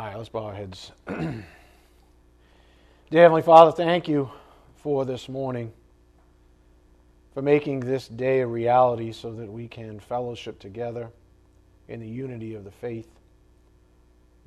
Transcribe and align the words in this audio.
All 0.00 0.06
right, 0.06 0.16
let's 0.16 0.30
bow 0.30 0.44
our 0.44 0.54
heads. 0.54 0.92
Dear 1.08 1.44
Heavenly 3.12 3.42
Father, 3.42 3.70
thank 3.70 4.08
you 4.08 4.30
for 4.76 5.04
this 5.04 5.28
morning, 5.28 5.74
for 7.34 7.42
making 7.42 7.80
this 7.80 8.08
day 8.08 8.40
a 8.40 8.46
reality 8.46 9.12
so 9.12 9.30
that 9.34 9.52
we 9.52 9.68
can 9.68 10.00
fellowship 10.00 10.58
together 10.58 11.10
in 11.86 12.00
the 12.00 12.08
unity 12.08 12.54
of 12.54 12.64
the 12.64 12.70
faith 12.70 13.10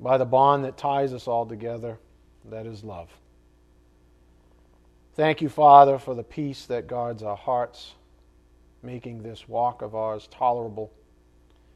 by 0.00 0.18
the 0.18 0.24
bond 0.24 0.64
that 0.64 0.76
ties 0.76 1.12
us 1.12 1.28
all 1.28 1.46
together, 1.46 1.98
that 2.46 2.66
is 2.66 2.82
love. 2.82 3.10
Thank 5.14 5.40
you, 5.40 5.48
Father, 5.48 6.00
for 6.00 6.16
the 6.16 6.24
peace 6.24 6.66
that 6.66 6.88
guards 6.88 7.22
our 7.22 7.36
hearts, 7.36 7.92
making 8.82 9.22
this 9.22 9.48
walk 9.48 9.82
of 9.82 9.94
ours 9.94 10.28
tolerable 10.32 10.92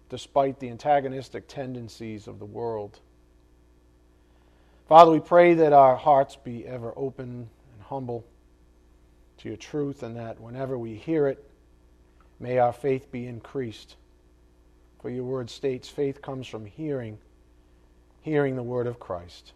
despite 0.09 0.59
the 0.59 0.69
antagonistic 0.69 1.47
tendencies 1.47 2.27
of 2.27 2.41
the 2.41 2.45
world 2.45 2.99
Father, 4.89 5.11
we 5.11 5.21
pray 5.21 5.53
that 5.53 5.75
our 5.75 5.97
hearts 5.97 6.37
be 6.37 6.67
ever 6.67 6.95
open 6.97 7.51
and 7.73 7.83
humble 7.83 8.25
to 9.37 9.49
your 9.49 9.59
truth, 9.59 10.03
and 10.03 10.17
that 10.17 10.41
whenever 10.41 10.79
we 10.79 10.95
hear 10.95 11.29
it, 11.29 11.45
may 12.41 12.59
our 12.59 12.73
faith 12.73 13.13
be 13.13 13.27
increased. 13.27 13.97
For 15.03 15.11
your 15.11 15.25
word 15.25 15.51
states 15.51 15.91
faith 15.91 16.23
comes 16.23 16.47
from 16.47 16.65
hearing, 16.65 17.19
hearing 18.23 18.57
the 18.57 18.63
word 18.63 18.87
of 18.87 18.99
Christ. 18.99 19.53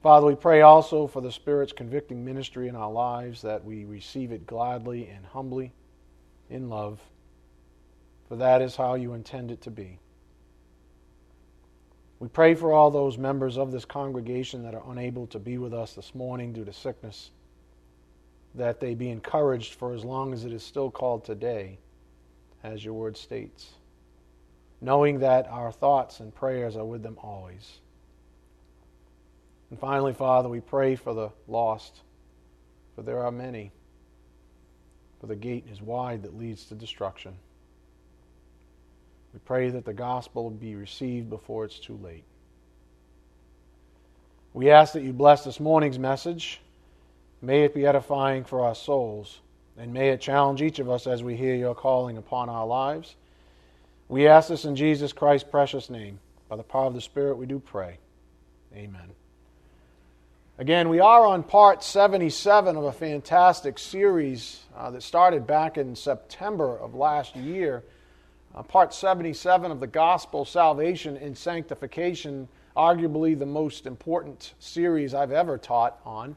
Father, 0.00 0.26
we 0.28 0.36
pray 0.36 0.60
also 0.60 1.08
for 1.08 1.20
the 1.20 1.32
Spirit's 1.32 1.72
convicting 1.72 2.24
ministry 2.24 2.68
in 2.68 2.76
our 2.76 2.92
lives, 2.92 3.42
that 3.42 3.64
we 3.64 3.84
receive 3.84 4.30
it 4.30 4.46
gladly 4.46 5.08
and 5.08 5.26
humbly 5.26 5.72
in 6.48 6.68
love, 6.68 7.00
for 8.28 8.36
that 8.36 8.62
is 8.62 8.76
how 8.76 8.94
you 8.94 9.12
intend 9.12 9.50
it 9.50 9.62
to 9.62 9.70
be. 9.72 9.98
We 12.24 12.30
pray 12.30 12.54
for 12.54 12.72
all 12.72 12.90
those 12.90 13.18
members 13.18 13.58
of 13.58 13.70
this 13.70 13.84
congregation 13.84 14.62
that 14.62 14.74
are 14.74 14.90
unable 14.90 15.26
to 15.26 15.38
be 15.38 15.58
with 15.58 15.74
us 15.74 15.92
this 15.92 16.14
morning 16.14 16.54
due 16.54 16.64
to 16.64 16.72
sickness, 16.72 17.30
that 18.54 18.80
they 18.80 18.94
be 18.94 19.10
encouraged 19.10 19.74
for 19.74 19.92
as 19.92 20.06
long 20.06 20.32
as 20.32 20.46
it 20.46 20.52
is 20.54 20.62
still 20.62 20.90
called 20.90 21.26
today, 21.26 21.76
as 22.62 22.82
your 22.82 22.94
word 22.94 23.18
states, 23.18 23.74
knowing 24.80 25.18
that 25.18 25.46
our 25.48 25.70
thoughts 25.70 26.20
and 26.20 26.34
prayers 26.34 26.76
are 26.76 26.86
with 26.86 27.02
them 27.02 27.18
always. 27.22 27.80
And 29.68 29.78
finally, 29.78 30.14
Father, 30.14 30.48
we 30.48 30.60
pray 30.60 30.96
for 30.96 31.12
the 31.12 31.28
lost, 31.46 32.00
for 32.94 33.02
there 33.02 33.22
are 33.22 33.32
many, 33.32 33.70
for 35.20 35.26
the 35.26 35.36
gate 35.36 35.66
is 35.70 35.82
wide 35.82 36.22
that 36.22 36.38
leads 36.38 36.64
to 36.64 36.74
destruction. 36.74 37.34
We 39.34 39.40
pray 39.40 39.68
that 39.70 39.84
the 39.84 39.92
gospel 39.92 40.48
be 40.48 40.76
received 40.76 41.28
before 41.28 41.64
it's 41.64 41.80
too 41.80 41.98
late. 42.00 42.22
We 44.52 44.70
ask 44.70 44.92
that 44.92 45.02
you 45.02 45.12
bless 45.12 45.42
this 45.42 45.58
morning's 45.58 45.98
message. 45.98 46.60
May 47.42 47.64
it 47.64 47.74
be 47.74 47.84
edifying 47.84 48.44
for 48.44 48.60
our 48.60 48.76
souls, 48.76 49.40
and 49.76 49.92
may 49.92 50.10
it 50.10 50.20
challenge 50.20 50.62
each 50.62 50.78
of 50.78 50.88
us 50.88 51.08
as 51.08 51.24
we 51.24 51.34
hear 51.34 51.56
your 51.56 51.74
calling 51.74 52.16
upon 52.16 52.48
our 52.48 52.64
lives. 52.64 53.16
We 54.08 54.28
ask 54.28 54.48
this 54.48 54.64
in 54.64 54.76
Jesus 54.76 55.12
Christ's 55.12 55.50
precious 55.50 55.90
name. 55.90 56.20
By 56.48 56.54
the 56.54 56.62
power 56.62 56.86
of 56.86 56.94
the 56.94 57.00
Spirit, 57.00 57.36
we 57.36 57.46
do 57.46 57.58
pray. 57.58 57.98
Amen. 58.72 59.10
Again, 60.58 60.88
we 60.88 61.00
are 61.00 61.26
on 61.26 61.42
part 61.42 61.82
77 61.82 62.76
of 62.76 62.84
a 62.84 62.92
fantastic 62.92 63.80
series 63.80 64.60
uh, 64.76 64.92
that 64.92 65.02
started 65.02 65.44
back 65.44 65.76
in 65.76 65.96
September 65.96 66.78
of 66.78 66.94
last 66.94 67.34
year 67.34 67.82
uh, 68.54 68.62
part 68.62 68.94
77 68.94 69.70
of 69.70 69.80
the 69.80 69.86
Gospel, 69.86 70.44
Salvation 70.44 71.16
and 71.16 71.36
Sanctification, 71.36 72.48
arguably 72.76 73.38
the 73.38 73.46
most 73.46 73.86
important 73.86 74.54
series 74.58 75.14
I've 75.14 75.32
ever 75.32 75.58
taught 75.58 76.00
on. 76.04 76.36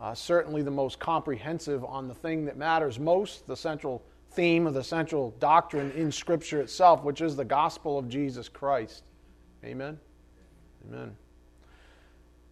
Uh, 0.00 0.14
certainly 0.14 0.62
the 0.62 0.70
most 0.70 0.98
comprehensive 0.98 1.84
on 1.84 2.06
the 2.06 2.14
thing 2.14 2.44
that 2.44 2.56
matters 2.56 2.98
most, 2.98 3.46
the 3.46 3.56
central 3.56 4.02
theme 4.32 4.66
of 4.66 4.74
the 4.74 4.84
central 4.84 5.34
doctrine 5.40 5.90
in 5.92 6.12
Scripture 6.12 6.60
itself, 6.60 7.02
which 7.02 7.20
is 7.20 7.34
the 7.34 7.44
gospel 7.44 7.98
of 7.98 8.08
Jesus 8.08 8.48
Christ. 8.48 9.02
Amen? 9.64 9.98
Amen. 10.88 11.16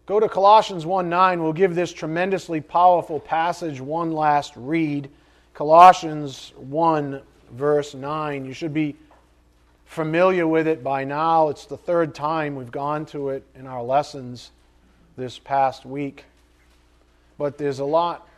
Go 0.06 0.18
to 0.18 0.28
Colossians 0.28 0.86
1 0.86 1.08
9. 1.08 1.42
We'll 1.42 1.52
give 1.52 1.74
this 1.74 1.92
tremendously 1.92 2.60
powerful 2.60 3.20
passage 3.20 3.80
one 3.80 4.12
last 4.12 4.54
read. 4.56 5.10
Colossians 5.54 6.52
1 6.56 7.22
verse 7.50 7.94
9. 7.94 8.44
You 8.44 8.52
should 8.52 8.74
be 8.74 8.96
familiar 9.86 10.46
with 10.46 10.66
it 10.66 10.82
by 10.82 11.04
now. 11.04 11.48
It's 11.48 11.66
the 11.66 11.76
third 11.76 12.14
time 12.14 12.56
we've 12.56 12.70
gone 12.70 13.06
to 13.06 13.30
it 13.30 13.44
in 13.54 13.66
our 13.66 13.82
lessons 13.82 14.50
this 15.16 15.38
past 15.38 15.86
week. 15.86 16.24
But 17.38 17.58
there's 17.58 17.78
a 17.78 17.84
lot 17.84 18.28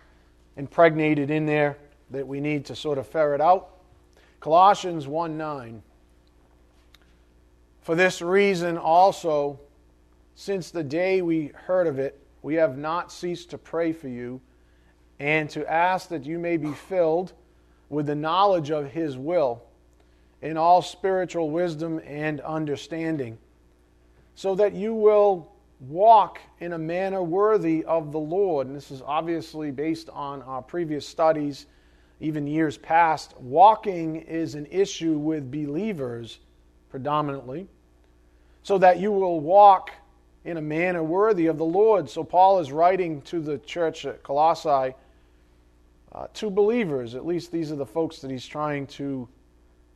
impregnated 0.57 1.31
in 1.31 1.47
there 1.47 1.77
that 2.11 2.27
we 2.27 2.41
need 2.41 2.67
to 2.67 2.77
sort 2.77 2.99
of 2.99 3.07
ferret 3.07 3.41
out. 3.41 3.71
Colossians 4.41 5.07
1 5.07 5.37
9. 5.37 5.83
For 7.83 7.95
this 7.95 8.21
reason 8.21 8.77
also, 8.77 9.59
since 10.35 10.71
the 10.71 10.85
day 10.85 11.23
we 11.23 11.53
heard 11.55 11.87
of 11.87 11.99
it, 11.99 12.21
we 12.43 12.55
have 12.55 12.79
not 12.79 13.11
ceased 13.11 13.51
to 13.51 13.59
pray 13.59 13.93
for 13.93 14.09
you 14.09 14.41
and 15.19 15.51
to 15.51 15.69
ask 15.71 16.09
that 16.11 16.25
you 16.25 16.39
may 16.39 16.57
be 16.57 16.73
filled 16.73 17.33
with 17.89 18.07
the 18.07 18.15
knowledge 18.15 18.71
of 18.71 18.91
His 18.91 19.17
will 19.17 19.63
in 20.43 20.57
all 20.57 20.83
spiritual 20.83 21.51
wisdom 21.51 22.01
and 22.07 22.41
understanding, 22.41 23.39
so 24.35 24.55
that 24.55 24.73
you 24.73 24.95
will 24.95 25.53
walk 25.81 26.41
in 26.61 26.73
a 26.73 26.79
manner 26.79 27.23
worthy 27.23 27.85
of 27.85 28.13
the 28.13 28.19
Lord. 28.19 28.67
And 28.67 28.77
this 28.77 28.91
is 28.91 29.03
obviously 29.05 29.71
based 29.71 30.09
on 30.11 30.43
our 30.43 30.63
previous 30.63 31.07
studies, 31.07 31.67
even 32.21 32.47
years 32.47 32.77
past. 32.77 33.37
Walking 33.39 34.17
is 34.17 34.55
an 34.55 34.67
issue 34.71 35.19
with 35.19 35.51
believers 35.51 36.39
predominantly, 36.91 37.69
so 38.63 38.79
that 38.79 38.99
you 38.99 39.13
will 39.13 39.41
walk 39.41 39.91
in 40.45 40.57
a 40.57 40.63
manner 40.63 41.03
worthy 41.03 41.47
of 41.47 41.59
the 41.59 41.65
Lord. 41.65 42.09
So 42.09 42.25
Paul 42.25 42.61
is 42.61 42.73
writing 42.73 43.23
to 43.23 43.41
the 43.41 43.59
church 43.59 44.07
at 44.07 44.23
Colossae 44.23 44.95
uh, 46.13 46.27
to 46.35 46.51
believers. 46.51 47.15
At 47.15 47.27
least 47.27 47.53
these 47.53 47.73
are 47.73 47.77
the 47.77 47.87
folks 47.87 48.19
that 48.21 48.31
he's 48.31 48.47
trying 48.47 48.87
to 48.89 49.29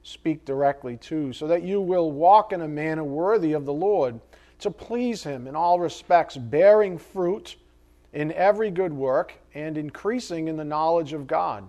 speak 0.02 0.44
directly 0.44 0.96
to, 0.96 1.32
so 1.32 1.46
that 1.46 1.62
you 1.62 1.80
will 1.80 2.10
walk 2.10 2.52
in 2.52 2.62
a 2.62 2.68
manner 2.68 3.04
worthy 3.04 3.52
of 3.52 3.64
the 3.64 3.72
Lord, 3.72 4.20
to 4.58 4.70
please 4.70 5.22
him 5.22 5.46
in 5.46 5.56
all 5.56 5.78
respects, 5.78 6.36
bearing 6.36 6.98
fruit 6.98 7.56
in 8.12 8.32
every 8.32 8.70
good 8.70 8.92
work 8.92 9.34
and 9.54 9.78
increasing 9.78 10.48
in 10.48 10.56
the 10.56 10.64
knowledge 10.64 11.12
of 11.12 11.26
God, 11.26 11.68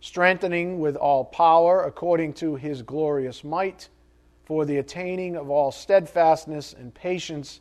strengthening 0.00 0.78
with 0.78 0.96
all 0.96 1.24
power 1.24 1.84
according 1.84 2.34
to 2.34 2.54
his 2.54 2.82
glorious 2.82 3.42
might, 3.42 3.88
for 4.44 4.64
the 4.64 4.78
attaining 4.78 5.36
of 5.36 5.50
all 5.50 5.72
steadfastness 5.72 6.74
and 6.74 6.94
patience, 6.94 7.60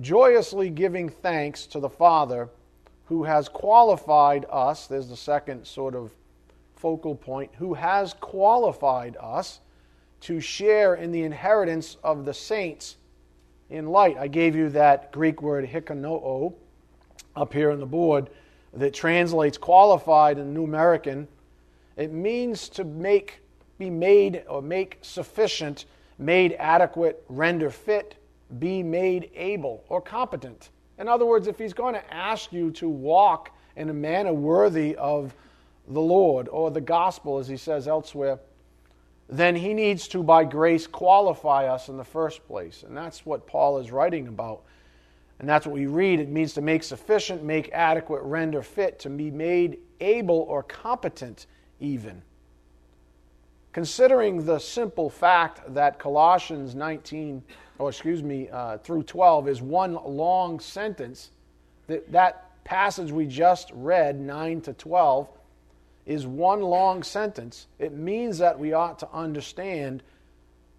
joyously 0.00 0.68
giving 0.68 1.08
thanks 1.08 1.66
to 1.66 1.80
the 1.80 1.88
Father 1.88 2.50
who 3.06 3.24
has 3.24 3.48
qualified 3.48 4.44
us, 4.50 4.86
there's 4.86 5.08
the 5.08 5.16
second 5.16 5.66
sort 5.66 5.94
of 5.94 6.10
focal 6.74 7.14
point, 7.14 7.50
who 7.56 7.74
has 7.74 8.14
qualified 8.14 9.16
us 9.20 9.60
to 10.20 10.40
share 10.40 10.94
in 10.94 11.12
the 11.12 11.22
inheritance 11.22 11.96
of 12.02 12.24
the 12.24 12.34
saints 12.34 12.96
in 13.70 13.86
light. 13.86 14.16
I 14.18 14.28
gave 14.28 14.54
you 14.56 14.68
that 14.70 15.12
Greek 15.12 15.42
word 15.42 15.68
hikanoo 15.68 16.52
up 17.34 17.52
here 17.52 17.70
on 17.70 17.80
the 17.80 17.86
board 17.86 18.30
that 18.72 18.92
translates 18.92 19.56
qualified 19.56 20.38
in 20.38 20.52
New 20.52 20.64
American. 20.64 21.28
It 21.96 22.12
means 22.12 22.68
to 22.70 22.84
make, 22.84 23.40
be 23.78 23.88
made 23.88 24.44
or 24.48 24.62
make 24.62 24.98
sufficient, 25.02 25.86
made 26.18 26.54
adequate, 26.58 27.24
render 27.28 27.70
fit, 27.70 28.16
be 28.58 28.82
made 28.82 29.30
able 29.34 29.84
or 29.88 30.00
competent. 30.00 30.70
In 30.98 31.08
other 31.08 31.26
words, 31.26 31.46
if 31.46 31.58
he's 31.58 31.74
going 31.74 31.94
to 31.94 32.14
ask 32.14 32.52
you 32.52 32.70
to 32.72 32.88
walk 32.88 33.50
in 33.76 33.90
a 33.90 33.94
manner 33.94 34.32
worthy 34.32 34.96
of 34.96 35.34
the 35.88 36.00
Lord 36.00 36.48
or 36.48 36.70
the 36.70 36.80
gospel, 36.80 37.38
as 37.38 37.48
he 37.48 37.56
says 37.56 37.86
elsewhere, 37.86 38.38
then 39.28 39.56
he 39.56 39.74
needs 39.74 40.08
to, 40.08 40.22
by 40.22 40.44
grace, 40.44 40.86
qualify 40.86 41.66
us 41.66 41.88
in 41.88 41.96
the 41.96 42.04
first 42.04 42.46
place. 42.46 42.84
And 42.86 42.96
that's 42.96 43.26
what 43.26 43.46
Paul 43.46 43.78
is 43.78 43.90
writing 43.90 44.28
about. 44.28 44.62
And 45.38 45.48
that's 45.48 45.66
what 45.66 45.74
we 45.74 45.86
read. 45.86 46.20
It 46.20 46.30
means 46.30 46.54
to 46.54 46.62
make 46.62 46.82
sufficient, 46.82 47.42
make 47.42 47.70
adequate, 47.72 48.22
render 48.22 48.62
fit, 48.62 48.98
to 49.00 49.10
be 49.10 49.30
made 49.30 49.78
able 50.00 50.46
or 50.48 50.62
competent, 50.62 51.46
even. 51.80 52.22
Considering 53.76 54.46
the 54.46 54.58
simple 54.58 55.10
fact 55.10 55.60
that 55.74 55.98
Colossians 55.98 56.74
19 56.74 57.42
or 57.78 57.90
excuse 57.90 58.22
me, 58.22 58.48
uh, 58.48 58.78
through 58.78 59.02
12 59.02 59.48
is 59.48 59.60
one 59.60 59.98
long 60.02 60.58
sentence. 60.60 61.28
That, 61.86 62.10
that 62.10 62.64
passage 62.64 63.12
we 63.12 63.26
just 63.26 63.70
read, 63.74 64.18
9 64.18 64.62
to 64.62 64.72
12, 64.72 65.28
is 66.06 66.26
one 66.26 66.62
long 66.62 67.02
sentence. 67.02 67.66
It 67.78 67.92
means 67.92 68.38
that 68.38 68.58
we 68.58 68.72
ought 68.72 68.98
to 69.00 69.10
understand 69.12 70.02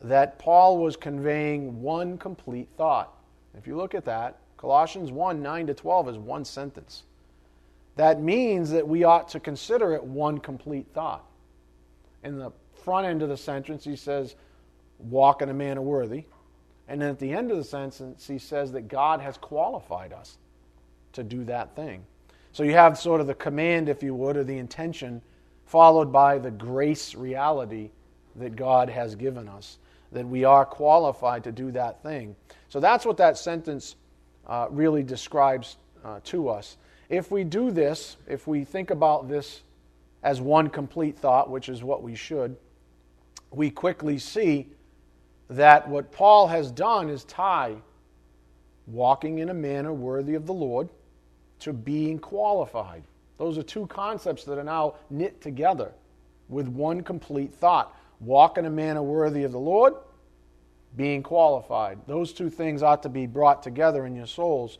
that 0.01 0.39
Paul 0.39 0.79
was 0.79 0.97
conveying 0.97 1.83
one 1.83 2.17
complete 2.17 2.67
thought. 2.77 3.13
If 3.55 3.67
you 3.67 3.77
look 3.77 3.93
at 3.93 4.05
that, 4.05 4.39
Colossians 4.57 5.11
1 5.11 5.39
9 5.39 5.67
to 5.67 5.75
12 5.75 6.09
is 6.09 6.17
one 6.17 6.45
sentence. 6.45 7.03
That 7.95 8.23
means 8.23 8.71
that 8.71 8.87
we 8.87 9.03
ought 9.03 9.29
to 9.29 9.39
consider 9.39 9.93
it 9.93 10.03
one 10.03 10.39
complete 10.39 10.87
thought. 10.95 11.23
In 12.23 12.39
the 12.39 12.51
front 12.87 13.05
end 13.05 13.21
of 13.21 13.27
the 13.27 13.35
sentence, 13.35 13.83
he 13.83 13.97
says, 13.97 14.35
Walk 14.97 15.41
in 15.41 15.49
a 15.49 15.53
manner 15.53 15.81
worthy. 15.81 16.23
And 16.87 17.01
then 17.01 17.09
at 17.09 17.19
the 17.19 17.33
end 17.33 17.51
of 17.51 17.57
the 17.57 17.65
sentence, 17.65 18.25
he 18.25 18.39
says 18.39 18.71
that 18.71 18.87
God 18.87 19.19
has 19.19 19.35
qualified 19.35 20.13
us 20.13 20.37
to 21.11 21.21
do 21.21 21.43
that 21.43 21.75
thing. 21.75 22.05
So 22.53 22.63
you 22.63 22.71
have 22.71 22.97
sort 22.97 23.19
of 23.19 23.27
the 23.27 23.35
command, 23.35 23.89
if 23.89 24.01
you 24.01 24.15
would, 24.15 24.37
or 24.37 24.45
the 24.45 24.57
intention, 24.57 25.21
followed 25.65 26.13
by 26.13 26.37
the 26.37 26.49
grace 26.49 27.13
reality 27.13 27.89
that 28.37 28.55
God 28.55 28.87
has 28.87 29.15
given 29.15 29.49
us, 29.49 29.79
that 30.13 30.25
we 30.25 30.45
are 30.45 30.63
qualified 30.63 31.43
to 31.43 31.51
do 31.51 31.71
that 31.71 32.01
thing. 32.01 32.37
So 32.69 32.79
that's 32.79 33.05
what 33.05 33.17
that 33.17 33.37
sentence 33.37 33.97
uh, 34.47 34.67
really 34.69 35.03
describes 35.03 35.75
uh, 36.05 36.21
to 36.23 36.47
us. 36.47 36.77
If 37.09 37.31
we 37.31 37.43
do 37.43 37.69
this, 37.69 38.15
if 38.29 38.47
we 38.47 38.63
think 38.63 38.91
about 38.91 39.27
this 39.27 39.61
as 40.23 40.39
one 40.39 40.69
complete 40.69 41.19
thought, 41.19 41.49
which 41.49 41.67
is 41.67 41.83
what 41.83 42.01
we 42.01 42.15
should, 42.15 42.55
we 43.51 43.69
quickly 43.69 44.17
see 44.17 44.67
that 45.49 45.87
what 45.87 46.11
Paul 46.11 46.47
has 46.47 46.71
done 46.71 47.09
is 47.09 47.23
tie 47.23 47.75
walking 48.85 49.39
in 49.39 49.49
a 49.49 49.53
manner 49.53 49.93
worthy 49.93 50.35
of 50.35 50.45
the 50.45 50.53
Lord 50.53 50.89
to 51.59 51.73
being 51.73 52.19
qualified. 52.19 53.03
Those 53.37 53.57
are 53.57 53.63
two 53.63 53.87
concepts 53.87 54.43
that 54.45 54.57
are 54.57 54.63
now 54.63 54.95
knit 55.09 55.41
together 55.41 55.91
with 56.49 56.67
one 56.67 57.01
complete 57.01 57.53
thought. 57.53 57.95
Walk 58.19 58.57
in 58.57 58.65
a 58.65 58.69
manner 58.69 59.03
worthy 59.03 59.43
of 59.43 59.51
the 59.51 59.59
Lord, 59.59 59.93
being 60.95 61.21
qualified. 61.21 61.99
Those 62.07 62.33
two 62.33 62.49
things 62.49 62.81
ought 62.81 63.03
to 63.03 63.09
be 63.09 63.27
brought 63.27 63.61
together 63.61 64.05
in 64.05 64.15
your 64.15 64.25
souls, 64.25 64.79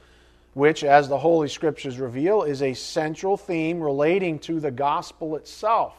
which, 0.54 0.84
as 0.84 1.08
the 1.08 1.18
Holy 1.18 1.48
Scriptures 1.48 2.00
reveal, 2.00 2.44
is 2.44 2.64
a 2.64 2.74
central 2.74 3.38
theme 3.38 3.80
relating 3.80 4.40
to 4.40 4.60
the 4.60 4.72
gospel 4.72 5.36
itself. 5.36 5.94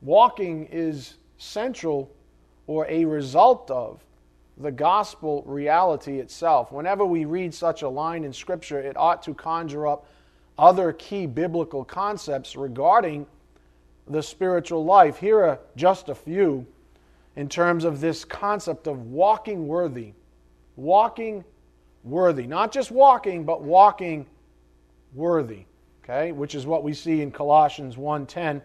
Walking 0.00 0.68
is 0.70 1.14
central 1.38 2.10
or 2.66 2.86
a 2.88 3.04
result 3.04 3.70
of 3.70 4.04
the 4.56 4.70
gospel 4.70 5.42
reality 5.46 6.18
itself. 6.18 6.72
Whenever 6.72 7.04
we 7.04 7.24
read 7.24 7.54
such 7.54 7.82
a 7.82 7.88
line 7.88 8.24
in 8.24 8.32
Scripture, 8.32 8.80
it 8.80 8.96
ought 8.96 9.22
to 9.22 9.34
conjure 9.34 9.86
up 9.86 10.06
other 10.58 10.92
key 10.92 11.26
biblical 11.26 11.84
concepts 11.84 12.56
regarding 12.56 13.26
the 14.08 14.22
spiritual 14.22 14.84
life. 14.84 15.18
Here 15.18 15.44
are 15.44 15.60
just 15.76 16.08
a 16.08 16.14
few 16.14 16.66
in 17.36 17.48
terms 17.48 17.84
of 17.84 18.00
this 18.00 18.24
concept 18.24 18.88
of 18.88 19.06
walking 19.06 19.68
worthy. 19.68 20.12
Walking 20.76 21.44
worthy. 22.02 22.46
Not 22.46 22.72
just 22.72 22.90
walking, 22.90 23.44
but 23.44 23.62
walking 23.62 24.26
worthy. 25.14 25.64
Okay? 26.02 26.32
Which 26.32 26.54
is 26.54 26.66
what 26.66 26.82
we 26.82 26.94
see 26.94 27.22
in 27.22 27.30
Colossians 27.30 27.96
1:10. 27.96 28.62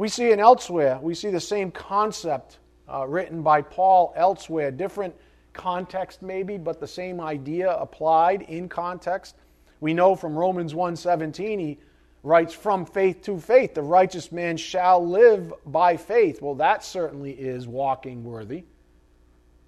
We 0.00 0.08
see 0.08 0.28
it 0.28 0.38
elsewhere. 0.38 0.98
We 1.02 1.12
see 1.14 1.28
the 1.28 1.38
same 1.38 1.70
concept 1.70 2.60
uh, 2.90 3.06
written 3.06 3.42
by 3.42 3.60
Paul 3.60 4.14
elsewhere, 4.16 4.70
different 4.70 5.14
context 5.52 6.22
maybe, 6.22 6.56
but 6.56 6.80
the 6.80 6.86
same 6.86 7.20
idea 7.20 7.72
applied 7.72 8.40
in 8.40 8.66
context. 8.66 9.36
We 9.80 9.92
know 9.92 10.14
from 10.14 10.34
Romans 10.34 10.72
1:17 10.72 11.60
he 11.60 11.78
writes 12.22 12.54
from 12.54 12.86
faith 12.86 13.20
to 13.24 13.38
faith 13.38 13.74
the 13.74 13.82
righteous 13.82 14.32
man 14.32 14.56
shall 14.56 15.06
live 15.06 15.52
by 15.66 15.98
faith. 15.98 16.40
Well, 16.40 16.54
that 16.54 16.82
certainly 16.82 17.32
is 17.32 17.68
walking 17.68 18.24
worthy. 18.24 18.64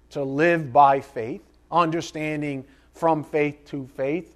To 0.09 0.23
live 0.23 0.73
by 0.73 0.99
faith, 0.99 1.43
understanding 1.71 2.65
from 2.95 3.23
faith 3.23 3.65
to 3.65 3.85
faith, 3.85 4.35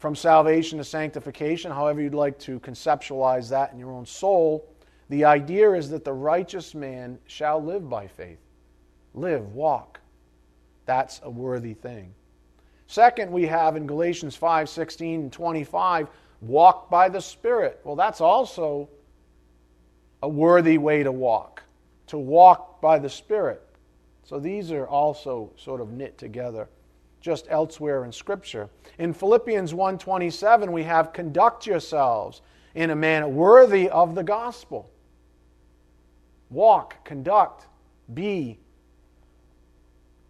from 0.00 0.16
salvation 0.16 0.78
to 0.78 0.84
sanctification, 0.84 1.70
however 1.70 2.00
you'd 2.00 2.14
like 2.14 2.38
to 2.38 2.58
conceptualize 2.60 3.50
that 3.50 3.72
in 3.72 3.78
your 3.78 3.92
own 3.92 4.06
soul. 4.06 4.66
The 5.10 5.26
idea 5.26 5.74
is 5.74 5.90
that 5.90 6.04
the 6.04 6.12
righteous 6.12 6.74
man 6.74 7.18
shall 7.26 7.62
live 7.62 7.88
by 7.88 8.06
faith. 8.06 8.38
Live, 9.12 9.52
walk. 9.52 10.00
That's 10.86 11.20
a 11.22 11.30
worthy 11.30 11.74
thing. 11.74 12.14
Second, 12.86 13.30
we 13.30 13.44
have 13.46 13.76
in 13.76 13.86
Galatians 13.86 14.34
5 14.34 14.70
16 14.70 15.20
and 15.20 15.32
25, 15.32 16.08
walk 16.40 16.88
by 16.88 17.10
the 17.10 17.20
Spirit. 17.20 17.78
Well, 17.84 17.94
that's 17.94 18.22
also 18.22 18.88
a 20.22 20.28
worthy 20.28 20.78
way 20.78 21.02
to 21.02 21.12
walk, 21.12 21.62
to 22.06 22.16
walk 22.16 22.80
by 22.80 22.98
the 22.98 23.10
Spirit. 23.10 23.62
So 24.24 24.40
these 24.40 24.72
are 24.72 24.86
also 24.86 25.50
sort 25.58 25.82
of 25.82 25.90
knit 25.90 26.16
together 26.16 26.68
just 27.20 27.46
elsewhere 27.48 28.04
in 28.04 28.12
scripture. 28.12 28.68
In 28.98 29.12
Philippians 29.12 29.72
1:27 29.72 30.72
we 30.72 30.84
have 30.84 31.12
conduct 31.12 31.66
yourselves 31.66 32.42
in 32.74 32.90
a 32.90 32.96
manner 32.96 33.28
worthy 33.28 33.88
of 33.88 34.14
the 34.14 34.22
gospel 34.22 34.90
walk, 36.50 37.04
conduct, 37.04 37.68
be. 38.12 38.58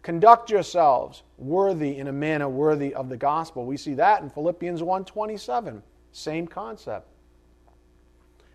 Conduct 0.03 0.49
yourselves 0.49 1.23
worthy 1.37 1.97
in 1.97 2.07
a 2.07 2.11
manner 2.11 2.47
worthy 2.47 2.93
of 2.93 3.09
the 3.09 3.17
gospel. 3.17 3.65
We 3.65 3.77
see 3.77 3.95
that 3.95 4.21
in 4.21 4.29
Philippians 4.29 4.81
1:27. 4.81 5.83
Same 6.11 6.47
concept. 6.47 7.07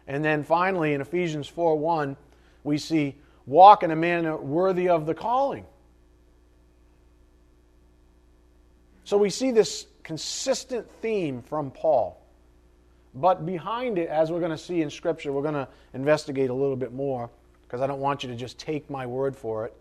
And 0.09 0.25
then 0.25 0.43
finally 0.43 0.95
in 0.95 1.01
Ephesians 1.01 1.49
4:1, 1.49 2.17
we 2.65 2.79
see 2.79 3.17
walk 3.47 3.83
in 3.83 3.91
a 3.91 3.97
manner 3.97 4.37
worthy 4.37 4.89
of 4.89 5.07
the 5.07 5.15
calling. 5.15 5.67
So 9.07 9.17
we 9.17 9.31
see 9.31 9.53
this 9.53 9.87
consistent 10.03 10.91
theme 11.01 11.41
from 11.41 11.71
Paul. 11.71 12.21
But 13.15 13.47
behind 13.47 13.99
it, 13.99 14.09
as 14.09 14.33
we're 14.33 14.41
going 14.41 14.51
to 14.51 14.59
see 14.59 14.83
in 14.83 14.91
Scripture, 14.91 15.31
we're 15.31 15.43
going 15.43 15.55
to 15.55 15.69
investigate 15.95 16.51
a 16.51 16.55
little 16.55 16.75
bit 16.75 16.93
more 16.93 17.31
because 17.63 17.81
I 17.81 17.87
don't 17.87 18.01
want 18.01 18.25
you 18.25 18.29
to 18.31 18.35
just 18.35 18.59
take 18.59 18.91
my 18.91 19.07
word 19.07 19.37
for 19.37 19.65
it 19.67 19.77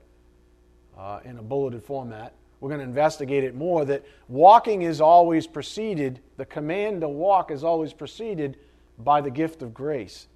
uh, 0.96 1.22
in 1.26 1.40
a 1.40 1.42
bulleted 1.42 1.82
format. 1.82 2.34
We're 2.60 2.70
going 2.70 2.82
to 2.82 2.86
investigate 2.86 3.44
it 3.44 3.56
more 3.56 3.84
that 3.86 4.06
walking 4.28 4.84
is 4.84 5.02
always 5.02 5.48
preceded, 5.48 6.20
the 6.38 6.46
command 6.46 7.02
to 7.02 7.10
walk 7.10 7.50
is 7.50 7.64
always 7.64 7.94
preceded 7.94 8.58
by 9.00 9.22
the 9.22 9.32
gift 9.32 9.64
of 9.64 9.74
grace. 9.74 10.28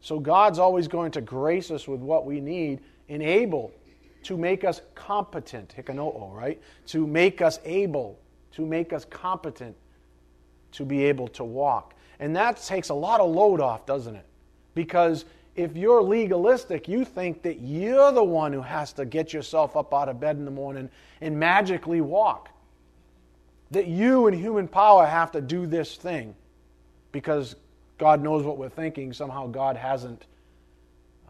So 0.00 0.20
God's 0.20 0.60
always 0.60 0.86
going 0.86 1.10
to 1.10 1.20
grace 1.20 1.72
us 1.72 1.88
with 1.88 2.00
what 2.00 2.24
we 2.24 2.40
need, 2.40 2.82
enable 3.08 3.72
to 4.22 4.36
make 4.36 4.62
us 4.62 4.80
competent, 4.94 5.74
hikanoo, 5.76 6.32
right? 6.32 6.60
To 6.86 7.04
make 7.04 7.42
us 7.42 7.58
able, 7.64 8.20
to 8.58 8.66
make 8.66 8.92
us 8.92 9.04
competent 9.04 9.76
to 10.72 10.84
be 10.84 11.04
able 11.04 11.28
to 11.28 11.44
walk. 11.44 11.94
And 12.18 12.34
that 12.34 12.56
takes 12.56 12.88
a 12.88 12.94
lot 12.94 13.20
of 13.20 13.30
load 13.30 13.60
off, 13.60 13.86
doesn't 13.86 14.16
it? 14.16 14.26
Because 14.74 15.24
if 15.54 15.76
you're 15.76 16.02
legalistic, 16.02 16.88
you 16.88 17.04
think 17.04 17.42
that 17.42 17.60
you're 17.60 18.10
the 18.10 18.24
one 18.24 18.52
who 18.52 18.60
has 18.60 18.92
to 18.94 19.04
get 19.04 19.32
yourself 19.32 19.76
up 19.76 19.94
out 19.94 20.08
of 20.08 20.18
bed 20.18 20.38
in 20.38 20.44
the 20.44 20.50
morning 20.50 20.90
and 21.20 21.38
magically 21.38 22.00
walk. 22.00 22.48
That 23.70 23.86
you 23.86 24.26
and 24.26 24.36
human 24.36 24.66
power 24.66 25.06
have 25.06 25.30
to 25.32 25.40
do 25.40 25.64
this 25.64 25.94
thing 25.94 26.34
because 27.12 27.54
God 27.96 28.24
knows 28.24 28.44
what 28.44 28.58
we're 28.58 28.68
thinking. 28.68 29.12
Somehow 29.12 29.46
God 29.46 29.76
hasn't 29.76 30.26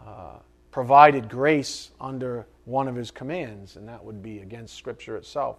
uh, 0.03 0.37
provided 0.71 1.29
grace 1.29 1.91
under 2.01 2.47
one 2.65 2.89
of 2.89 2.97
his 2.97 3.11
commands, 3.11 3.77
and 3.77 3.87
that 3.87 4.03
would 4.03 4.23
be 4.23 4.39
against 4.39 4.77
Scripture 4.77 5.19
itself. 5.19 5.59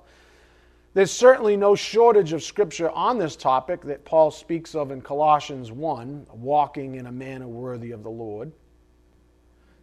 There's 0.94 1.12
certainly 1.12 1.56
no 1.56 1.76
shortage 1.76 2.34
of 2.34 2.42
scripture 2.42 2.90
on 2.90 3.20
this 3.20 3.36
topic 3.36 3.82
that 3.82 4.06
Paul 4.06 4.32
speaks 4.32 4.74
of 4.74 4.92
in 4.92 5.02
Colossians 5.02 5.72
1, 5.72 6.28
walking 6.34 6.96
in 6.96 7.06
a 7.06 7.12
manner 7.12 7.48
worthy 7.48 7.92
of 7.92 8.02
the 8.04 8.10
Lord. 8.10 8.52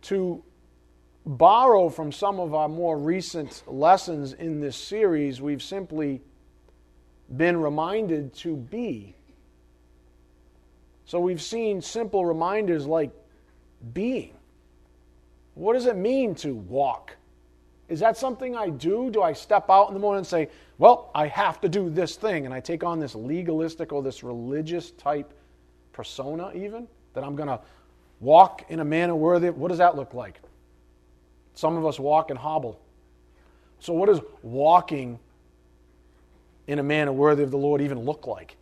To 0.03 0.43
borrow 1.25 1.89
from 1.89 2.11
some 2.11 2.41
of 2.41 2.55
our 2.55 2.69
more 2.69 2.99
recent 2.99 3.63
lessons 3.67 4.33
in 4.33 4.61
this 4.61 4.77
series, 4.77 5.41
we've 5.41 5.63
simply 5.63 6.23
been 7.37 7.61
reminded 7.61 8.35
to 8.35 8.57
be. 8.57 9.15
So 11.05 11.21
we've 11.21 11.43
seen 11.43 11.81
simple 11.81 12.27
reminders 12.27 12.85
like 12.85 13.13
being. 13.93 14.35
What 15.55 15.75
does 15.75 15.87
it 15.87 15.97
mean 15.97 16.35
to 16.37 16.55
walk? 16.55 17.17
Is 17.89 18.01
that 18.01 18.17
something 18.17 18.57
I 18.57 18.69
do? 18.69 19.11
Do 19.11 19.23
I 19.23 19.33
step 19.33 19.71
out 19.71 19.89
in 19.89 19.95
the 19.95 20.01
morning 20.01 20.19
and 20.19 20.27
say, 20.27 20.49
well, 20.79 21.11
I 21.15 21.29
have 21.29 21.61
to 21.61 21.69
do 21.69 21.89
this 21.89 22.17
thing, 22.17 22.45
and 22.45 22.53
I 22.53 22.61
take 22.61 22.83
on 22.83 22.99
this 22.99 23.15
legalistic 23.15 23.93
or 23.93 24.03
this 24.03 24.23
religious 24.23 24.91
type 24.93 25.33
persona, 25.93 26.51
even, 26.55 26.89
that 27.15 27.23
I'm 27.23 27.37
going 27.37 27.49
to 27.49 27.61
walk 28.21 28.65
in 28.69 28.81
a 28.81 28.85
manner 28.85 29.15
worthy? 29.15 29.51
What 29.51 29.69
does 29.69 29.79
that 29.79 29.97
look 29.97 30.15
like? 30.15 30.41
Some 31.55 31.77
of 31.77 31.87
us 31.87 31.99
walk 31.99 32.31
and 32.31 32.39
hobble. 32.39 32.81
So, 33.81 33.93
what 33.93 34.07
does 34.07 34.21
walking 34.43 35.19
in 36.67 36.79
a 36.79 36.83
manner 36.83 37.13
worthy 37.13 37.43
of 37.43 37.51
the 37.51 37.59
Lord 37.59 37.81
even 37.81 38.01
look 38.01 38.27
like? 38.27 38.57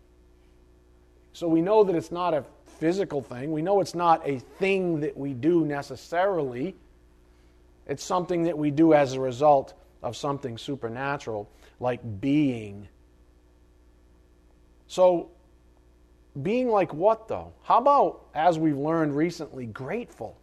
So, 1.33 1.49
we 1.49 1.61
know 1.61 1.83
that 1.83 1.97
it's 1.97 2.13
not 2.13 2.35
a 2.35 2.45
physical 2.79 3.23
thing. 3.23 3.53
We 3.53 3.63
know 3.63 3.81
it's 3.81 3.95
not 3.95 4.27
a 4.29 4.39
thing 4.39 5.01
that 5.01 5.17
we 5.17 5.33
do 5.33 5.65
necessarily 5.65 6.77
It's 7.87 8.03
something 8.03 8.45
that 8.45 8.57
we 8.57 8.71
do 8.71 8.95
as 8.95 9.13
a 9.13 9.21
result 9.21 9.75
of 10.03 10.17
something 10.17 10.59
supernatural, 10.59 11.49
like 11.81 12.01
being. 12.21 12.89
So, 14.87 15.31
being 16.43 16.69
like 16.69 16.93
what 16.93 17.29
though? 17.29 17.53
How 17.63 17.79
about, 17.79 18.27
as 18.35 18.59
we've 18.59 18.77
learned 18.77 19.17
recently, 19.17 19.67
grateful 19.67 20.37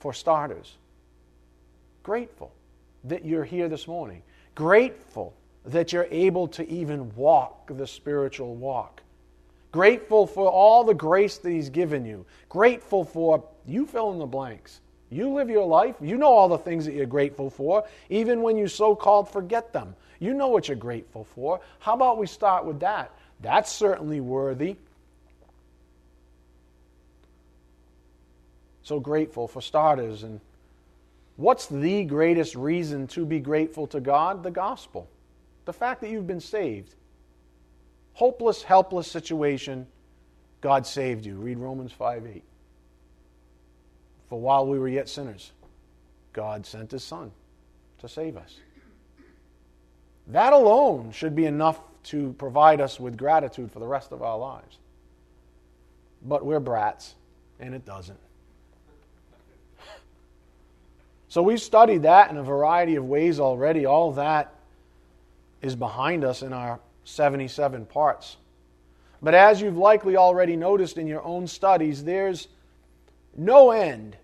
for 0.00 0.12
starters? 0.12 0.76
Grateful 2.02 2.52
that 3.04 3.24
you're 3.24 3.44
here 3.44 3.68
this 3.68 3.86
morning. 3.86 4.22
Grateful 4.54 5.34
that 5.66 5.92
you're 5.92 6.08
able 6.10 6.48
to 6.48 6.68
even 6.68 7.14
walk 7.14 7.70
the 7.76 7.86
spiritual 7.86 8.54
walk. 8.54 9.02
Grateful 9.70 10.26
for 10.26 10.50
all 10.50 10.84
the 10.84 10.94
grace 10.94 11.38
that 11.38 11.50
He's 11.50 11.68
given 11.68 12.06
you. 12.06 12.24
Grateful 12.48 13.04
for 13.04 13.44
you 13.66 13.86
fill 13.86 14.12
in 14.12 14.18
the 14.18 14.26
blanks. 14.26 14.80
You 15.10 15.32
live 15.32 15.48
your 15.48 15.66
life. 15.66 15.96
You 16.00 16.16
know 16.16 16.32
all 16.32 16.48
the 16.48 16.58
things 16.58 16.84
that 16.84 16.94
you're 16.94 17.06
grateful 17.06 17.50
for, 17.50 17.84
even 18.10 18.42
when 18.42 18.56
you 18.56 18.68
so 18.68 18.94
called 18.94 19.30
forget 19.30 19.72
them. 19.72 19.94
You 20.18 20.34
know 20.34 20.48
what 20.48 20.68
you're 20.68 20.76
grateful 20.76 21.24
for. 21.34 21.60
How 21.78 21.94
about 21.94 22.18
we 22.18 22.26
start 22.26 22.64
with 22.64 22.80
that? 22.80 23.12
That's 23.40 23.70
certainly 23.70 24.20
worthy. 24.20 24.76
So 28.82 29.00
grateful 29.00 29.48
for 29.48 29.62
starters. 29.62 30.24
And 30.24 30.40
what's 31.36 31.66
the 31.66 32.04
greatest 32.04 32.54
reason 32.54 33.06
to 33.08 33.24
be 33.24 33.38
grateful 33.38 33.86
to 33.88 34.00
God? 34.00 34.42
The 34.42 34.50
gospel. 34.50 35.08
The 35.66 35.72
fact 35.72 36.00
that 36.00 36.10
you've 36.10 36.26
been 36.26 36.40
saved. 36.40 36.94
Hopeless, 38.14 38.62
helpless 38.62 39.08
situation, 39.08 39.86
God 40.60 40.86
saved 40.86 41.24
you. 41.24 41.36
Read 41.36 41.58
Romans 41.58 41.92
5 41.92 42.26
8. 42.26 42.42
For 44.28 44.40
while 44.40 44.66
we 44.66 44.78
were 44.78 44.88
yet 44.88 45.08
sinners, 45.08 45.52
God 46.32 46.66
sent 46.66 46.90
his 46.90 47.02
Son 47.02 47.30
to 47.98 48.08
save 48.08 48.36
us. 48.36 48.54
That 50.28 50.52
alone 50.52 51.12
should 51.12 51.34
be 51.34 51.46
enough 51.46 51.80
to 52.04 52.34
provide 52.38 52.80
us 52.80 53.00
with 53.00 53.16
gratitude 53.16 53.72
for 53.72 53.78
the 53.78 53.86
rest 53.86 54.12
of 54.12 54.22
our 54.22 54.38
lives. 54.38 54.78
But 56.22 56.44
we're 56.44 56.60
brats, 56.60 57.14
and 57.58 57.74
it 57.74 57.84
doesn't. 57.84 58.18
So 61.28 61.42
we've 61.42 61.60
studied 61.60 62.02
that 62.02 62.30
in 62.30 62.36
a 62.36 62.42
variety 62.42 62.96
of 62.96 63.04
ways 63.04 63.38
already. 63.38 63.84
All 63.84 64.12
that 64.12 64.54
is 65.60 65.76
behind 65.76 66.24
us 66.24 66.42
in 66.42 66.52
our 66.52 66.80
77 67.04 67.86
parts. 67.86 68.36
But 69.20 69.34
as 69.34 69.60
you've 69.60 69.76
likely 69.76 70.16
already 70.16 70.56
noticed 70.56 70.96
in 70.96 71.06
your 71.06 71.22
own 71.24 71.46
studies, 71.46 72.04
there's 72.04 72.48
no 73.38 73.70
end 73.70 74.16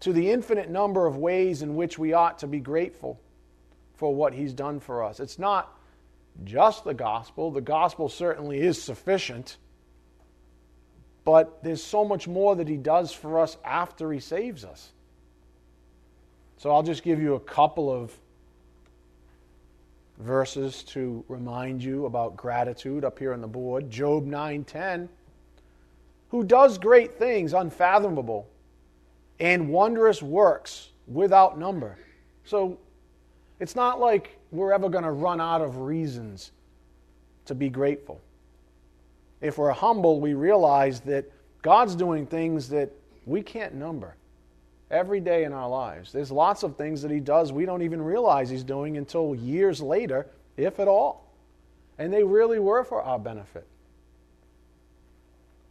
to 0.00 0.12
the 0.12 0.30
infinite 0.30 0.70
number 0.70 1.06
of 1.06 1.16
ways 1.16 1.62
in 1.62 1.74
which 1.74 1.98
we 1.98 2.12
ought 2.12 2.38
to 2.38 2.46
be 2.46 2.60
grateful 2.60 3.20
for 3.94 4.14
what 4.14 4.32
He's 4.32 4.52
done 4.52 4.78
for 4.78 5.02
us. 5.02 5.20
It's 5.20 5.38
not 5.38 5.76
just 6.44 6.84
the 6.84 6.94
gospel, 6.94 7.50
the 7.50 7.60
gospel 7.60 8.08
certainly 8.08 8.60
is 8.60 8.80
sufficient, 8.80 9.56
but 11.24 11.62
there's 11.64 11.82
so 11.82 12.04
much 12.04 12.28
more 12.28 12.54
that 12.56 12.68
He 12.68 12.76
does 12.76 13.12
for 13.12 13.40
us 13.40 13.56
after 13.64 14.12
He 14.12 14.20
saves 14.20 14.64
us. 14.64 14.92
So 16.58 16.70
I'll 16.70 16.82
just 16.82 17.02
give 17.02 17.20
you 17.20 17.34
a 17.34 17.40
couple 17.40 17.90
of 17.90 18.16
verses 20.18 20.82
to 20.84 21.24
remind 21.28 21.82
you 21.82 22.06
about 22.06 22.36
gratitude 22.36 23.04
up 23.04 23.18
here 23.18 23.32
on 23.32 23.40
the 23.40 23.48
board. 23.48 23.90
Job 23.90 24.26
9:10 24.26 25.08
Who 26.36 26.44
does 26.44 26.76
great 26.76 27.18
things 27.18 27.54
unfathomable 27.54 28.46
and 29.40 29.70
wondrous 29.70 30.20
works 30.20 30.90
without 31.06 31.58
number. 31.58 31.96
So 32.44 32.76
it's 33.58 33.74
not 33.74 34.00
like 34.00 34.38
we're 34.50 34.70
ever 34.70 34.90
going 34.90 35.04
to 35.04 35.12
run 35.12 35.40
out 35.40 35.62
of 35.62 35.78
reasons 35.78 36.52
to 37.46 37.54
be 37.54 37.70
grateful. 37.70 38.20
If 39.40 39.56
we're 39.56 39.70
humble, 39.70 40.20
we 40.20 40.34
realize 40.34 41.00
that 41.00 41.24
God's 41.62 41.94
doing 41.94 42.26
things 42.26 42.68
that 42.68 42.90
we 43.24 43.40
can't 43.40 43.72
number 43.72 44.14
every 44.90 45.20
day 45.20 45.44
in 45.44 45.54
our 45.54 45.70
lives. 45.70 46.12
There's 46.12 46.30
lots 46.30 46.64
of 46.64 46.76
things 46.76 47.00
that 47.00 47.10
He 47.10 47.18
does 47.18 47.50
we 47.50 47.64
don't 47.64 47.80
even 47.80 48.02
realize 48.02 48.50
He's 48.50 48.62
doing 48.62 48.98
until 48.98 49.34
years 49.34 49.80
later, 49.80 50.26
if 50.58 50.80
at 50.80 50.86
all. 50.86 51.32
And 51.96 52.12
they 52.12 52.24
really 52.24 52.58
were 52.58 52.84
for 52.84 53.00
our 53.00 53.18
benefit. 53.18 53.66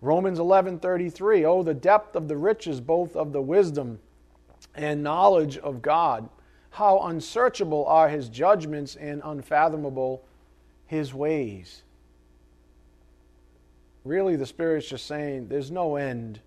Romans 0.05 0.37
11:33 0.37 1.43
Oh 1.45 1.63
the 1.63 1.73
depth 1.73 2.15
of 2.15 2.27
the 2.27 2.37
riches 2.37 2.79
both 2.79 3.15
of 3.15 3.33
the 3.33 3.41
wisdom 3.41 3.99
and 4.75 5.01
knowledge 5.01 5.57
of 5.57 5.81
God. 5.81 6.29
How 6.69 6.99
unsearchable 6.99 7.85
are 7.87 8.09
his 8.09 8.29
judgments 8.29 8.95
and 8.95 9.19
unfathomable 9.25 10.23
his 10.85 11.11
ways. 11.11 11.81
Really 14.03 14.35
the 14.35 14.45
spirit's 14.45 14.87
just 14.87 15.07
saying 15.07 15.47
there's 15.47 15.71
no 15.71 15.95
end 15.95 16.39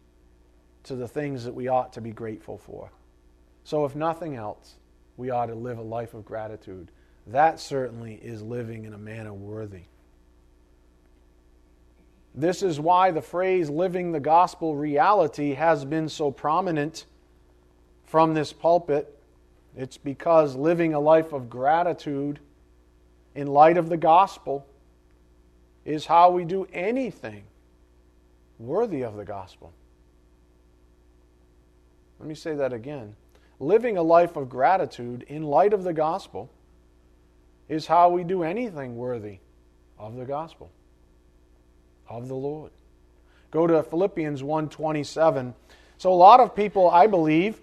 to 0.85 0.95
the 0.95 1.09
things 1.09 1.45
that 1.45 1.55
we 1.55 1.67
ought 1.67 1.93
to 1.95 2.01
be 2.01 2.13
grateful 2.13 2.59
for. 2.59 2.93
So 3.65 3.85
if 3.85 3.97
nothing 3.97 4.37
else 4.37 4.77
we 5.17 5.31
ought 5.31 5.47
to 5.47 5.57
live 5.57 5.79
a 5.79 5.83
life 5.83 6.15
of 6.15 6.25
gratitude. 6.25 6.93
That 7.27 7.59
certainly 7.59 8.15
is 8.23 8.41
living 8.41 8.85
in 8.85 8.95
a 8.95 8.99
manner 8.99 9.35
worthy 9.35 9.87
this 12.39 12.63
is 12.63 12.79
why 12.79 13.11
the 13.11 13.21
phrase 13.21 13.69
living 13.69 14.13
the 14.13 14.21
gospel 14.21 14.77
reality 14.77 15.55
has 15.55 15.85
been 15.85 16.09
so 16.09 16.31
prominent 16.31 17.05
from 18.05 18.33
this 18.33 18.53
pulpit. 18.53 19.13
It's 19.77 19.97
because 19.97 20.55
living 20.55 20.95
a 20.95 21.01
life 21.01 21.33
of 21.33 21.51
gratitude 21.51 22.39
in 23.35 23.49
light 23.49 23.77
of 23.77 23.89
the 23.89 23.97
gospel 23.97 24.65
is 25.85 26.07
how 26.07 26.31
we 26.31 26.45
do 26.45 26.69
anything 26.73 27.43
worthy 28.61 29.03
of 29.03 29.17
the 29.17 29.25
gospel. 29.25 29.73
Let 32.21 32.29
me 32.29 32.37
say 32.37 32.55
that 32.55 32.73
again. 32.73 33.17
Living 33.59 33.97
a 33.97 34.03
life 34.03 34.37
of 34.37 34.49
gratitude 34.49 35.25
in 35.27 35.43
light 35.43 35.73
of 35.73 35.83
the 35.83 35.93
gospel 35.93 36.53
is 37.69 37.87
how 37.87 38.11
we 38.11 38.23
do 38.23 38.45
anything 38.45 38.97
worthy 38.97 39.39
of 39.99 40.15
the 40.15 40.25
gospel 40.25 40.71
of 42.09 42.29
the 42.29 42.35
Lord. 42.35 42.71
Go 43.51 43.67
to 43.67 43.83
Philippians 43.83 44.43
1:27. 44.43 45.55
So 45.99 46.13
a 46.13 46.15
lot 46.15 46.41
of 46.41 46.55
people, 46.55 46.89
I 46.91 47.07
believe, 47.07 47.61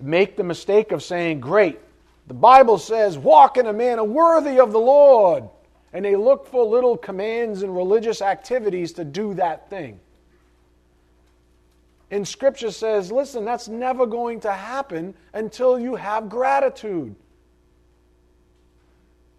make 0.00 0.36
the 0.36 0.44
mistake 0.44 0.92
of 0.92 1.02
saying, 1.02 1.40
"Great, 1.40 1.78
the 2.26 2.34
Bible 2.34 2.78
says, 2.78 3.18
walk 3.18 3.56
in 3.56 3.66
a 3.66 3.72
manner 3.72 4.04
worthy 4.04 4.58
of 4.58 4.72
the 4.72 4.80
Lord." 4.80 5.48
And 5.92 6.04
they 6.04 6.16
look 6.16 6.46
for 6.46 6.64
little 6.64 6.96
commands 6.96 7.62
and 7.62 7.76
religious 7.76 8.22
activities 8.22 8.92
to 8.92 9.04
do 9.04 9.34
that 9.34 9.68
thing. 9.68 9.98
And 12.12 12.26
Scripture 12.26 12.72
says, 12.72 13.12
listen, 13.12 13.44
that's 13.44 13.68
never 13.68 14.04
going 14.04 14.40
to 14.40 14.52
happen 14.52 15.14
until 15.32 15.78
you 15.78 15.94
have 15.94 16.28
gratitude, 16.28 17.14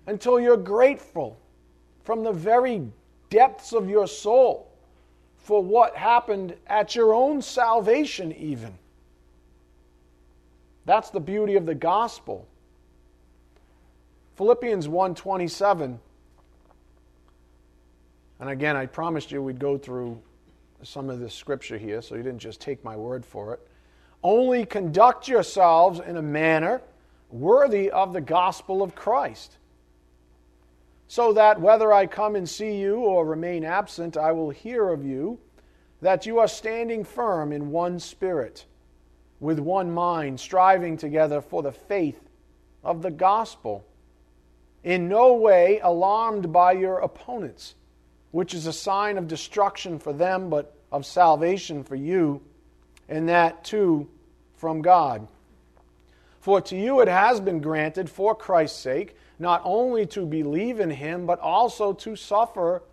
until 0.08 0.40
you're 0.40 0.58
grateful 0.58 1.38
from 2.04 2.24
the 2.24 2.32
very 2.32 2.82
depths 3.32 3.74
of 3.74 3.90
your 3.90 4.06
soul 4.06 4.72
for 5.38 5.64
what 5.64 5.96
happened 5.96 6.56
at 6.68 6.96
your 6.96 7.16
own 7.16 7.42
salvation, 7.42 8.32
even. 8.34 8.78
That's 10.86 11.10
the 11.10 11.20
beauty 11.20 11.56
of 11.56 11.66
the 11.66 11.74
gospel. 11.74 12.48
Philippians 14.36 14.88
1:27 14.88 16.00
And 18.40 18.50
again, 18.50 18.76
I 18.76 18.88
promised 18.88 19.32
you 19.32 19.42
we'd 19.42 19.60
go 19.60 19.78
through 19.78 20.22
some 20.84 21.10
of 21.10 21.20
this 21.20 21.34
scripture 21.34 21.78
here, 21.78 22.02
so 22.02 22.16
you 22.16 22.24
didn't 22.24 22.40
just 22.40 22.60
take 22.60 22.84
my 22.84 22.98
word 22.98 23.24
for 23.24 23.54
it. 23.54 23.68
Only 24.24 24.66
conduct 24.66 25.28
yourselves 25.28 26.00
in 26.00 26.18
a 26.18 26.22
manner 26.22 26.82
worthy 27.30 27.90
of 27.92 28.14
the 28.14 28.22
gospel 28.22 28.82
of 28.82 28.96
Christ 28.96 29.58
so 31.12 31.34
that 31.34 31.60
whether 31.60 31.92
I 31.92 32.08
come 32.08 32.38
and 32.38 32.48
see 32.48 32.78
you 32.80 33.00
or 33.00 33.26
remain 33.26 33.66
absent, 33.66 34.16
I 34.16 34.32
will 34.32 34.50
hear 34.50 34.88
of 34.88 35.04
you, 35.04 35.40
that 36.02 36.26
you 36.26 36.40
are 36.40 36.48
standing 36.48 37.04
firm 37.04 37.52
in 37.52 37.70
one 37.70 38.00
spirit, 38.00 38.66
with 39.42 39.60
one 39.60 39.92
mind, 39.92 40.40
striving 40.40 40.96
together 40.96 41.42
for 41.42 41.64
the 41.64 41.74
faith 41.74 42.30
of 42.82 43.02
the 43.02 43.12
gospel, 43.12 43.86
in 44.86 45.10
no 45.10 45.34
way 45.34 45.82
alarmed 45.84 46.54
by 46.54 46.72
your 46.72 47.00
opponents, 47.00 47.76
which 48.32 48.54
is 48.54 48.66
a 48.66 48.72
sign 48.72 49.18
of 49.18 49.28
destruction 49.28 50.00
for 50.00 50.14
them, 50.14 50.50
but 50.50 50.78
of 50.94 51.06
salvation 51.06 51.84
for 51.84 51.96
you, 51.96 52.42
and 53.10 53.28
that 53.28 53.66
too 53.66 54.08
from 54.56 54.82
God. 54.82 55.28
For 56.40 56.62
to 56.62 56.78
you 56.78 57.02
it 57.02 57.10
has 57.10 57.42
been 57.42 57.60
granted 57.60 58.10
for 58.10 58.34
Christ's 58.34 58.80
sake 58.80 59.18
not 59.42 59.62
only 59.66 60.06
to 60.06 60.26
believe 60.26 60.80
in 60.80 60.90
him, 60.90 61.26
but 61.26 61.40
also 61.40 61.94
to 61.94 62.16
suffer 62.16 62.84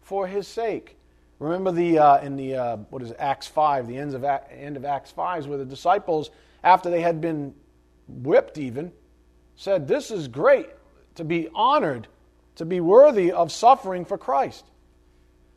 for 0.00 0.26
his 0.26 0.48
sake. 0.48 0.96
Remember 1.38 1.70
the 1.70 1.98
uh, 1.98 2.18
in 2.20 2.36
the 2.36 2.54
uh, 2.54 2.76
what 2.88 3.02
is 3.02 3.10
it, 3.10 3.16
Acts 3.20 3.46
five, 3.46 3.86
the 3.86 3.96
ends 3.96 4.14
of 4.14 4.24
end 4.24 4.76
of 4.76 4.84
Acts 4.84 5.10
five, 5.10 5.46
where 5.46 5.58
the 5.58 5.64
disciples, 5.64 6.30
after 6.64 6.90
they 6.90 7.02
had 7.02 7.20
been 7.20 7.54
whipped 8.08 8.58
even, 8.58 8.92
said, 9.56 9.86
This 9.86 10.10
is 10.10 10.26
great 10.26 10.68
to 11.14 11.24
be 11.24 11.48
honored, 11.54 12.08
to 12.56 12.64
be 12.64 12.80
worthy 12.80 13.30
of 13.30 13.52
suffering 13.52 14.04
for 14.04 14.18
Christ. 14.18 14.64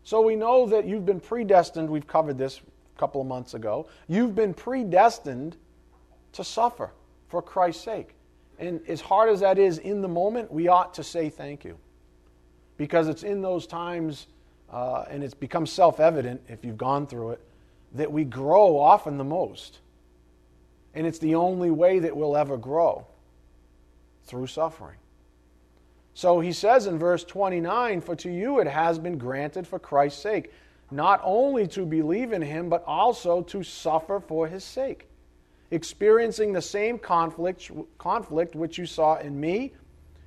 So 0.04 0.22
we 0.22 0.36
know 0.36 0.68
that 0.68 0.86
you've 0.86 1.06
been 1.06 1.22
predestined. 1.22 1.90
We've 1.90 2.08
covered 2.08 2.38
this 2.38 2.60
a 2.96 3.00
couple 3.00 3.22
of 3.22 3.28
months 3.28 3.54
ago. 3.54 3.88
You've 4.08 4.36
been 4.36 4.54
predestined 4.54 5.56
to 6.34 6.44
suffer 6.44 6.92
for 7.30 7.42
Christ's 7.42 7.84
sake. 7.84 8.14
And 8.60 8.82
as 8.88 9.02
hard 9.02 9.30
as 9.30 9.40
that 9.40 9.58
is 9.58 9.78
in 9.78 10.02
the 10.02 10.08
moment, 10.08 10.52
we 10.52 10.68
ought 10.68 10.94
to 10.96 11.04
say 11.04 11.30
thank 11.30 11.66
you. 11.66 11.78
Because 12.78 13.08
it's 13.08 13.24
in 13.24 13.42
those 13.42 13.68
times, 13.68 14.28
uh, 14.72 15.06
and 15.10 15.24
it's 15.24 15.34
become 15.34 15.66
self 15.66 16.00
evident 16.00 16.42
if 16.48 16.64
you've 16.66 16.78
gone 16.78 17.08
through 17.08 17.32
it, 17.32 17.42
that 17.94 18.12
we 18.12 18.24
grow 18.24 18.80
often 18.80 19.18
the 19.18 19.24
most. 19.24 19.80
And 20.94 21.06
it's 21.08 21.20
the 21.20 21.36
only 21.36 21.72
way 21.72 22.00
that 22.00 22.16
we'll 22.16 22.38
ever 22.38 22.58
grow 22.58 23.06
through 24.26 24.48
suffering. 24.48 24.98
So 26.14 26.40
he 26.40 26.52
says 26.52 26.86
in 26.88 27.00
verse 27.00 27.24
29 27.24 28.02
For 28.02 28.16
to 28.18 28.30
you 28.30 28.60
it 28.60 28.68
has 28.68 29.00
been 29.00 29.18
granted 29.18 29.68
for 29.68 29.80
Christ's 29.80 30.22
sake, 30.22 30.52
not 30.92 31.20
only 31.24 31.68
to 31.68 31.86
believe 31.86 32.34
in 32.34 32.42
him, 32.42 32.70
but 32.70 32.84
also 32.86 33.42
to 33.44 33.64
suffer 33.64 34.20
for 34.20 34.48
his 34.48 34.64
sake, 34.64 35.08
experiencing 35.74 36.54
the 36.54 36.62
same 36.62 37.00
conflict, 37.00 37.72
conflict 37.98 38.56
which 38.56 38.78
you 38.78 38.86
saw 38.86 39.18
in 39.18 39.40
me, 39.40 39.74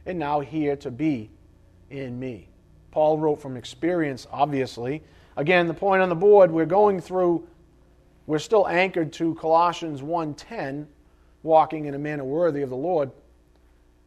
and 0.04 0.18
now 0.18 0.40
here 0.40 0.76
to 0.76 0.90
be 0.90 1.30
in 1.90 2.18
me. 2.18 2.48
Paul 2.90 3.18
wrote 3.18 3.40
from 3.40 3.56
experience, 3.56 4.26
obviously. 4.32 5.02
Again, 5.36 5.66
the 5.66 5.74
point 5.74 6.02
on 6.02 6.08
the 6.08 6.14
board, 6.14 6.50
we're 6.50 6.66
going 6.66 7.00
through, 7.00 7.46
we're 8.26 8.38
still 8.38 8.66
anchored 8.66 9.12
to 9.14 9.34
Colossians 9.34 10.00
1.10, 10.00 10.86
walking 11.42 11.84
in 11.84 11.94
a 11.94 11.98
manner 11.98 12.24
worthy 12.24 12.62
of 12.62 12.70
the 12.70 12.76
Lord. 12.76 13.10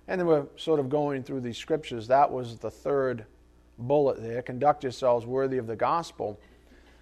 And 0.07 0.19
then 0.19 0.27
we're 0.27 0.47
sort 0.57 0.79
of 0.79 0.89
going 0.89 1.23
through 1.23 1.41
these 1.41 1.57
scriptures. 1.57 2.07
That 2.07 2.31
was 2.31 2.57
the 2.57 2.71
third 2.71 3.25
bullet 3.77 4.21
there. 4.21 4.41
Conduct 4.41 4.83
yourselves 4.83 5.25
worthy 5.25 5.57
of 5.57 5.67
the 5.67 5.75
gospel. 5.75 6.39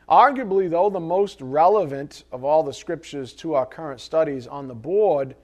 Arguably, 0.10 0.70
though, 0.70 0.90
the 0.90 1.00
most 1.00 1.42
relevant 1.42 2.24
of 2.32 2.46
all 2.46 2.64
the 2.64 2.74
scriptures 2.74 3.34
to 3.34 3.56
our 3.56 3.66
current 3.66 4.00
studies 4.00 4.48
on 4.48 4.68
the 4.68 4.76
board 4.76 5.36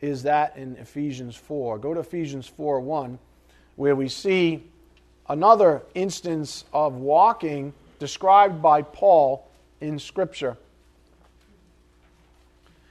is 0.00 0.22
that 0.22 0.56
in 0.56 0.76
Ephesians 0.76 1.34
4. 1.34 1.78
Go 1.78 1.94
to 1.94 2.00
Ephesians 2.00 2.46
4 2.46 2.80
1, 2.80 3.18
where 3.74 3.96
we 3.96 4.08
see 4.08 4.62
another 5.28 5.82
instance 5.94 6.64
of 6.72 6.94
walking 6.94 7.72
described 7.98 8.62
by 8.62 8.82
Paul 8.82 9.48
in 9.80 9.98
Scripture. 9.98 10.56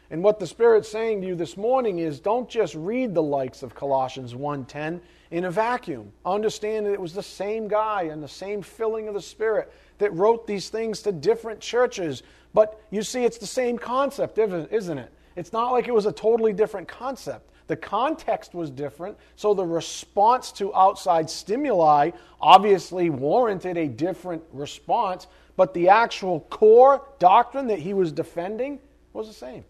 And 0.09 0.23
what 0.23 0.39
the 0.39 0.47
Spirit's 0.47 0.89
saying 0.89 1.21
to 1.21 1.27
you 1.27 1.35
this 1.35 1.55
morning 1.55 1.99
is 1.99 2.19
don't 2.19 2.49
just 2.49 2.75
read 2.75 3.13
the 3.13 3.23
likes 3.23 3.63
of 3.63 3.75
Colossians 3.75 4.33
1:10 4.33 4.99
in 5.31 5.45
a 5.45 5.51
vacuum. 5.51 6.11
Understand 6.25 6.85
that 6.85 6.93
it 6.93 7.01
was 7.01 7.13
the 7.13 7.23
same 7.23 7.67
guy 7.67 8.03
and 8.03 8.21
the 8.21 8.27
same 8.27 8.61
filling 8.61 9.07
of 9.07 9.13
the 9.13 9.21
Spirit 9.21 9.71
that 9.97 10.13
wrote 10.13 10.47
these 10.47 10.69
things 10.69 11.01
to 11.01 11.11
different 11.11 11.59
churches. 11.59 12.23
But 12.53 12.81
you 12.91 13.03
see, 13.03 13.23
it's 13.23 13.37
the 13.37 13.47
same 13.47 13.77
concept, 13.77 14.37
isn't 14.37 14.97
it? 14.97 15.13
It's 15.35 15.53
not 15.53 15.71
like 15.71 15.87
it 15.87 15.93
was 15.93 16.05
a 16.05 16.11
totally 16.11 16.53
different 16.53 16.87
concept. 16.87 17.51
The 17.67 17.75
context 17.75 18.53
was 18.53 18.69
different, 18.69 19.17
so 19.35 19.53
the 19.53 19.65
response 19.65 20.53
to 20.53 20.73
outside 20.73 21.29
stimuli 21.29 22.11
obviously 22.39 23.09
warranted 23.09 23.77
a 23.77 23.87
different 23.87 24.41
response, 24.53 25.27
but 25.57 25.73
the 25.73 25.89
actual 25.89 26.39
core 26.49 27.05
doctrine 27.19 27.67
that 27.67 27.79
he 27.79 27.93
was 27.93 28.13
defending 28.13 28.79
was 29.11 29.27
the 29.27 29.33
same. 29.33 29.65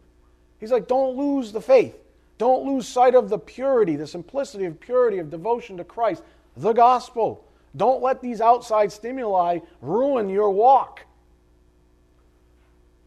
He's 0.59 0.71
like, 0.71 0.87
don't 0.87 1.17
lose 1.17 1.51
the 1.51 1.61
faith. 1.61 1.95
Don't 2.37 2.65
lose 2.65 2.87
sight 2.87 3.15
of 3.15 3.29
the 3.29 3.39
purity, 3.39 3.95
the 3.95 4.07
simplicity 4.07 4.65
of 4.65 4.79
purity, 4.79 5.17
of 5.17 5.29
devotion 5.29 5.77
to 5.77 5.83
Christ, 5.83 6.23
the 6.55 6.73
gospel. 6.73 7.43
Don't 7.75 8.01
let 8.01 8.21
these 8.21 8.41
outside 8.41 8.91
stimuli 8.91 9.59
ruin 9.81 10.29
your 10.29 10.51
walk. 10.51 11.01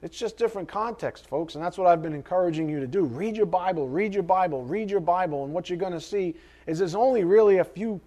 It's 0.02 0.18
just 0.18 0.38
different 0.38 0.68
context, 0.68 1.28
folks, 1.28 1.54
and 1.54 1.62
that's 1.62 1.76
what 1.76 1.86
I've 1.86 2.02
been 2.02 2.14
encouraging 2.14 2.68
you 2.68 2.80
to 2.80 2.86
do. 2.86 3.04
Read 3.04 3.36
your 3.36 3.46
Bible, 3.46 3.86
read 3.86 4.14
your 4.14 4.22
Bible, 4.22 4.64
read 4.64 4.90
your 4.90 5.00
Bible, 5.00 5.44
and 5.44 5.52
what 5.52 5.68
you're 5.68 5.78
going 5.78 5.92
to 5.92 6.00
see 6.00 6.34
is 6.66 6.78
there's 6.78 6.94
only 6.94 7.22
really 7.22 7.58
a 7.58 7.64
few 7.64 8.00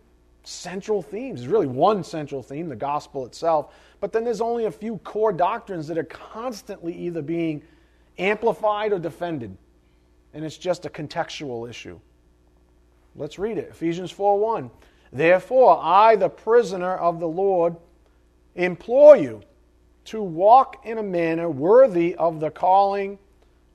central 0.44 1.02
themes. 1.02 1.42
There's 1.42 1.52
really 1.52 1.68
one 1.68 2.04
central 2.04 2.42
theme, 2.42 2.68
the 2.68 2.76
gospel 2.76 3.26
itself, 3.26 3.76
but 4.00 4.12
then 4.12 4.24
there's 4.24 4.42
only 4.42 4.66
a 4.66 4.72
few 4.72 4.98
core 5.00 5.32
doctrines 5.32 5.88
that 5.88 5.98
are 5.98 6.04
constantly 6.04 6.94
either 6.94 7.22
being 7.22 7.62
amplified 8.18 8.92
or 8.92 9.00
defended. 9.00 9.56
And 10.34 10.44
it's 10.44 10.58
just 10.58 10.86
a 10.86 10.90
contextual 10.90 11.70
issue. 11.70 12.00
Let's 13.16 13.38
read 13.38 13.58
it. 13.58 13.70
Ephesians 13.72 14.12
4 14.12 14.40
1. 14.40 14.72
Therefore, 15.12 15.80
I, 15.82 16.16
the 16.16 16.30
prisoner 16.30 16.96
of 16.96 17.20
the 17.20 17.28
Lord, 17.28 17.76
implore 18.56 19.16
you 19.16 19.42
to 20.06 20.22
walk 20.22 20.86
in 20.86 20.98
a 20.98 21.04
manner 21.04 21.50
worthy 21.50 22.16
of 22.16 22.40
the 22.40 22.50
calling 22.50 23.20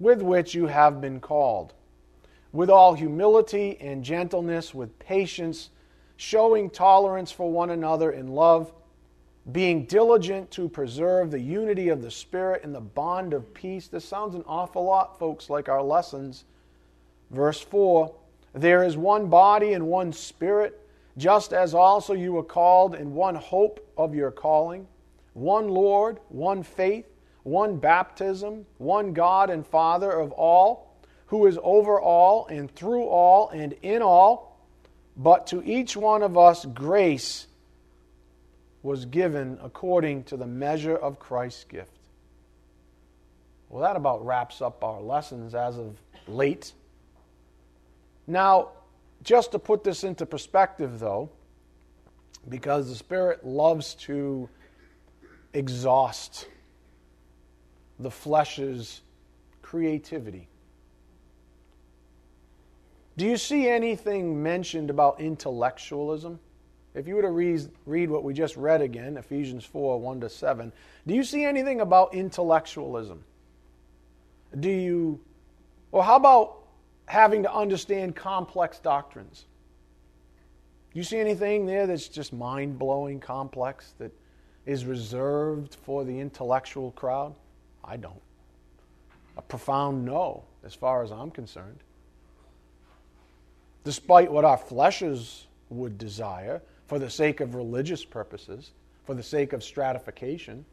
with 0.01 0.21
which 0.21 0.55
you 0.55 0.67
have 0.67 1.01
been 1.01 1.21
called, 1.21 1.75
with 2.53 2.71
all 2.71 2.95
humility 2.95 3.79
and 3.81 4.05
gentleness, 4.05 4.75
with 4.75 4.99
patience, 4.99 5.71
showing 6.17 6.71
tolerance 6.71 7.31
for 7.31 7.51
one 7.51 7.71
another 7.71 8.11
in 8.11 8.29
love 8.29 8.73
being 9.51 9.85
diligent 9.85 10.51
to 10.51 10.69
preserve 10.69 11.31
the 11.31 11.41
unity 11.41 11.89
of 11.89 12.03
the 12.03 12.11
Spirit 12.11 12.65
in 12.65 12.73
the 12.73 12.81
bond 12.81 13.33
of 13.33 13.55
peace. 13.55 13.89
This 13.89 14.05
sounds 14.05 14.35
an 14.35 14.45
awful 14.47 14.85
lot, 14.85 15.19
folks, 15.19 15.49
like 15.49 15.69
our 15.69 15.83
lessons. 15.83 16.45
Verse 17.31 17.61
4 17.61 18.15
There 18.53 18.85
is 18.85 18.97
one 18.97 19.29
body 19.29 19.73
and 19.73 19.87
one 19.87 20.13
Spirit, 20.13 20.79
just 21.17 21.53
as 21.53 21.75
also 21.75 22.13
you 22.13 22.33
were 22.33 22.43
called 22.43 22.95
in 22.95 23.15
one 23.15 23.35
hope 23.35 23.87
of 23.97 24.15
your 24.15 24.31
calling, 24.31 24.87
one 25.33 25.69
Lord, 25.69 26.19
one 26.29 26.63
faith, 26.63 27.07
one 27.43 27.79
baptism, 27.79 28.67
one 28.77 29.15
God 29.15 29.49
and 29.49 29.67
Father 29.67 30.11
of 30.11 30.33
all, 30.33 30.95
who 31.27 31.47
is 31.47 31.59
over 31.63 31.99
all 32.01 32.47
and 32.49 32.75
through 32.75 33.05
all 33.05 33.49
and 33.49 33.75
in 33.83 34.03
all. 34.03 34.61
But 35.17 35.47
to 35.49 35.63
each 35.65 35.97
one 35.97 36.23
of 36.23 36.37
us 36.37 36.65
grace 36.67 37.48
was 38.83 39.05
given 39.05 39.59
according 39.63 40.25
to 40.25 40.37
the 40.37 40.47
measure 40.47 40.97
of 40.97 41.19
Christ's 41.19 41.65
gift. 41.65 41.99
Well, 43.69 43.83
that 43.83 43.97
about 43.97 44.25
wraps 44.25 44.63
up 44.63 44.83
our 44.83 45.01
lessons 45.01 45.55
as 45.55 45.79
of 45.79 45.97
late. 46.27 46.73
Now, 48.27 48.71
just 49.23 49.53
to 49.53 49.59
put 49.59 49.85
this 49.85 50.05
into 50.05 50.25
perspective, 50.25 51.01
though, 51.01 51.31
because 52.49 52.89
the 52.89 52.95
Spirit 52.95 53.45
loves 53.45 53.95
to 53.95 54.49
exhaust 55.53 56.49
the 57.99 58.11
flesh's 58.11 59.03
creativity. 59.61 60.49
Do 63.17 63.27
you 63.27 63.37
see 63.37 63.69
anything 63.69 64.41
mentioned 64.43 64.91
about 64.91 65.21
intellectualism? 65.21 66.39
If 66.95 67.07
you 67.07 67.15
were 67.15 67.23
to 67.23 67.31
read, 67.31 67.69
read 67.87 68.11
what 68.11 68.25
we 68.25 68.35
just 68.35 68.57
read 68.57 68.81
again, 68.81 69.17
Ephesians 69.17 69.65
4 69.65 70.01
1 70.01 70.21
to 70.21 70.29
7, 70.29 70.73
do 71.07 71.15
you 71.15 71.23
see 71.23 71.45
anything 71.45 71.81
about 71.81 72.15
intellectualism? 72.15 73.23
Do 74.59 74.71
you, 74.71 75.21
or 75.93 76.03
how 76.03 76.17
about 76.17 76.65
having 77.07 77.43
to 77.43 77.53
understand 77.53 78.17
complex 78.17 78.79
doctrines? 78.79 79.47
Do 80.93 80.99
you 80.99 81.05
see 81.05 81.19
anything 81.19 81.67
there 81.67 81.87
that's 81.87 82.09
just 82.09 82.33
mind 82.33 82.79
blowing 82.79 83.21
complex 83.21 83.95
that 83.99 84.13
is 84.65 84.85
reserved 84.85 85.75
for 85.75 86.05
the 86.05 86.19
intellectual 86.19 86.93
crowd? 86.93 87.35
I 87.85 87.97
don't. 87.97 88.21
A 89.37 89.43
profound 89.43 90.05
no, 90.05 90.45
as 90.65 90.75
far 90.75 91.03
as 91.03 91.13
I'm 91.13 91.31
concerned. 91.31 91.79
Despite 93.85 94.33
what 94.33 94.45
our 94.45 94.59
fleshes 94.59 95.45
would 95.71 95.97
desire, 95.97 96.61
for 96.89 96.99
the 96.99 97.11
sake 97.11 97.41
of 97.41 97.55
religious 97.55 98.05
purposes, 98.05 98.73
for 99.05 99.15
the 99.15 99.23
sake 99.23 99.53
of 99.53 99.63
stratification. 99.63 100.65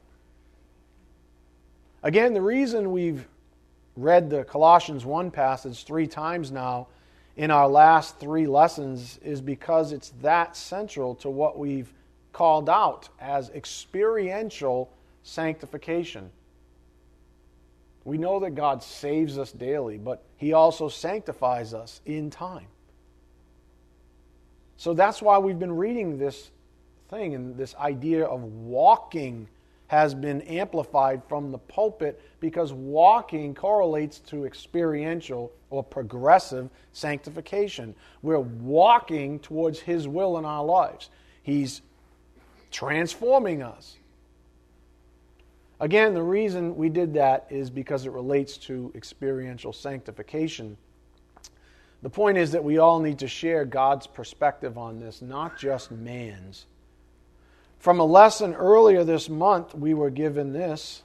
Again, 2.01 2.34
the 2.34 2.41
reason 2.41 2.91
we've 2.91 3.28
read 3.97 4.30
the 4.30 4.43
Colossians 4.45 5.06
1 5.06 5.32
passage 5.32 5.84
three 5.84 6.08
times 6.08 6.51
now 6.51 6.88
in 7.36 7.51
our 7.51 7.67
last 7.67 8.19
three 8.19 8.47
lessons 8.47 9.19
is 9.23 9.41
because 9.41 9.91
it's 9.91 10.13
that 10.21 10.56
central 10.56 11.15
to 11.15 11.30
what 11.30 11.58
we've 11.58 11.91
called 12.32 12.69
out 12.69 13.10
as 13.19 13.49
experiential 13.49 14.89
sanctification. 15.23 16.30
We 18.06 18.17
know 18.17 18.39
that 18.39 18.51
God 18.51 18.84
saves 18.84 19.38
us 19.38 19.51
daily, 19.51 19.97
but 19.97 20.23
He 20.38 20.54
also 20.54 20.88
sanctifies 20.88 21.73
us 21.73 22.01
in 22.06 22.30
time. 22.30 22.67
So 24.78 24.94
that's 24.94 25.22
why 25.22 25.38
we've 25.38 25.60
been 25.60 25.76
reading 25.76 26.18
this 26.18 26.52
thing 27.10 27.36
and 27.36 27.56
this 27.58 27.76
idea 27.76 28.26
of 28.26 28.44
walking 28.44 29.48
has 29.88 30.16
been 30.16 30.42
amplified 30.44 31.22
from 31.30 31.52
the 31.52 31.58
pulpit 31.58 32.22
because 32.40 32.74
walking 32.74 33.54
correlates 33.54 34.20
to 34.20 34.46
experiential 34.46 35.52
or 35.70 35.84
progressive 35.84 36.70
sanctification. 36.92 37.94
We're 38.22 38.40
walking 38.40 39.40
towards 39.40 39.80
His 39.80 40.08
will 40.08 40.38
in 40.38 40.46
our 40.46 40.66
lives, 40.66 41.10
He's 41.44 41.82
transforming 42.72 43.62
us. 43.62 43.98
Again, 45.80 46.14
the 46.14 46.24
reason 46.24 46.76
we 46.78 46.90
did 46.90 47.14
that 47.16 47.48
is 47.50 47.70
because 47.70 48.06
it 48.06 48.12
relates 48.12 48.58
to 48.60 48.92
experiential 48.96 49.74
sanctification. 49.74 50.78
The 52.06 52.12
point 52.12 52.38
is 52.38 52.52
that 52.52 52.63
we 52.63 52.78
all 52.78 53.00
need 53.00 53.18
to 53.18 53.28
share 53.28 53.65
God's 53.65 54.06
perspective 54.06 54.78
on 54.78 55.00
this, 55.00 55.24
not 55.24 55.58
just 55.58 55.89
man's. 55.89 56.68
From 57.80 58.00
a 58.00 58.06
lesson 58.06 58.54
earlier 58.54 59.04
this 59.04 59.28
month, 59.28 59.74
we 59.74 59.96
were 59.96 60.12
given 60.12 60.54
this, 60.54 61.02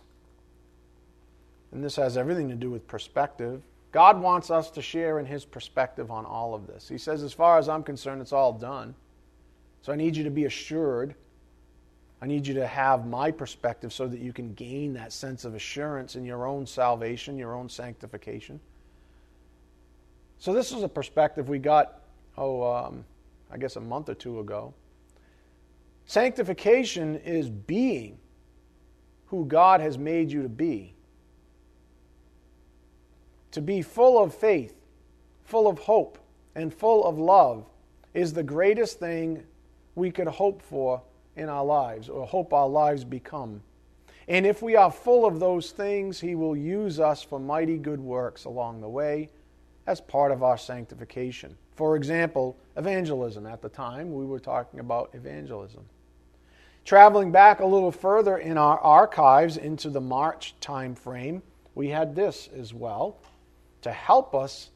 and 1.73 1.83
this 1.83 1.97
has 1.97 2.19
everything 2.19 2.51
to 2.51 2.55
do 2.55 2.71
with 2.71 2.87
perspective. 2.87 3.63
God 3.93 4.21
wants 4.21 4.51
us 4.51 4.71
to 4.73 4.83
share 4.83 5.19
in 5.19 5.25
His 5.25 5.43
perspective 5.43 6.11
on 6.11 6.27
all 6.27 6.55
of 6.55 6.67
this. 6.67 6.87
He 6.87 6.99
says, 6.99 7.23
as 7.23 7.33
far 7.33 7.57
as 7.57 7.67
I'm 7.67 7.83
concerned, 7.83 8.21
it's 8.21 8.35
all 8.35 8.53
done. 8.53 8.95
So 9.81 9.95
I 9.95 9.97
need 9.97 10.19
you 10.19 10.25
to 10.25 10.31
be 10.31 10.45
assured. 10.45 11.15
I 12.21 12.27
need 12.27 12.47
you 12.47 12.53
to 12.53 12.67
have 12.67 13.07
my 13.07 13.31
perspective 13.31 13.95
so 13.95 14.07
that 14.07 14.21
you 14.21 14.35
can 14.35 14.53
gain 14.53 14.93
that 14.93 15.15
sense 15.15 15.47
of 15.47 15.55
assurance 15.55 16.15
in 16.15 16.27
your 16.27 16.47
own 16.47 16.67
salvation, 16.67 17.39
your 17.39 17.55
own 17.55 17.71
sanctification. 17.71 18.61
So, 20.41 20.55
this 20.55 20.73
is 20.73 20.83
a 20.83 20.89
perspective 20.89 21.51
we 21.51 21.59
got, 21.59 22.01
oh, 22.39 22.63
um, 22.63 23.05
I 23.51 23.59
guess 23.59 23.77
a 23.77 23.81
month 23.81 24.09
or 24.09 24.15
two 24.15 24.41
ago. 24.41 24.73
Sanctification 26.07 27.17
is 27.17 27.51
being 27.51 28.17
who 29.27 29.45
God 29.45 29.83
has 29.83 29.99
made 29.99 30.33
you 30.33 30.43
to 30.43 30.49
be. 30.49 30.95
To 33.51 33.61
be 33.61 33.83
full 33.83 34.19
of 34.19 34.35
faith, 34.35 34.75
full 35.45 35.69
of 35.69 35.79
hope, 35.79 36.17
and 36.55 36.73
full 36.73 37.05
of 37.05 37.19
love 37.19 37.67
is 38.15 38.33
the 38.33 38.43
greatest 38.43 38.99
thing 38.99 39.45
we 39.95 40.11
could 40.11 40.27
hope 40.27 40.63
for 40.63 41.03
in 41.37 41.51
our 41.51 41.67
lives 41.67 42.09
or 42.09 42.27
hope 42.27 42.55
our 42.55 42.69
lives 42.69 43.05
become. 43.05 43.61
And 44.27 44.47
if 44.47 44.63
we 44.63 44.75
are 44.75 44.91
full 44.91 45.27
of 45.27 45.39
those 45.39 45.71
things, 45.73 46.19
He 46.19 46.35
will 46.35 46.57
use 46.57 46.99
us 46.99 47.23
for 47.23 47.39
mighty 47.39 47.77
good 47.77 48.01
works 48.01 48.47
along 48.47 48.81
the 48.81 48.89
way 48.89 49.29
as 49.87 50.01
part 50.01 50.33
of 50.33 50.43
our 50.43 50.59
sanctification. 50.59 51.57
For 51.75 51.97
example, 51.97 52.57
evangelism. 52.77 53.47
At 53.47 53.63
the 53.63 53.69
time, 53.69 54.13
we 54.13 54.27
were 54.27 54.41
talking 54.41 54.81
about 54.81 55.11
evangelism. 55.15 55.85
Traveling 56.85 57.31
back 57.31 57.61
a 57.61 57.67
little 57.67 57.93
further 57.93 58.39
in 58.39 58.59
our 58.59 58.79
archives 58.79 59.57
into 59.57 59.91
the 59.91 60.01
March 60.01 60.55
time 60.61 60.95
frame, 60.95 61.43
we 61.75 61.89
had 61.89 62.15
this 62.15 62.49
as 62.57 62.75
well 62.75 63.19
to 63.83 63.93
help 63.93 64.35
us 64.35 64.71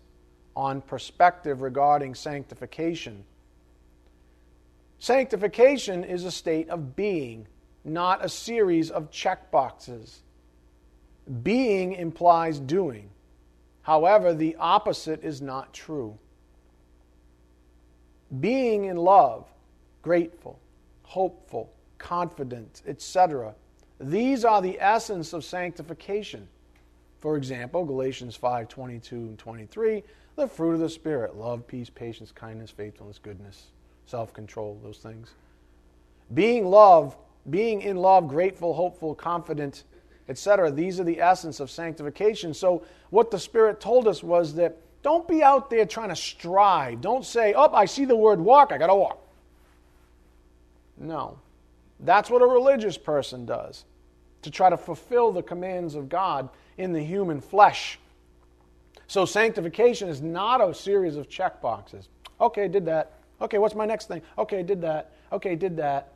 on 0.56 0.80
perspective 0.80 1.60
regarding 1.60 2.14
sanctification. 2.14 3.24
Sanctification 4.98 6.04
is 6.04 6.24
a 6.24 6.30
state 6.30 6.68
of 6.70 6.96
being, 6.96 7.46
not 7.84 8.24
a 8.24 8.28
series 8.28 8.90
of 8.90 9.10
check 9.10 9.50
boxes. 9.50 10.22
Being 11.42 11.92
implies 11.92 12.60
doing. 12.60 13.10
However, 13.84 14.32
the 14.32 14.56
opposite 14.56 15.22
is 15.22 15.40
not 15.40 15.72
true. 15.72 16.18
Being 18.40 18.86
in 18.86 18.96
love, 18.96 19.46
grateful, 20.02 20.58
hopeful, 21.02 21.70
confident, 21.98 22.82
etc. 22.86 23.54
These 24.00 24.44
are 24.44 24.62
the 24.62 24.80
essence 24.80 25.34
of 25.34 25.44
sanctification. 25.44 26.48
For 27.20 27.36
example, 27.36 27.84
Galatians 27.84 28.36
5 28.36 28.68
22 28.68 29.16
and 29.16 29.38
23, 29.38 30.02
the 30.36 30.48
fruit 30.48 30.72
of 30.72 30.80
the 30.80 30.88
Spirit 30.88 31.36
love, 31.36 31.66
peace, 31.66 31.90
patience, 31.90 32.32
kindness, 32.32 32.70
faithfulness, 32.70 33.18
goodness, 33.18 33.66
self 34.06 34.32
control, 34.32 34.80
those 34.82 34.98
things. 34.98 35.34
Being 36.32 36.66
love, 36.66 37.16
being 37.50 37.82
in 37.82 37.98
love, 37.98 38.28
grateful, 38.28 38.72
hopeful, 38.72 39.14
confident, 39.14 39.84
etc. 40.28 40.70
These 40.70 41.00
are 41.00 41.04
the 41.04 41.20
essence 41.20 41.60
of 41.60 41.70
sanctification. 41.70 42.54
So, 42.54 42.84
what 43.10 43.30
the 43.30 43.38
Spirit 43.38 43.80
told 43.80 44.08
us 44.08 44.22
was 44.22 44.54
that 44.54 44.78
don't 45.02 45.28
be 45.28 45.42
out 45.42 45.68
there 45.68 45.84
trying 45.84 46.08
to 46.08 46.16
strive. 46.16 47.00
Don't 47.00 47.24
say, 47.24 47.52
oh, 47.54 47.72
I 47.72 47.84
see 47.84 48.04
the 48.04 48.16
word 48.16 48.40
walk, 48.40 48.72
I 48.72 48.78
got 48.78 48.86
to 48.86 48.94
walk. 48.94 49.20
No. 50.96 51.38
That's 52.00 52.30
what 52.30 52.42
a 52.42 52.46
religious 52.46 52.96
person 52.98 53.46
does 53.46 53.84
to 54.42 54.50
try 54.50 54.70
to 54.70 54.76
fulfill 54.76 55.32
the 55.32 55.42
commands 55.42 55.94
of 55.94 56.08
God 56.08 56.48
in 56.76 56.92
the 56.92 57.02
human 57.02 57.40
flesh. 57.40 57.98
So, 59.06 59.24
sanctification 59.26 60.08
is 60.08 60.22
not 60.22 60.66
a 60.66 60.74
series 60.74 61.16
of 61.16 61.28
check 61.28 61.60
boxes. 61.60 62.08
Okay, 62.40 62.68
did 62.68 62.86
that. 62.86 63.12
Okay, 63.40 63.58
what's 63.58 63.74
my 63.74 63.86
next 63.86 64.08
thing? 64.08 64.22
Okay, 64.38 64.62
did 64.62 64.80
that. 64.80 65.12
Okay, 65.32 65.54
did 65.54 65.76
that. 65.76 66.12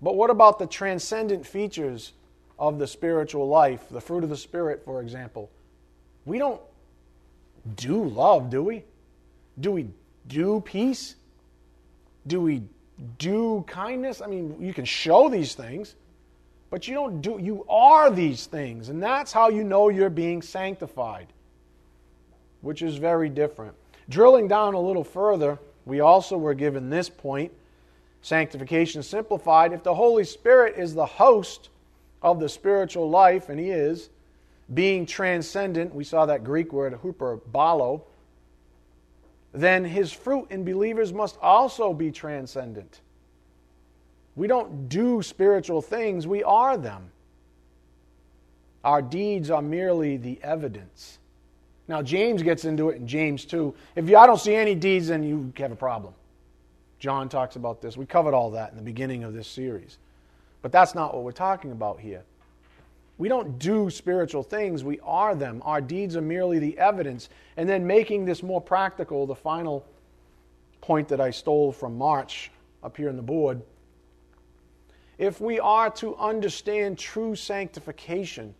But 0.00 0.14
what 0.14 0.30
about 0.30 0.58
the 0.58 0.66
transcendent 0.66 1.46
features 1.46 2.12
of 2.58 2.78
the 2.78 2.86
spiritual 2.86 3.48
life, 3.48 3.84
the 3.90 4.00
fruit 4.00 4.24
of 4.24 4.30
the 4.30 4.36
Spirit, 4.36 4.82
for 4.84 5.00
example? 5.00 5.50
We 6.24 6.38
don't 6.38 6.60
do 7.76 8.04
love, 8.04 8.50
do 8.50 8.62
we? 8.62 8.84
Do 9.58 9.72
we 9.72 9.88
do 10.26 10.60
peace? 10.60 11.16
Do 12.26 12.40
we 12.40 12.62
do 13.18 13.64
kindness? 13.66 14.20
I 14.20 14.26
mean, 14.26 14.56
you 14.60 14.72
can 14.72 14.84
show 14.84 15.28
these 15.28 15.54
things, 15.54 15.94
but 16.70 16.88
you 16.88 16.94
don't 16.94 17.20
do, 17.20 17.38
you 17.40 17.64
are 17.68 18.10
these 18.10 18.46
things. 18.46 18.88
And 18.88 19.02
that's 19.02 19.32
how 19.32 19.48
you 19.48 19.64
know 19.64 19.88
you're 19.88 20.10
being 20.10 20.42
sanctified, 20.42 21.28
which 22.60 22.82
is 22.82 22.96
very 22.96 23.28
different. 23.28 23.74
Drilling 24.08 24.48
down 24.48 24.74
a 24.74 24.80
little 24.80 25.04
further, 25.04 25.58
we 25.84 26.00
also 26.00 26.36
were 26.36 26.54
given 26.54 26.90
this 26.90 27.08
point 27.08 27.52
sanctification 28.22 29.02
simplified. 29.02 29.72
If 29.72 29.84
the 29.84 29.94
Holy 29.94 30.24
Spirit 30.24 30.74
is 30.76 30.94
the 30.94 31.06
host 31.06 31.68
of 32.26 32.40
the 32.40 32.48
spiritual 32.48 33.08
life, 33.08 33.48
and 33.48 33.60
He 33.60 33.70
is, 33.70 34.10
being 34.74 35.06
transcendent, 35.06 35.94
we 35.94 36.02
saw 36.02 36.26
that 36.26 36.42
Greek 36.42 36.72
word, 36.72 36.92
"hooper 36.94 37.38
balo, 37.52 38.02
then 39.52 39.84
His 39.84 40.12
fruit 40.12 40.48
in 40.50 40.64
believers 40.64 41.12
must 41.12 41.38
also 41.40 41.94
be 41.94 42.10
transcendent. 42.10 43.00
We 44.34 44.48
don't 44.48 44.88
do 44.88 45.22
spiritual 45.22 45.80
things, 45.80 46.26
we 46.26 46.42
are 46.42 46.76
them. 46.76 47.12
Our 48.82 49.00
deeds 49.00 49.48
are 49.48 49.62
merely 49.62 50.16
the 50.16 50.40
evidence. 50.42 51.20
Now, 51.86 52.02
James 52.02 52.42
gets 52.42 52.64
into 52.64 52.90
it 52.90 52.96
in 52.96 53.06
James 53.06 53.44
2. 53.44 53.72
If 53.94 54.04
I 54.06 54.26
don't 54.26 54.40
see 54.40 54.56
any 54.56 54.74
deeds, 54.74 55.06
then 55.06 55.22
you 55.22 55.52
have 55.58 55.70
a 55.70 55.76
problem. 55.76 56.12
John 56.98 57.28
talks 57.28 57.54
about 57.54 57.80
this. 57.80 57.96
We 57.96 58.04
covered 58.04 58.34
all 58.34 58.50
that 58.50 58.70
in 58.70 58.76
the 58.76 58.82
beginning 58.82 59.22
of 59.22 59.32
this 59.32 59.46
series. 59.46 59.98
But 60.62 60.72
that's 60.72 60.94
not 60.94 61.14
what 61.14 61.24
we're 61.24 61.32
talking 61.32 61.72
about 61.72 62.00
here. 62.00 62.22
We 63.18 63.28
don't 63.28 63.58
do 63.58 63.88
spiritual 63.88 64.42
things, 64.42 64.84
we 64.84 65.00
are 65.00 65.34
them. 65.34 65.62
Our 65.64 65.80
deeds 65.80 66.16
are 66.16 66.22
merely 66.22 66.58
the 66.58 66.78
evidence. 66.78 67.28
And 67.56 67.68
then 67.68 67.86
making 67.86 68.24
this 68.24 68.42
more 68.42 68.60
practical, 68.60 69.26
the 69.26 69.34
final 69.34 69.86
point 70.80 71.08
that 71.08 71.20
I 71.20 71.30
stole 71.30 71.72
from 71.72 71.96
March 71.96 72.50
up 72.82 72.96
here 72.96 73.08
on 73.08 73.16
the 73.16 73.22
board. 73.22 73.62
If 75.18 75.40
we 75.40 75.58
are 75.58 75.90
to 75.92 76.14
understand 76.16 76.98
true 76.98 77.34
sanctification, 77.34 78.54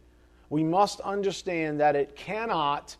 we 0.48 0.64
must 0.64 1.00
understand 1.00 1.80
that 1.80 1.96
it 1.96 2.16
cannot 2.16 2.96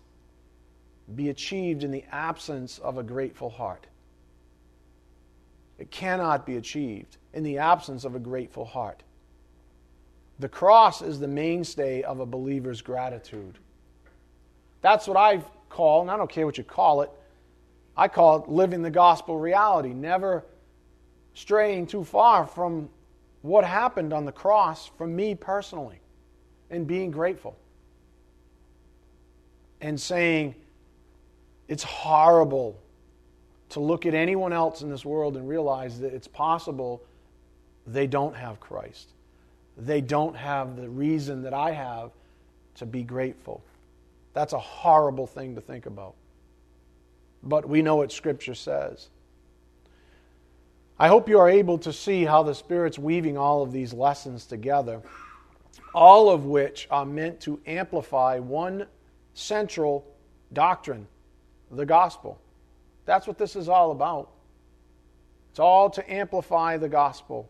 be 1.14 1.30
achieved 1.30 1.85
in 1.85 1.90
the 1.90 2.04
absence 2.11 2.78
of 2.78 2.98
a 2.98 3.02
grateful 3.02 3.48
heart. 3.48 3.87
It 5.79 5.91
cannot 5.91 6.47
be 6.47 6.57
achieved 6.57 7.19
in 7.33 7.43
the 7.43 7.59
absence 7.59 8.05
of 8.05 8.15
a 8.15 8.19
grateful 8.19 8.65
heart. 8.65 9.03
The 10.39 10.49
cross 10.49 11.03
is 11.03 11.19
the 11.19 11.29
mainstay 11.29 12.03
of 12.03 12.21
a 12.21 12.27
believer's 12.27 12.83
gratitude. 12.83 13.59
That's 14.83 15.07
what 15.09 15.17
I 15.17 15.43
call, 15.69 16.03
and 16.03 16.11
I 16.11 16.17
don't 16.17 16.31
care 16.31 16.47
what 16.47 16.59
you 16.59 16.65
call 16.65 17.03
it, 17.03 17.11
I 17.97 18.09
call 18.09 18.43
it 18.43 18.49
living 18.49 18.83
the 18.83 18.91
gospel 18.91 19.39
reality, 19.39 19.95
never 19.95 20.45
straying 21.35 21.87
too 21.87 22.05
far 22.05 22.47
from 22.47 22.89
what 23.43 23.65
happened 23.65 24.12
on 24.12 24.25
the 24.25 24.33
cross 24.33 24.91
for 24.99 25.07
me 25.07 25.35
personally, 25.35 26.01
and 26.71 26.87
being 26.87 27.11
grateful. 27.11 27.57
And 29.81 30.01
saying, 30.01 30.55
it's 31.69 31.83
horrible 31.83 32.79
to 33.70 33.81
look 33.81 34.07
at 34.07 34.14
anyone 34.14 34.52
else 34.52 34.83
in 34.83 34.90
this 34.90 35.05
world 35.05 35.37
and 35.37 35.48
realize 35.48 36.00
that 36.00 36.12
it's 36.14 36.29
possible 36.29 37.02
they 37.87 38.07
don't 38.07 38.35
have 38.35 38.61
Christ. 38.61 39.11
They 39.76 40.00
don't 40.00 40.37
have 40.37 40.76
the 40.76 40.88
reason 40.88 41.42
that 41.42 41.52
I 41.52 41.72
have 41.72 42.11
to 42.76 42.87
be 42.87 43.02
grateful. 43.02 43.62
That's 44.33 44.52
a 44.52 44.59
horrible 44.59 45.26
thing 45.26 45.55
to 45.55 45.61
think 45.61 45.87
about. 45.87 46.14
But 47.42 47.68
we 47.68 47.83
know 47.83 47.96
what 47.96 48.12
Scripture 48.12 48.55
says. 48.55 49.09
I 50.98 51.09
hope 51.09 51.29
you 51.29 51.38
are 51.38 51.48
able 51.48 51.79
to 51.79 51.92
see 51.92 52.24
how 52.24 52.42
the 52.42 52.55
Spirit's 52.55 52.98
weaving 52.98 53.37
all 53.37 53.62
of 53.62 53.72
these 53.72 53.92
lessons 53.92 54.46
together, 54.46 55.02
all 55.94 56.31
of 56.31 56.46
which 56.46 56.88
are 56.90 57.05
meant 57.05 57.40
to 57.40 57.61
amplify 57.66 58.38
one 58.38 58.87
central 59.35 60.07
doctrine 60.52 61.07
the 61.70 61.85
gospel. 61.85 62.40
That's 63.07 63.27
what 63.27 63.38
this 63.38 63.57
is 63.57 63.69
all 63.69 63.92
about. 63.92 64.31
It's 65.51 65.61
all 65.61 65.88
to 65.90 66.12
amplify 66.12 66.77
the 66.77 66.88
gospel. 66.88 67.49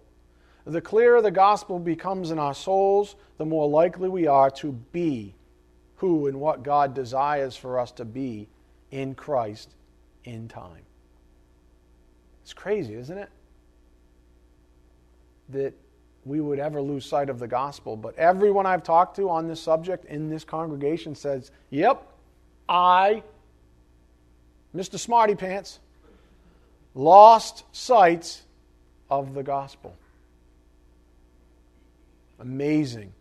The 0.64 0.80
clearer 0.80 1.20
the 1.20 1.30
gospel 1.30 1.78
becomes 1.78 2.30
in 2.30 2.38
our 2.38 2.54
souls, 2.54 3.16
the 3.38 3.44
more 3.44 3.68
likely 3.68 4.08
we 4.08 4.26
are 4.26 4.50
to 4.52 4.72
be 4.92 5.34
who 5.96 6.26
and 6.26 6.38
what 6.38 6.62
God 6.62 6.94
desires 6.94 7.56
for 7.56 7.80
us 7.80 7.90
to 7.92 8.04
be 8.04 8.48
in 8.90 9.14
Christ 9.14 9.74
in 10.24 10.46
time. 10.46 10.82
It's 12.42 12.52
crazy, 12.52 12.94
isn't 12.94 13.18
it? 13.18 13.30
That 15.48 15.74
we 16.24 16.40
would 16.40 16.58
ever 16.58 16.82
lose 16.82 17.06
sight 17.06 17.30
of 17.30 17.38
the 17.38 17.48
gospel. 17.48 17.96
But 17.96 18.16
everyone 18.16 18.66
I've 18.66 18.82
talked 18.82 19.16
to 19.16 19.30
on 19.30 19.48
this 19.48 19.60
subject 19.60 20.04
in 20.04 20.28
this 20.28 20.44
congregation 20.44 21.14
says, 21.14 21.50
Yep, 21.70 22.06
I, 22.68 23.22
Mr. 24.76 24.98
Smarty 24.98 25.34
Pants, 25.34 25.80
lost 26.94 27.64
sight 27.72 28.42
of 29.10 29.34
the 29.34 29.42
gospel. 29.42 29.94
Amazing. 32.38 33.12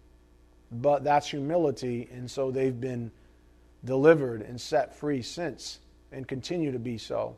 But 0.71 1.03
that's 1.03 1.27
humility, 1.29 2.09
and 2.11 2.29
so 2.29 2.51
they've 2.51 2.79
been 2.79 3.11
delivered 3.83 4.41
and 4.41 4.59
set 4.59 4.95
free 4.95 5.21
since 5.21 5.79
and 6.11 6.27
continue 6.27 6.71
to 6.71 6.79
be 6.79 6.97
so. 6.97 7.35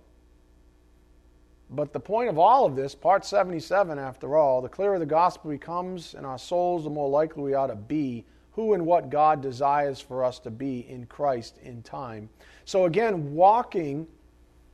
But 1.70 1.92
the 1.92 2.00
point 2.00 2.30
of 2.30 2.40
all 2.40 2.66
of 2.66 2.76
this, 2.76 2.96
part 2.96 3.26
77 3.26 4.00
after 4.00 4.38
all, 4.38 4.62
the 4.62 4.70
clearer 4.70 5.00
the 5.00 5.06
gospel 5.06 5.52
becomes 5.52 6.14
in 6.14 6.24
our 6.24 6.40
souls, 6.40 6.86
the 6.86 6.90
more 6.90 7.10
likely 7.10 7.44
we 7.44 7.54
ought 7.54 7.68
to 7.68 7.76
be 7.76 8.24
who 8.58 8.74
and 8.74 8.88
what 8.88 9.12
God 9.12 9.40
desires 9.40 10.02
for 10.02 10.26
us 10.26 10.40
to 10.40 10.50
be 10.50 10.80
in 10.90 11.06
Christ 11.06 11.60
in 11.62 11.84
time. 11.84 12.28
So 12.66 12.86
again, 12.86 13.36
walking 13.36 14.08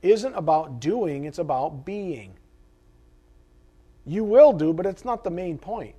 isn't 0.00 0.32
about 0.32 0.80
doing, 0.80 1.24
it's 1.24 1.38
about 1.38 1.84
being. 1.84 2.32
You 4.06 4.24
will 4.24 4.54
do, 4.54 4.72
but 4.72 4.86
it's 4.86 5.04
not 5.04 5.22
the 5.22 5.30
main 5.30 5.58
point. 5.58 5.94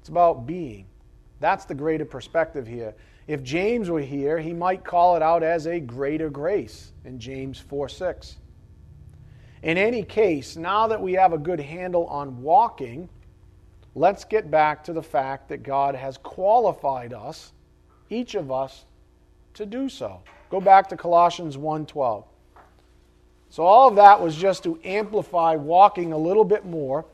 It's 0.00 0.08
about 0.08 0.44
being. 0.44 0.86
That's 1.38 1.64
the 1.66 1.74
greater 1.74 2.04
perspective 2.04 2.66
here. 2.66 2.92
If 3.28 3.44
James 3.44 3.88
were 3.88 4.00
here, 4.00 4.40
he 4.40 4.52
might 4.52 4.84
call 4.84 5.14
it 5.14 5.22
out 5.22 5.44
as 5.44 5.68
a 5.68 5.78
greater 5.78 6.30
grace 6.30 6.90
in 7.04 7.20
James 7.20 7.60
4 7.60 7.88
6. 7.88 8.38
In 9.62 9.78
any 9.78 10.02
case, 10.02 10.56
now 10.56 10.88
that 10.88 11.00
we 11.00 11.12
have 11.12 11.32
a 11.32 11.38
good 11.38 11.60
handle 11.60 12.06
on 12.06 12.42
walking, 12.42 13.08
let's 13.94 14.24
get 14.24 14.50
back 14.50 14.84
to 14.84 14.92
the 14.92 15.02
fact 15.02 15.48
that 15.48 15.62
God 15.62 15.94
has 15.94 16.16
qualified 16.18 17.12
us, 17.12 17.52
each 18.10 18.34
of 18.34 18.50
us, 18.50 18.84
to 19.54 19.64
do 19.66 19.88
so. 19.88 20.20
Go 20.50 20.60
back 20.60 20.88
to 20.88 20.96
Colossians 20.96 21.56
1:12. 21.56 22.24
So 23.50 23.62
all 23.62 23.88
of 23.88 23.96
that 23.96 24.20
was 24.20 24.34
just 24.36 24.64
to 24.64 24.78
amplify 24.84 25.54
walking 25.54 26.12
a 26.12 26.18
little 26.18 26.44
bit 26.44 26.64
more 26.64 27.04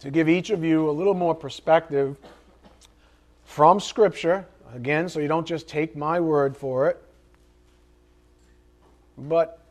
to 0.00 0.10
give 0.10 0.28
each 0.28 0.50
of 0.50 0.62
you 0.62 0.88
a 0.88 0.92
little 0.92 1.14
more 1.14 1.34
perspective 1.34 2.16
from 3.44 3.80
Scripture, 3.80 4.46
again, 4.74 5.08
so 5.08 5.18
you 5.18 5.28
don't 5.28 5.46
just 5.46 5.66
take 5.66 5.96
my 5.96 6.20
word 6.20 6.56
for 6.56 6.88
it. 6.88 7.02
But 9.16 9.65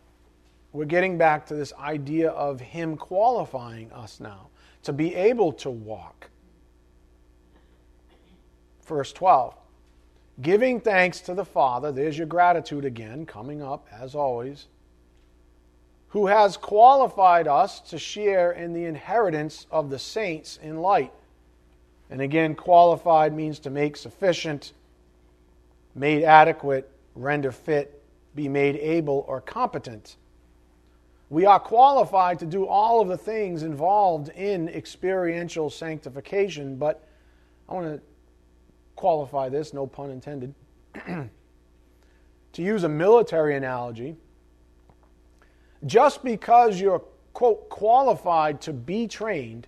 we're 0.76 0.86
getting 0.86 1.18
back 1.18 1.46
to 1.48 1.56
this 1.56 1.74
idea 1.80 2.30
of 2.32 2.60
Him 2.60 2.98
qualifying 2.98 3.92
us 3.92 4.20
now 4.20 4.50
to 4.84 4.94
be 4.94 5.16
able 5.16 5.54
to 5.54 5.70
walk. 5.70 6.30
Verse 8.86 9.12
12 9.14 9.56
Giving 10.42 10.82
thanks 10.82 11.22
to 11.22 11.34
the 11.34 11.46
Father, 11.46 11.92
there's 11.92 12.18
your 12.18 12.28
gratitude 12.28 12.86
again, 12.86 13.26
coming 13.26 13.62
up 13.62 13.88
as 13.92 14.16
always 14.16 14.68
who 16.16 16.28
has 16.28 16.56
qualified 16.56 17.46
us 17.46 17.82
to 17.82 18.00
share 18.00 18.54
in 18.54 18.72
the 18.72 18.86
inheritance 18.86 19.68
of 19.70 19.90
the 19.90 20.00
saints 20.00 20.58
in 20.64 20.78
light. 20.78 21.12
And 22.10 22.22
again, 22.22 22.56
qualified 22.56 23.34
means 23.34 23.60
to 23.60 23.70
make 23.70 23.98
sufficient, 23.98 24.72
made 25.94 26.24
adequate, 26.24 26.90
render 27.16 27.52
fit, 27.52 28.02
be 28.34 28.48
made 28.48 28.78
able, 28.78 29.26
or 29.28 29.42
competent. 29.42 30.16
We 31.30 31.46
are 31.46 31.60
qualified 31.60 32.40
to 32.40 32.46
do 32.46 32.68
all 32.68 33.02
of 33.02 33.08
the 33.08 33.18
things 33.18 33.64
involved 33.64 34.30
in 34.30 34.70
experiential 34.70 35.70
sanctification, 35.70 36.76
but 36.76 37.08
I 37.68 37.74
want 37.74 37.88
to 37.88 38.02
qualify 38.96 39.50
this, 39.50 39.74
no 39.74 39.88
pun 39.88 40.12
intended. 40.12 40.54
to 41.06 41.30
use 42.62 42.84
a 42.84 42.90
military 42.90 43.56
analogy, 43.56 44.16
just 45.86 46.24
because 46.24 46.80
you're, 46.80 47.04
quote, 47.34 47.70
qualified 47.70 48.62
to 48.62 48.74
be 48.74 49.08
trained 49.08 49.68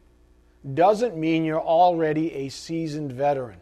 doesn't 0.74 1.18
mean 1.18 1.44
you're 1.44 1.62
already 1.62 2.34
a 2.34 2.50
seasoned 2.50 3.12
veteran. 3.12 3.60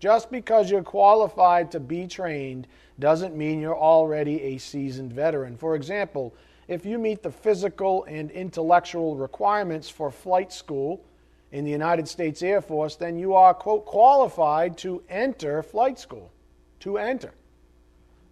Just 0.00 0.30
because 0.30 0.70
you're 0.70 0.82
qualified 0.82 1.70
to 1.72 1.80
be 1.80 2.06
trained 2.06 2.66
doesn't 3.02 3.36
mean 3.36 3.60
you're 3.60 3.76
already 3.76 4.40
a 4.42 4.58
seasoned 4.58 5.12
veteran. 5.12 5.56
For 5.56 5.74
example, 5.74 6.32
if 6.68 6.86
you 6.86 6.98
meet 6.98 7.22
the 7.22 7.32
physical 7.32 8.04
and 8.04 8.30
intellectual 8.30 9.16
requirements 9.16 9.90
for 9.90 10.12
flight 10.12 10.52
school 10.52 11.04
in 11.50 11.64
the 11.64 11.70
United 11.70 12.06
States 12.06 12.42
Air 12.42 12.62
Force, 12.62 12.94
then 12.94 13.18
you 13.18 13.34
are, 13.34 13.54
quote, 13.54 13.86
qualified 13.86 14.78
to 14.78 15.02
enter 15.08 15.64
flight 15.64 15.98
school. 15.98 16.30
To 16.80 16.96
enter. 16.96 17.34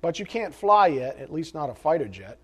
But 0.01 0.21
you 0.21 0.25
can't 0.25 0.55
fly 0.55 0.87
yet, 0.87 1.19
at 1.19 1.33
least 1.33 1.53
not 1.53 1.69
a 1.69 1.75
fighter 1.75 2.07
jet. 2.07 2.39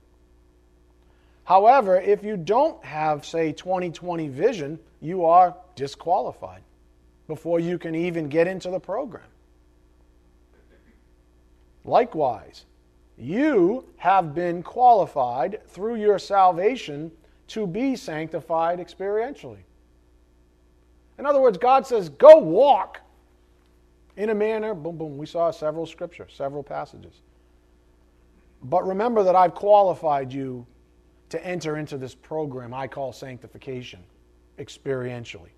However, 1.44 2.00
if 2.00 2.24
you 2.24 2.36
don't 2.36 2.84
have, 2.84 3.24
say, 3.24 3.52
2020 3.52 4.28
vision, 4.28 4.80
you 5.00 5.26
are 5.26 5.56
disqualified 5.76 6.62
before 7.28 7.60
you 7.60 7.78
can 7.78 7.94
even 7.94 8.28
get 8.28 8.48
into 8.48 8.68
the 8.68 8.80
program. 8.80 9.22
Likewise, 11.86 12.66
you 13.16 13.84
have 13.96 14.34
been 14.34 14.62
qualified 14.62 15.60
through 15.68 15.94
your 15.94 16.18
salvation 16.18 17.10
to 17.48 17.66
be 17.66 17.96
sanctified 17.96 18.80
experientially. 18.80 19.62
In 21.18 21.24
other 21.24 21.40
words, 21.40 21.56
God 21.56 21.86
says, 21.86 22.08
go 22.08 22.38
walk 22.38 23.00
in 24.16 24.30
a 24.30 24.34
manner, 24.34 24.74
boom, 24.74 24.98
boom. 24.98 25.16
We 25.16 25.26
saw 25.26 25.50
several 25.50 25.86
scriptures, 25.86 26.32
several 26.36 26.62
passages. 26.62 27.22
But 28.64 28.86
remember 28.86 29.22
that 29.22 29.36
I've 29.36 29.54
qualified 29.54 30.32
you 30.32 30.66
to 31.28 31.46
enter 31.46 31.76
into 31.76 31.96
this 31.96 32.14
program 32.14 32.74
I 32.74 32.88
call 32.88 33.12
sanctification 33.12 34.00
experientially. 34.58 35.50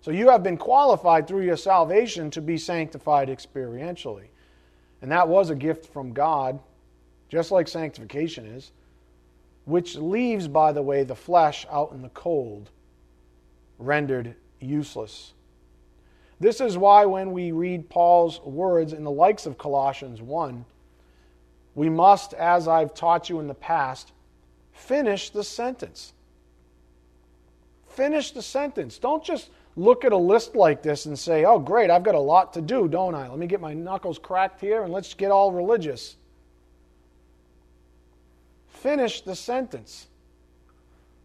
So 0.00 0.10
you 0.10 0.28
have 0.28 0.42
been 0.42 0.56
qualified 0.56 1.26
through 1.26 1.44
your 1.44 1.56
salvation 1.56 2.30
to 2.30 2.40
be 2.40 2.58
sanctified 2.58 3.28
experientially. 3.28 4.26
And 5.02 5.12
that 5.12 5.28
was 5.28 5.50
a 5.50 5.54
gift 5.54 5.92
from 5.92 6.12
God, 6.12 6.58
just 7.28 7.50
like 7.50 7.68
sanctification 7.68 8.46
is, 8.46 8.72
which 9.64 9.96
leaves, 9.96 10.48
by 10.48 10.72
the 10.72 10.82
way, 10.82 11.02
the 11.04 11.14
flesh 11.14 11.66
out 11.70 11.92
in 11.92 12.00
the 12.00 12.08
cold, 12.10 12.70
rendered 13.78 14.34
useless. 14.60 15.34
This 16.40 16.60
is 16.60 16.78
why 16.78 17.04
when 17.04 17.32
we 17.32 17.52
read 17.52 17.90
Paul's 17.90 18.40
words 18.40 18.92
in 18.92 19.04
the 19.04 19.10
likes 19.10 19.44
of 19.44 19.58
Colossians 19.58 20.22
1, 20.22 20.64
we 21.74 21.88
must, 21.88 22.32
as 22.34 22.66
I've 22.66 22.94
taught 22.94 23.28
you 23.28 23.40
in 23.40 23.46
the 23.46 23.54
past, 23.54 24.12
Finish 24.72 25.30
the 25.30 25.44
sentence. 25.44 26.12
Finish 27.86 28.32
the 28.32 28.42
sentence. 28.42 28.98
Don't 28.98 29.22
just 29.22 29.50
look 29.76 30.04
at 30.04 30.12
a 30.12 30.16
list 30.16 30.54
like 30.54 30.82
this 30.82 31.06
and 31.06 31.18
say, 31.18 31.44
oh, 31.44 31.58
great, 31.58 31.90
I've 31.90 32.02
got 32.02 32.14
a 32.14 32.20
lot 32.20 32.52
to 32.54 32.60
do, 32.60 32.88
don't 32.88 33.14
I? 33.14 33.28
Let 33.28 33.38
me 33.38 33.46
get 33.46 33.60
my 33.60 33.74
knuckles 33.74 34.18
cracked 34.18 34.60
here 34.60 34.82
and 34.82 34.92
let's 34.92 35.14
get 35.14 35.30
all 35.30 35.52
religious. 35.52 36.16
Finish 38.68 39.22
the 39.22 39.34
sentence. 39.34 40.08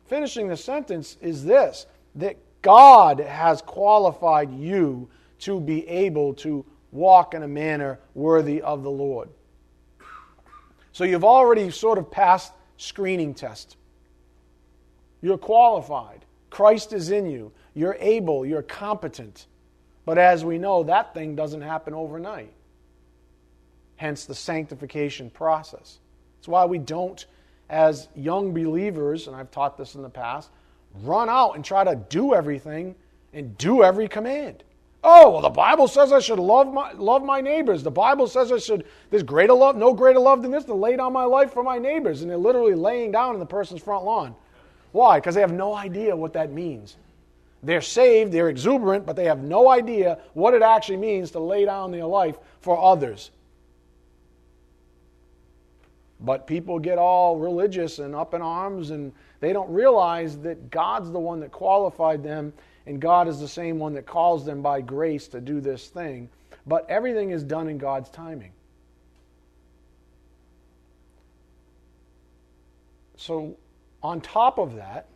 Finishing 0.05 0.47
the 0.47 0.57
sentence 0.57 1.17
is 1.21 1.43
this 1.43 1.85
that 2.15 2.37
God 2.61 3.19
has 3.19 3.61
qualified 3.61 4.51
you 4.51 5.09
to 5.39 5.59
be 5.59 5.87
able 5.87 6.33
to 6.35 6.65
walk 6.91 7.33
in 7.33 7.43
a 7.43 7.47
manner 7.47 7.99
worthy 8.15 8.61
of 8.61 8.83
the 8.83 8.89
Lord. 8.89 9.29
So 10.93 11.03
you've 11.03 11.23
already 11.23 11.69
sort 11.69 11.97
of 11.97 12.09
passed 12.09 12.53
screening 12.77 13.33
test. 13.33 13.75
You're 15.21 15.37
qualified. 15.37 16.25
Christ 16.49 16.93
is 16.93 17.11
in 17.11 17.29
you. 17.29 17.51
You're 17.77 17.95
able. 17.99 18.43
You're 18.43 18.63
competent. 18.63 19.45
But 20.03 20.17
as 20.17 20.43
we 20.43 20.57
know, 20.57 20.83
that 20.83 21.13
thing 21.13 21.35
doesn't 21.35 21.61
happen 21.61 21.93
overnight. 21.93 22.51
hence 23.97 24.25
the 24.25 24.35
sanctification 24.35 25.29
process. 25.29 25.99
That's 26.37 26.47
why 26.47 26.65
we 26.65 26.77
don't, 26.77 27.23
as 27.69 28.07
young 28.15 28.53
believers, 28.53 29.27
and 29.27 29.35
I've 29.35 29.51
taught 29.51 29.77
this 29.77 29.95
in 29.95 30.01
the 30.01 30.09
past, 30.09 30.49
run 31.03 31.29
out 31.29 31.51
and 31.51 31.65
try 31.65 31.83
to 31.83 31.95
do 31.95 32.33
everything 32.33 32.95
and 33.33 33.57
do 33.57 33.83
every 33.83 34.07
command. 34.07 34.63
Oh, 35.03 35.31
well, 35.31 35.41
the 35.41 35.49
Bible 35.49 35.87
says 35.87 36.11
I 36.11 36.19
should 36.19 36.39
love 36.39 36.73
my, 36.73 36.91
love 36.93 37.23
my 37.23 37.41
neighbors. 37.41 37.83
The 37.83 37.91
Bible 37.91 38.27
says 38.27 38.51
I 38.51 38.57
should, 38.57 38.85
there's 39.09 39.23
greater 39.23 39.53
love, 39.53 39.75
no 39.75 39.93
greater 39.93 40.19
love 40.19 40.41
than 40.41 40.51
this 40.51 40.65
to 40.65 40.73
lay 40.73 40.95
down 40.95 41.13
my 41.13 41.23
life 41.23 41.53
for 41.53 41.63
my 41.63 41.77
neighbors. 41.77 42.21
And 42.21 42.29
they're 42.29 42.37
literally 42.37 42.73
laying 42.73 43.11
down 43.11 43.33
in 43.33 43.39
the 43.39 43.45
person's 43.45 43.81
front 43.81 44.05
lawn. 44.05 44.35
Why? 44.91 45.19
Because 45.19 45.35
they 45.35 45.41
have 45.41 45.51
no 45.51 45.75
idea 45.75 46.15
what 46.15 46.33
that 46.33 46.51
means. 46.51 46.97
They're 47.63 47.81
saved, 47.81 48.31
they're 48.31 48.49
exuberant, 48.49 49.05
but 49.05 49.15
they 49.15 49.25
have 49.25 49.43
no 49.43 49.69
idea 49.69 50.19
what 50.33 50.53
it 50.53 50.61
actually 50.61 50.97
means 50.97 51.31
to 51.31 51.39
lay 51.39 51.65
down 51.65 51.91
their 51.91 52.05
life 52.05 52.37
for 52.61 52.79
others. 52.79 53.31
But 56.19 56.47
people 56.47 56.79
get 56.79 56.97
all 56.97 57.37
religious 57.37 57.99
and 57.99 58.15
up 58.15 58.33
in 58.33 58.41
arms, 58.41 58.91
and 58.91 59.11
they 59.39 59.53
don't 59.53 59.71
realize 59.71 60.37
that 60.39 60.71
God's 60.71 61.11
the 61.11 61.19
one 61.19 61.39
that 61.41 61.51
qualified 61.51 62.23
them, 62.23 62.53
and 62.85 62.99
God 62.99 63.27
is 63.27 63.39
the 63.39 63.47
same 63.47 63.79
one 63.79 63.93
that 63.93 64.05
calls 64.05 64.45
them 64.45 64.61
by 64.61 64.81
grace 64.81 65.27
to 65.29 65.41
do 65.41 65.59
this 65.59 65.87
thing. 65.87 66.29
But 66.65 66.89
everything 66.89 67.31
is 67.31 67.43
done 67.43 67.67
in 67.67 67.77
God's 67.77 68.09
timing. 68.09 68.51
So, 73.15 73.57
on 74.03 74.21
top 74.21 74.59
of 74.59 74.75
that, 74.75 75.07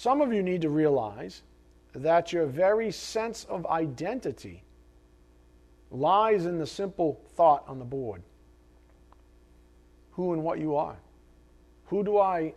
some 0.00 0.22
of 0.22 0.32
you 0.32 0.42
need 0.42 0.62
to 0.62 0.70
realize 0.70 1.42
that 1.94 2.32
your 2.32 2.46
very 2.46 2.90
sense 2.90 3.44
of 3.50 3.66
identity 3.66 4.62
lies 5.90 6.46
in 6.46 6.56
the 6.56 6.66
simple 6.66 7.20
thought 7.34 7.64
on 7.68 7.78
the 7.78 7.84
board 7.84 8.22
who 10.12 10.32
and 10.32 10.42
what 10.42 10.58
you 10.58 10.74
are. 10.74 10.96
Who 11.88 12.02
do 12.02 12.16
I, 12.16 12.54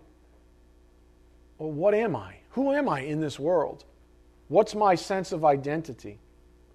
or 1.57 1.69
what 1.69 1.93
am 1.93 2.15
I? 2.15 2.37
Who 2.51 2.71
am 2.71 2.87
I 2.87 3.01
in 3.01 3.19
this 3.19 3.37
world? 3.37 3.83
What's 4.47 4.73
my 4.73 4.95
sense 4.95 5.33
of 5.33 5.43
identity? 5.43 6.19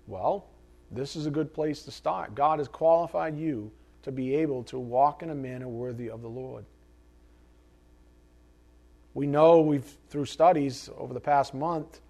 Well, 0.06 0.48
this 0.90 1.16
is 1.16 1.24
a 1.24 1.30
good 1.30 1.54
place 1.54 1.82
to 1.84 1.90
start. 1.90 2.34
God 2.34 2.58
has 2.58 2.68
qualified 2.68 3.38
you 3.38 3.72
to 4.02 4.12
be 4.12 4.34
able 4.34 4.64
to 4.64 4.78
walk 4.78 5.22
in 5.22 5.30
a 5.30 5.34
manner 5.34 5.66
worthy 5.66 6.10
of 6.10 6.20
the 6.20 6.28
Lord. 6.28 6.66
We 9.14 9.26
know 9.26 9.60
we've 9.60 9.96
through 10.10 10.26
studies 10.26 10.88
over 10.96 11.14
the 11.14 11.20
past 11.20 11.54
month 11.54 12.00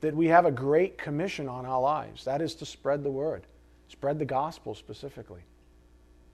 that 0.00 0.14
we 0.14 0.26
have 0.28 0.46
a 0.46 0.50
great 0.50 0.98
commission 0.98 1.48
on 1.48 1.66
our 1.66 1.80
lives. 1.80 2.24
That 2.24 2.40
is 2.40 2.54
to 2.56 2.66
spread 2.66 3.02
the 3.02 3.10
word, 3.10 3.42
spread 3.88 4.18
the 4.18 4.24
gospel 4.24 4.74
specifically 4.74 5.42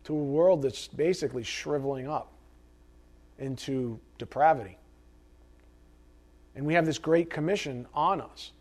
to 0.05 0.13
a 0.13 0.17
world 0.17 0.63
that's 0.63 0.89
basically 0.89 1.43
shriveling 1.43 2.09
up 2.09 2.33
into 3.39 3.99
depravity. 4.19 4.77
And 6.55 6.67
we 6.67 6.75
have 6.75 6.85
this 6.85 6.99
great 6.99 7.31
commission 7.31 7.87
on 7.95 8.21
us. 8.21 8.53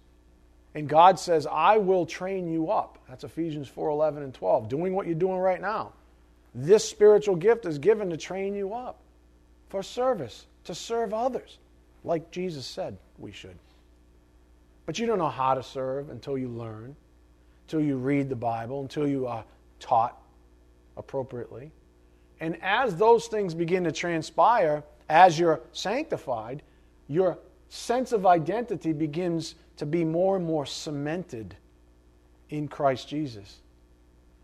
And 0.73 0.87
God 0.87 1.19
says, 1.19 1.45
I 1.51 1.77
will 1.77 2.05
train 2.05 2.49
you 2.49 2.71
up. 2.71 2.97
That's 3.09 3.23
Ephesians 3.23 3.67
4 3.67 3.89
11 3.89 4.23
and 4.23 4.33
12. 4.33 4.69
Doing 4.69 4.93
what 4.93 5.05
you're 5.05 5.15
doing 5.15 5.37
right 5.37 5.59
now. 5.59 5.93
This 6.55 6.87
spiritual 6.87 7.35
gift 7.35 7.65
is 7.65 7.77
given 7.77 8.09
to 8.09 8.17
train 8.17 8.55
you 8.55 8.73
up 8.73 8.99
for 9.69 9.83
service, 9.83 10.45
to 10.65 10.75
serve 10.75 11.13
others, 11.13 11.57
like 12.03 12.31
Jesus 12.31 12.65
said 12.65 12.97
we 13.17 13.31
should. 13.31 13.57
But 14.85 14.99
you 14.99 15.05
don't 15.05 15.19
know 15.19 15.29
how 15.29 15.53
to 15.53 15.63
serve 15.63 16.09
until 16.09 16.37
you 16.37 16.49
learn, 16.49 16.95
until 17.65 17.81
you 17.81 17.97
read 17.97 18.29
the 18.29 18.35
Bible, 18.35 18.81
until 18.81 19.07
you 19.07 19.27
are 19.27 19.45
taught 19.79 20.17
appropriately. 20.97 21.71
And 22.39 22.57
as 22.61 22.95
those 22.95 23.27
things 23.27 23.53
begin 23.53 23.83
to 23.83 23.91
transpire, 23.91 24.83
as 25.09 25.37
you're 25.37 25.61
sanctified, 25.71 26.63
your 27.07 27.37
sense 27.69 28.11
of 28.11 28.25
identity 28.25 28.93
begins 28.93 29.55
to 29.77 29.85
be 29.85 30.03
more 30.03 30.35
and 30.35 30.45
more 30.45 30.65
cemented 30.65 31.55
in 32.49 32.67
Christ 32.67 33.07
Jesus. 33.07 33.59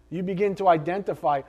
You 0.10 0.24
begin 0.24 0.56
to 0.56 0.68
identify 0.68 1.42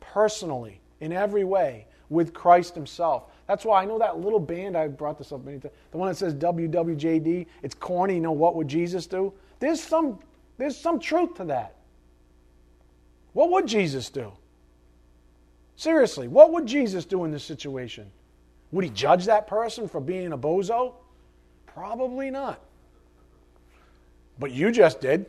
personally, 0.00 0.80
in 1.00 1.12
every 1.12 1.44
way, 1.44 1.86
with 2.08 2.32
Christ 2.32 2.74
Himself. 2.74 3.24
That's 3.46 3.64
why 3.64 3.82
I 3.82 3.84
know 3.84 3.98
that 3.98 4.18
little 4.18 4.40
band, 4.40 4.76
I 4.76 4.88
brought 4.88 5.18
this 5.18 5.32
up 5.32 5.44
many 5.44 5.58
times, 5.58 5.74
the 5.92 5.98
one 5.98 6.08
that 6.08 6.16
says 6.16 6.34
WWJD, 6.34 7.46
it's 7.62 7.74
corny, 7.74 8.14
you 8.14 8.20
know, 8.20 8.32
what 8.32 8.56
would 8.56 8.68
Jesus 8.68 9.06
do? 9.06 9.32
There's 9.60 9.82
some, 9.82 10.18
there's 10.58 10.76
some 10.76 10.98
truth 10.98 11.34
to 11.34 11.44
that. 11.44 11.76
What 13.32 13.50
would 13.50 13.66
Jesus 13.66 14.10
do? 14.10 14.32
Seriously, 15.76 16.26
what 16.26 16.52
would 16.52 16.66
Jesus 16.66 17.04
do 17.04 17.24
in 17.24 17.30
this 17.30 17.44
situation? 17.44 18.10
Would 18.72 18.84
he 18.84 18.90
judge 18.90 19.26
that 19.26 19.46
person 19.46 19.88
for 19.88 20.00
being 20.00 20.32
a 20.32 20.38
bozo? 20.38 20.94
Probably 21.66 22.30
not. 22.30 22.60
But 24.38 24.52
you 24.52 24.72
just 24.72 25.00
did. 25.00 25.26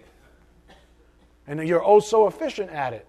And 1.45 1.65
you're 1.67 1.83
oh 1.83 1.99
so 1.99 2.27
efficient 2.27 2.71
at 2.71 2.93
it, 2.93 3.05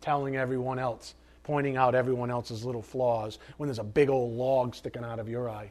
telling 0.00 0.36
everyone 0.36 0.78
else, 0.78 1.14
pointing 1.50 1.76
out 1.76 1.96
everyone 1.96 2.30
else's 2.30 2.64
little 2.64 2.80
flaws 2.80 3.40
when 3.56 3.66
there's 3.66 3.80
a 3.80 3.84
big 3.84 4.08
old 4.08 4.32
log 4.32 4.72
sticking 4.72 5.02
out 5.02 5.18
of 5.18 5.28
your 5.28 5.50
eye. 5.50 5.68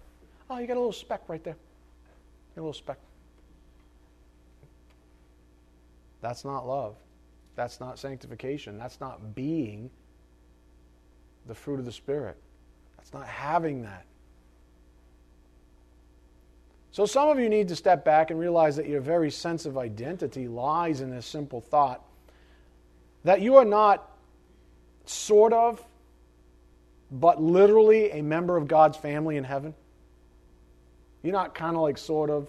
Oh, 0.49 0.57
you 0.57 0.67
got 0.67 0.73
a 0.73 0.81
little 0.81 0.91
speck 0.91 1.21
right 1.29 1.41
there. 1.41 1.55
A 2.57 2.59
little 2.59 2.73
speck. 2.73 2.97
That's 6.19 6.43
not 6.43 6.67
love. 6.67 6.97
That's 7.55 7.79
not 7.79 7.97
sanctification. 7.97 8.77
That's 8.77 8.99
not 8.99 9.33
being 9.35 9.89
the 11.47 11.55
fruit 11.55 11.79
of 11.79 11.85
the 11.85 11.93
Spirit. 11.93 12.35
That's 12.97 13.13
not 13.13 13.25
having 13.25 13.83
that. 13.83 14.05
So, 16.91 17.05
some 17.05 17.29
of 17.29 17.39
you 17.39 17.47
need 17.47 17.69
to 17.69 17.75
step 17.77 18.03
back 18.03 18.31
and 18.31 18.39
realize 18.39 18.75
that 18.75 18.89
your 18.89 18.99
very 18.99 19.31
sense 19.31 19.65
of 19.65 19.77
identity 19.77 20.49
lies 20.49 20.99
in 20.99 21.09
this 21.09 21.25
simple 21.25 21.61
thought 21.61 22.03
that 23.23 23.39
you 23.39 23.55
are 23.55 23.63
not 23.63 24.08
sort 25.09 25.53
of, 25.53 25.83
but 27.11 27.41
literally 27.41 28.11
a 28.11 28.21
member 28.21 28.57
of 28.57 28.67
God's 28.67 28.97
family 28.97 29.37
in 29.37 29.43
heaven. 29.43 29.73
You're 31.23 31.33
not 31.33 31.55
kind 31.55 31.75
of 31.75 31.81
like 31.81 31.97
sort 31.97 32.29
of. 32.29 32.47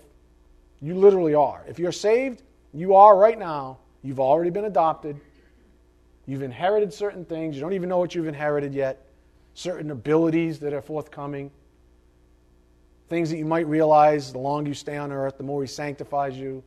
You 0.83 0.95
literally 0.95 1.35
are. 1.35 1.65
If 1.69 1.79
you're 1.79 1.93
saved, 1.93 2.43
you 2.73 2.95
are 2.95 3.17
right 3.17 3.39
now. 3.39 3.79
You've 4.03 4.21
already 4.21 4.51
been 4.51 4.65
adopted. 4.65 5.21
You've 6.27 6.43
inherited 6.43 6.93
certain 6.93 7.25
things. 7.25 7.57
You 7.57 7.63
don't 7.63 7.73
even 7.73 7.89
know 7.89 7.99
what 7.99 8.15
you've 8.15 8.29
inherited 8.29 8.75
yet. 8.75 9.05
Certain 9.55 9.91
abilities 9.91 10.61
that 10.61 10.73
are 10.73 10.81
forthcoming. 10.81 11.51
Things 13.09 13.31
that 13.31 13.39
you 13.39 13.45
might 13.45 13.67
realize 13.67 14.33
the 14.33 14.39
longer 14.39 14.69
you 14.69 14.75
stay 14.75 14.97
on 14.97 15.11
earth, 15.11 15.37
the 15.37 15.43
more 15.43 15.63
He 15.63 15.67
sanctifies 15.67 16.37
you. 16.37 16.63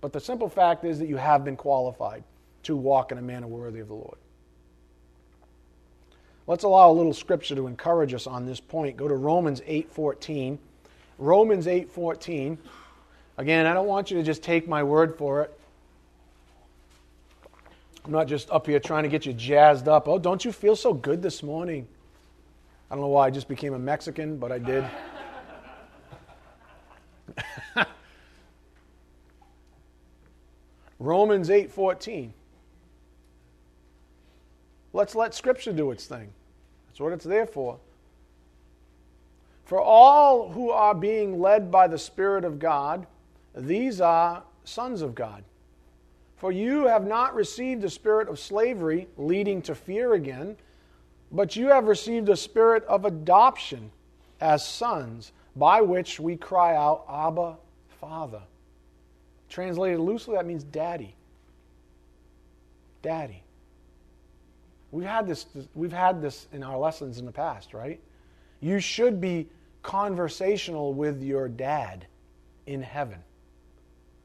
But 0.00 0.12
the 0.12 0.20
simple 0.20 0.48
fact 0.48 0.84
is 0.84 0.98
that 0.98 1.08
you 1.08 1.16
have 1.16 1.44
been 1.44 1.56
qualified 1.56 2.22
to 2.64 2.76
walk 2.76 3.12
in 3.12 3.18
a 3.18 3.22
manner 3.22 3.46
worthy 3.46 3.80
of 3.80 3.88
the 3.88 3.94
Lord. 3.94 4.18
Let's 6.46 6.62
allow 6.64 6.90
a 6.90 6.92
little 6.92 7.12
scripture 7.12 7.56
to 7.56 7.66
encourage 7.66 8.14
us 8.14 8.26
on 8.26 8.46
this 8.46 8.60
point. 8.60 8.96
Go 8.96 9.08
to 9.08 9.16
Romans 9.16 9.60
8:14. 9.66 10.58
Romans 11.18 11.66
8:14. 11.66 12.58
Again, 13.36 13.66
I 13.66 13.74
don't 13.74 13.86
want 13.86 14.10
you 14.10 14.16
to 14.18 14.22
just 14.22 14.42
take 14.42 14.68
my 14.68 14.82
word 14.82 15.16
for 15.18 15.42
it. 15.42 15.58
I'm 18.04 18.12
not 18.12 18.28
just 18.28 18.50
up 18.50 18.66
here 18.66 18.78
trying 18.78 19.02
to 19.02 19.08
get 19.08 19.26
you 19.26 19.32
jazzed 19.32 19.88
up. 19.88 20.06
Oh, 20.06 20.18
don't 20.18 20.44
you 20.44 20.52
feel 20.52 20.76
so 20.76 20.94
good 20.94 21.22
this 21.22 21.42
morning? 21.42 21.88
I 22.88 22.94
don't 22.94 23.02
know 23.02 23.08
why 23.08 23.26
I 23.26 23.30
just 23.30 23.48
became 23.48 23.74
a 23.74 23.78
Mexican, 23.78 24.36
but 24.38 24.52
I 24.52 24.58
did. 24.60 24.84
Romans 31.00 31.48
8:14. 31.50 32.30
Let's 34.96 35.14
let 35.14 35.34
scripture 35.34 35.74
do 35.74 35.90
its 35.90 36.06
thing. 36.06 36.30
That's 36.88 37.00
what 37.00 37.12
it's 37.12 37.26
there 37.26 37.44
for. 37.44 37.78
For 39.66 39.78
all 39.78 40.50
who 40.52 40.70
are 40.70 40.94
being 40.94 41.38
led 41.38 41.70
by 41.70 41.86
the 41.86 41.98
Spirit 41.98 42.46
of 42.46 42.58
God, 42.58 43.06
these 43.54 44.00
are 44.00 44.42
sons 44.64 45.02
of 45.02 45.14
God. 45.14 45.44
For 46.38 46.50
you 46.50 46.86
have 46.86 47.06
not 47.06 47.34
received 47.34 47.84
a 47.84 47.90
spirit 47.90 48.26
of 48.30 48.38
slavery 48.38 49.06
leading 49.18 49.60
to 49.62 49.74
fear 49.74 50.14
again, 50.14 50.56
but 51.30 51.56
you 51.56 51.66
have 51.66 51.88
received 51.88 52.30
a 52.30 52.36
spirit 52.36 52.82
of 52.84 53.04
adoption 53.04 53.90
as 54.40 54.66
sons, 54.66 55.32
by 55.56 55.82
which 55.82 56.18
we 56.18 56.36
cry 56.36 56.74
out, 56.74 57.04
Abba, 57.10 57.56
Father. 58.00 58.40
Translated 59.50 60.00
loosely, 60.00 60.36
that 60.36 60.46
means 60.46 60.64
daddy. 60.64 61.14
Daddy. 63.02 63.42
We've 64.90 65.06
had 65.06 65.26
this, 65.26 65.46
we've 65.74 65.92
had 65.92 66.22
this 66.22 66.46
in 66.52 66.62
our 66.62 66.78
lessons 66.78 67.18
in 67.18 67.26
the 67.26 67.32
past, 67.32 67.74
right? 67.74 68.00
You 68.60 68.80
should 68.80 69.20
be 69.20 69.48
conversational 69.82 70.94
with 70.94 71.22
your 71.22 71.48
dad 71.48 72.06
in 72.66 72.82
heaven. 72.82 73.18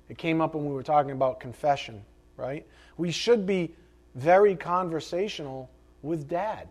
It 0.10 0.18
came 0.18 0.42
up 0.42 0.56
when 0.56 0.66
we 0.66 0.74
were 0.74 0.84
talking 0.84 1.12
about 1.12 1.40
confession, 1.40 2.04
right? 2.38 2.66
We 2.98 3.12
should 3.12 3.46
be 3.46 3.74
very 4.16 4.56
conversational 4.56 5.70
with 6.02 6.28
dad. 6.28 6.68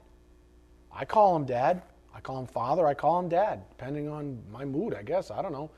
I 0.93 1.05
call 1.05 1.37
him 1.37 1.45
dad. 1.45 1.83
I 2.15 2.21
call 2.21 2.41
him 2.41 2.47
father. 2.47 2.87
I 2.87 2.95
call 2.95 3.19
him 3.21 3.29
dad, 3.29 3.63
depending 3.71 4.09
on 4.09 4.39
my 4.53 4.65
mood, 4.65 4.95
I 4.95 5.03
guess. 5.03 5.31
I 5.31 5.41
don't 5.43 5.53
know. 5.53 5.71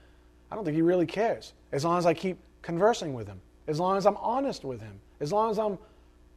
I 0.51 0.55
don't 0.55 0.65
think 0.65 0.75
he 0.75 0.83
really 0.83 1.07
cares. 1.07 1.53
As 1.71 1.85
long 1.85 1.99
as 1.99 2.07
I 2.07 2.15
keep 2.15 2.39
conversing 2.63 3.15
with 3.15 3.27
him, 3.27 3.41
as 3.69 3.79
long 3.79 3.97
as 3.97 4.07
I'm 4.07 4.17
honest 4.17 4.65
with 4.65 4.81
him, 4.81 5.01
as 5.21 5.33
long 5.33 5.51
as 5.51 5.59
I'm 5.59 5.79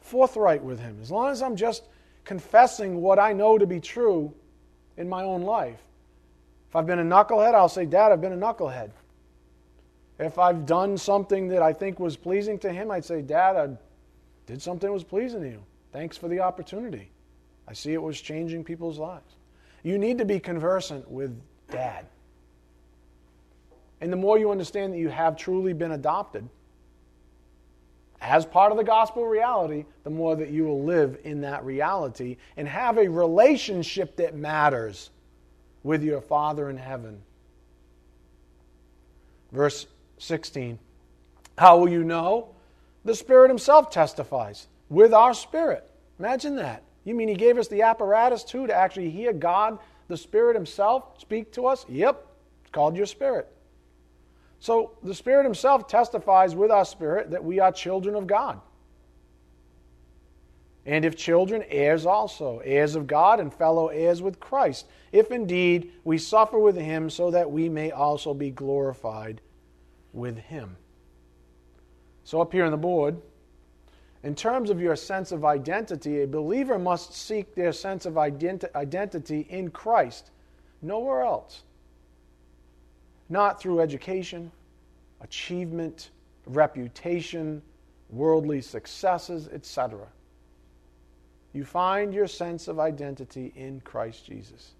forthright 0.06 0.64
with 0.64 0.80
him, 0.80 0.97
as 1.01 1.12
long 1.12 1.30
as 1.30 1.41
I'm 1.41 1.56
just 1.56 1.84
confessing 2.24 3.01
what 3.01 3.20
I 3.20 3.34
know 3.34 3.58
to 3.58 3.66
be 3.66 3.80
true 3.80 4.34
in 4.97 5.10
my 5.10 5.24
own 5.24 5.41
life. 5.41 5.80
If 6.70 6.76
I've 6.76 6.86
been 6.86 6.99
a 6.99 7.03
knucklehead, 7.03 7.53
I'll 7.53 7.70
say, 7.70 7.86
Dad, 7.86 8.12
I've 8.12 8.22
been 8.22 8.34
a 8.34 8.38
knucklehead. 8.38 8.91
If 10.20 10.39
I've 10.39 10.66
done 10.66 10.97
something 10.97 11.47
that 11.49 11.62
I 11.62 11.74
think 11.74 11.99
was 11.99 12.16
pleasing 12.16 12.58
to 12.60 12.72
him, 12.72 12.91
I'd 12.91 13.03
say, 13.03 13.22
Dad, 13.22 13.56
I 13.56 13.70
did 14.45 14.62
something 14.62 14.88
that 14.88 14.93
was 14.93 15.03
pleasing 15.03 15.41
to 15.41 15.49
you. 15.49 15.64
Thanks 15.91 16.18
for 16.18 16.28
the 16.28 16.39
opportunity. 16.39 17.10
I 17.68 17.74
see 17.74 17.93
it 17.93 18.01
was 18.01 18.22
changing 18.22 18.64
people's 18.64 18.99
lives. 18.99 19.36
You 19.84 19.97
need 19.97 20.18
to 20.20 20.26
be 20.26 20.39
conversant 20.39 21.10
with 21.10 21.39
Dad. 21.70 22.06
And 24.01 24.12
the 24.12 24.18
more 24.18 24.38
you 24.38 24.51
understand 24.51 24.93
that 24.93 24.97
you 24.97 25.10
have 25.10 25.36
truly 25.36 25.74
been 25.74 25.91
adopted 25.91 26.47
as 28.28 28.46
part 28.46 28.72
of 28.72 28.78
the 28.78 28.84
gospel 28.84 29.26
reality, 29.26 29.86
the 30.04 30.10
more 30.10 30.36
that 30.36 30.50
you 30.50 30.66
will 30.66 30.84
live 30.84 31.20
in 31.24 31.42
that 31.42 31.64
reality 31.64 32.38
and 32.58 32.68
have 32.68 32.98
a 32.98 33.08
relationship 33.08 34.16
that 34.16 34.36
matters 34.36 35.12
with 35.84 36.04
your 36.04 36.22
Father 36.22 36.70
in 36.70 36.78
heaven. 36.78 37.22
Verse 39.52 39.86
16 40.18 40.80
How 41.58 41.78
will 41.78 41.90
you 41.90 42.04
know? 42.04 42.50
The 43.04 43.16
Spirit 43.16 43.50
Himself 43.50 43.92
testifies 43.92 44.68
with 44.90 45.14
our 45.14 45.36
spirit. 45.36 45.88
Imagine 46.18 46.56
that. 46.56 46.82
You 47.04 47.14
mean 47.14 47.28
He 47.28 47.36
gave 47.36 47.60
us 47.60 47.68
the 47.68 47.84
apparatus 47.84 48.44
too 48.44 48.66
to 48.66 48.74
actually 48.74 49.12
hear 49.12 49.32
God, 49.34 49.78
the 50.08 50.18
Spirit 50.18 50.56
Himself, 50.56 51.20
speak 51.22 51.52
to 51.54 51.68
us? 51.68 51.86
Yep, 51.88 52.26
it's 52.64 52.72
called 52.72 52.98
your 52.98 53.06
spirit. 53.06 53.55
So 54.66 54.93
the 55.03 55.13
Spirit 55.13 55.43
Himself 55.43 55.88
testifies 55.88 56.55
with 56.55 56.72
our 56.72 56.86
spirit 56.86 57.30
that 57.30 57.43
we 57.43 57.59
are 57.59 57.72
children 57.72 58.16
of 58.16 58.26
God. 58.26 58.59
And 60.88 61.05
if 61.05 61.16
children, 61.16 61.63
heirs 61.68 62.07
also, 62.07 62.63
heirs 62.66 62.95
of 62.95 63.05
God 63.05 63.39
and 63.39 63.53
fellow 63.53 63.89
heirs 63.89 64.24
with 64.24 64.39
Christ, 64.39 64.88
if 65.11 65.30
indeed 65.30 65.91
we 66.03 66.18
suffer 66.18 66.57
with 66.57 66.76
Him, 66.78 67.11
so 67.11 67.30
that 67.30 67.51
we 67.51 67.70
may 67.70 67.91
also 67.91 68.34
be 68.34 68.49
glorified 68.49 69.39
with 70.13 70.36
Him. 70.36 70.78
So, 72.24 72.41
up 72.41 72.51
here 72.51 72.66
on 72.66 72.72
the 72.72 72.78
board, 72.78 73.22
in 74.24 74.34
terms 74.34 74.72
of 74.72 74.82
your 74.82 74.95
sense 74.95 75.32
of 75.32 75.45
identity, 75.45 76.24
a 76.24 76.28
believer 76.28 76.80
must 76.80 77.13
seek 77.13 77.53
their 77.53 77.72
sense 77.72 78.07
of 78.07 78.16
identi- 78.16 78.74
identity 78.74 79.45
in 79.47 79.70
Christ, 79.70 80.32
nowhere 80.82 81.22
else. 81.22 81.61
Not 83.30 83.60
through 83.60 83.80
education, 83.80 84.52
achievement, 85.22 86.12
reputation, 86.46 87.62
worldly 88.10 88.62
successes, 88.62 89.48
etc. 89.52 90.08
You 91.54 91.66
find 91.66 92.14
your 92.14 92.28
sense 92.28 92.68
of 92.68 92.80
identity 92.80 93.54
in 93.56 93.82
Christ 93.82 94.26
Jesus. 94.26 94.74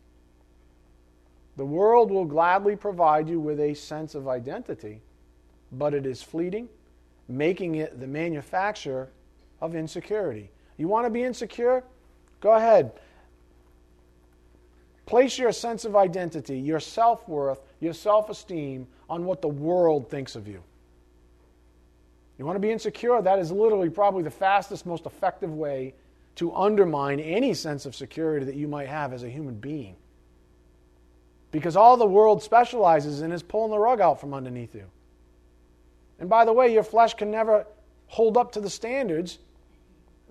The 1.58 1.66
world 1.66 2.12
will 2.12 2.26
gladly 2.26 2.76
provide 2.76 3.30
you 3.30 3.40
with 3.40 3.60
a 3.60 3.74
sense 3.74 4.14
of 4.14 4.28
identity 4.28 5.02
but 5.72 5.94
it 5.94 6.06
is 6.06 6.22
fleeting, 6.22 6.70
making 7.28 7.76
it 7.76 8.00
the 8.00 8.08
manufacturer 8.08 9.10
of 9.62 9.76
insecurity. 9.76 10.50
You 10.78 10.88
want 10.88 11.06
to 11.06 11.10
be 11.10 11.24
insecure? 11.24 11.84
Go 12.42 12.54
ahead. 12.54 12.92
Place 15.06 15.38
your 15.38 15.52
sense 15.52 15.86
of 15.86 15.96
identity, 15.96 16.58
your 16.58 16.80
self 16.80 17.28
worth, 17.28 17.62
your 17.80 17.94
self 17.94 18.30
esteem 18.30 18.88
on 19.10 19.26
what 19.26 19.42
the 19.42 19.48
world 19.48 20.10
thinks 20.10 20.36
of 20.36 20.48
you. 20.48 20.64
You 22.38 22.46
want 22.46 22.56
to 22.56 22.60
be 22.62 22.72
insecure? 22.72 23.22
That 23.22 23.40
is 23.40 23.52
literally 23.52 23.90
probably 23.90 24.24
the 24.24 24.32
fastest, 24.32 24.86
most 24.86 25.06
effective 25.06 25.54
way 25.54 25.94
to 26.36 26.54
undermine 26.54 27.20
any 27.20 27.54
sense 27.54 27.86
of 27.86 27.96
security 27.96 28.46
that 28.46 28.56
you 28.56 28.68
might 28.68 28.88
have 28.88 29.14
as 29.14 29.24
a 29.24 29.30
human 29.30 29.56
being. 29.56 29.96
Because 31.52 31.78
all 31.78 31.96
the 31.96 32.06
world 32.06 32.44
specializes 32.44 33.22
in 33.22 33.32
is 33.32 33.42
pulling 33.42 33.72
the 33.72 33.80
rug 33.80 34.02
out 34.02 34.20
from 34.20 34.34
underneath 34.34 34.76
you. 34.76 34.86
And 36.20 36.28
by 36.28 36.44
the 36.44 36.52
way, 36.52 36.74
your 36.74 36.84
flesh 36.84 37.14
can 37.14 37.32
never 37.32 37.66
hold 38.08 38.36
up 38.38 38.54
to 38.54 38.60
the 38.60 38.70
standards 38.70 39.40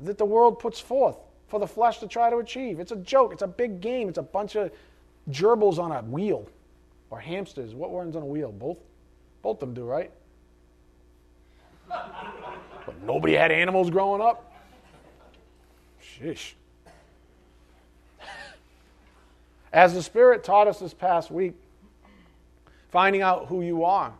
that 0.01 0.19
the 0.19 0.25
world 0.25 0.59
puts 0.59 0.81
forth 0.81 1.17
for 1.49 1.61
the 1.61 1.67
flesh 1.67 1.99
to 1.99 2.09
try 2.09 2.31
to 2.31 2.39
achieve. 2.39 2.81
It's 2.81 2.93
a 2.93 2.97
joke. 2.97 3.33
It's 3.33 3.43
a 3.43 3.47
big 3.47 3.81
game. 3.81 4.09
It's 4.09 4.19
a 4.19 4.23
bunch 4.23 4.57
of 4.57 4.71
gerbils 5.31 5.79
on 5.79 5.93
a 5.93 6.03
wheel 6.03 6.49
or 7.11 7.21
hamsters. 7.21 7.75
What 7.75 7.93
runs 7.93 8.17
on 8.17 8.23
a 8.23 8.27
wheel? 8.27 8.53
Both? 8.53 8.79
Both 9.43 9.57
of 9.63 9.69
them 9.69 9.75
do, 9.75 9.85
right? 9.85 10.11
but 11.89 13.03
nobody 13.05 13.35
had 13.35 13.53
animals 13.53 13.91
growing 13.91 14.23
up? 14.23 14.53
Shish. 16.01 16.57
As 19.73 19.93
the 19.93 20.03
Spirit 20.03 20.45
taught 20.45 20.69
us 20.69 20.79
this 20.79 20.95
past 20.95 21.31
week, 21.31 21.55
finding 22.91 23.23
out 23.23 23.47
who 23.47 23.61
you 23.61 23.85
are 23.85 24.13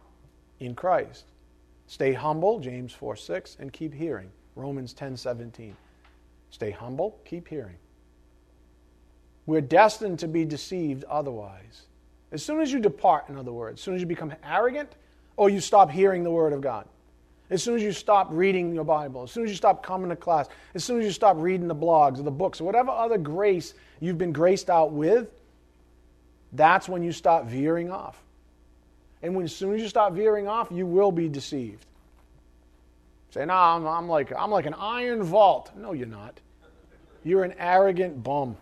in 0.59 0.75
Christ 0.75 1.25
Stay 1.87 2.13
humble, 2.13 2.61
James 2.61 2.93
4 2.93 3.17
6, 3.17 3.57
and 3.61 3.73
keep 3.73 3.95
hearing, 3.95 4.31
Romans 4.57 4.93
10 4.93 5.17
17. 5.17 5.77
Stay 6.55 6.71
humble, 6.71 7.19
keep 7.25 7.49
hearing. 7.49 7.75
We're 9.45 9.61
destined 9.61 10.21
to 10.21 10.29
be 10.29 10.45
deceived 10.45 11.03
otherwise. 11.03 11.83
As 12.31 12.45
soon 12.45 12.61
as 12.61 12.73
you 12.73 12.79
depart, 12.79 13.29
in 13.29 13.37
other 13.37 13.51
words, 13.51 13.81
as 13.81 13.83
soon 13.83 13.97
as 13.97 14.01
you 14.01 14.07
become 14.07 14.33
arrogant, 14.49 14.95
or 15.37 15.51
you 15.51 15.59
stop 15.59 15.91
hearing 15.91 16.23
the 16.23 16.31
Word 16.31 16.53
of 16.53 16.61
God, 16.61 16.87
as 17.51 17.61
soon 17.61 17.75
as 17.75 17.83
you 17.83 17.91
stop 17.91 18.29
reading 18.31 18.73
your 18.73 18.85
Bible, 18.85 19.25
as 19.25 19.33
soon 19.33 19.43
as 19.43 19.51
you 19.51 19.57
stop 19.57 19.83
coming 19.83 20.11
to 20.11 20.15
class, 20.15 20.47
as 20.77 20.85
soon 20.85 21.01
as 21.01 21.05
you 21.05 21.11
stop 21.11 21.37
reading 21.41 21.67
the 21.67 21.75
blogs 21.75 22.21
or 22.21 22.23
the 22.23 22.31
books 22.31 22.61
or 22.61 22.65
whatever 22.65 22.93
other 22.93 23.19
grace 23.19 23.75
you've 23.99 24.17
been 24.17 24.33
graced 24.33 24.71
out 24.71 24.93
with, 24.93 25.33
that's 26.53 26.89
when 26.89 27.03
you 27.03 27.11
stop 27.11 27.47
veering 27.47 27.91
off. 27.91 28.23
And 29.25 29.35
when, 29.35 29.43
as 29.45 29.57
soon 29.57 29.75
as 29.75 29.83
you 29.83 29.89
stop 29.89 30.13
veering 30.13 30.47
off, 30.47 30.69
you 30.71 30.87
will 30.87 31.11
be 31.11 31.29
deceived. 31.29 31.85
Say, 33.31 33.45
no, 33.45 33.55
I'm, 33.55 33.85
I'm, 33.85 34.09
like, 34.09 34.33
I'm 34.33 34.53
like 34.53 34.67
an 34.67 34.75
iron 34.75 35.25
vault. 35.25 35.73
No, 35.77 35.91
you're 35.91 36.07
not. 36.07 36.39
You're 37.25 37.45
an 37.45 37.55
arrogant 37.59 38.23
bum. 38.23 38.57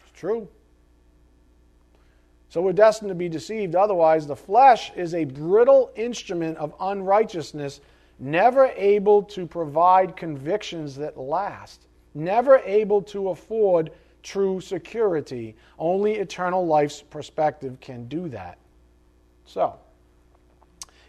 It's 0.00 0.18
true. 0.18 0.48
So 2.50 2.62
we're 2.62 2.72
destined 2.72 3.10
to 3.10 3.14
be 3.14 3.28
deceived. 3.28 3.76
Otherwise, 3.76 4.26
the 4.26 4.36
flesh 4.36 4.90
is 4.96 5.14
a 5.14 5.24
brittle 5.24 5.92
instrument 5.94 6.56
of 6.58 6.74
unrighteousness, 6.80 7.80
never 8.18 8.66
able 8.74 9.22
to 9.22 9.46
provide 9.46 10.16
convictions 10.16 10.96
that 10.96 11.18
last, 11.18 11.86
never 12.14 12.58
able 12.64 13.02
to 13.02 13.28
afford 13.28 13.92
true 14.22 14.60
security. 14.60 15.54
Only 15.78 16.16
eternal 16.16 16.66
life's 16.66 17.02
perspective 17.02 17.78
can 17.80 18.08
do 18.08 18.28
that. 18.30 18.58
So, 19.44 19.76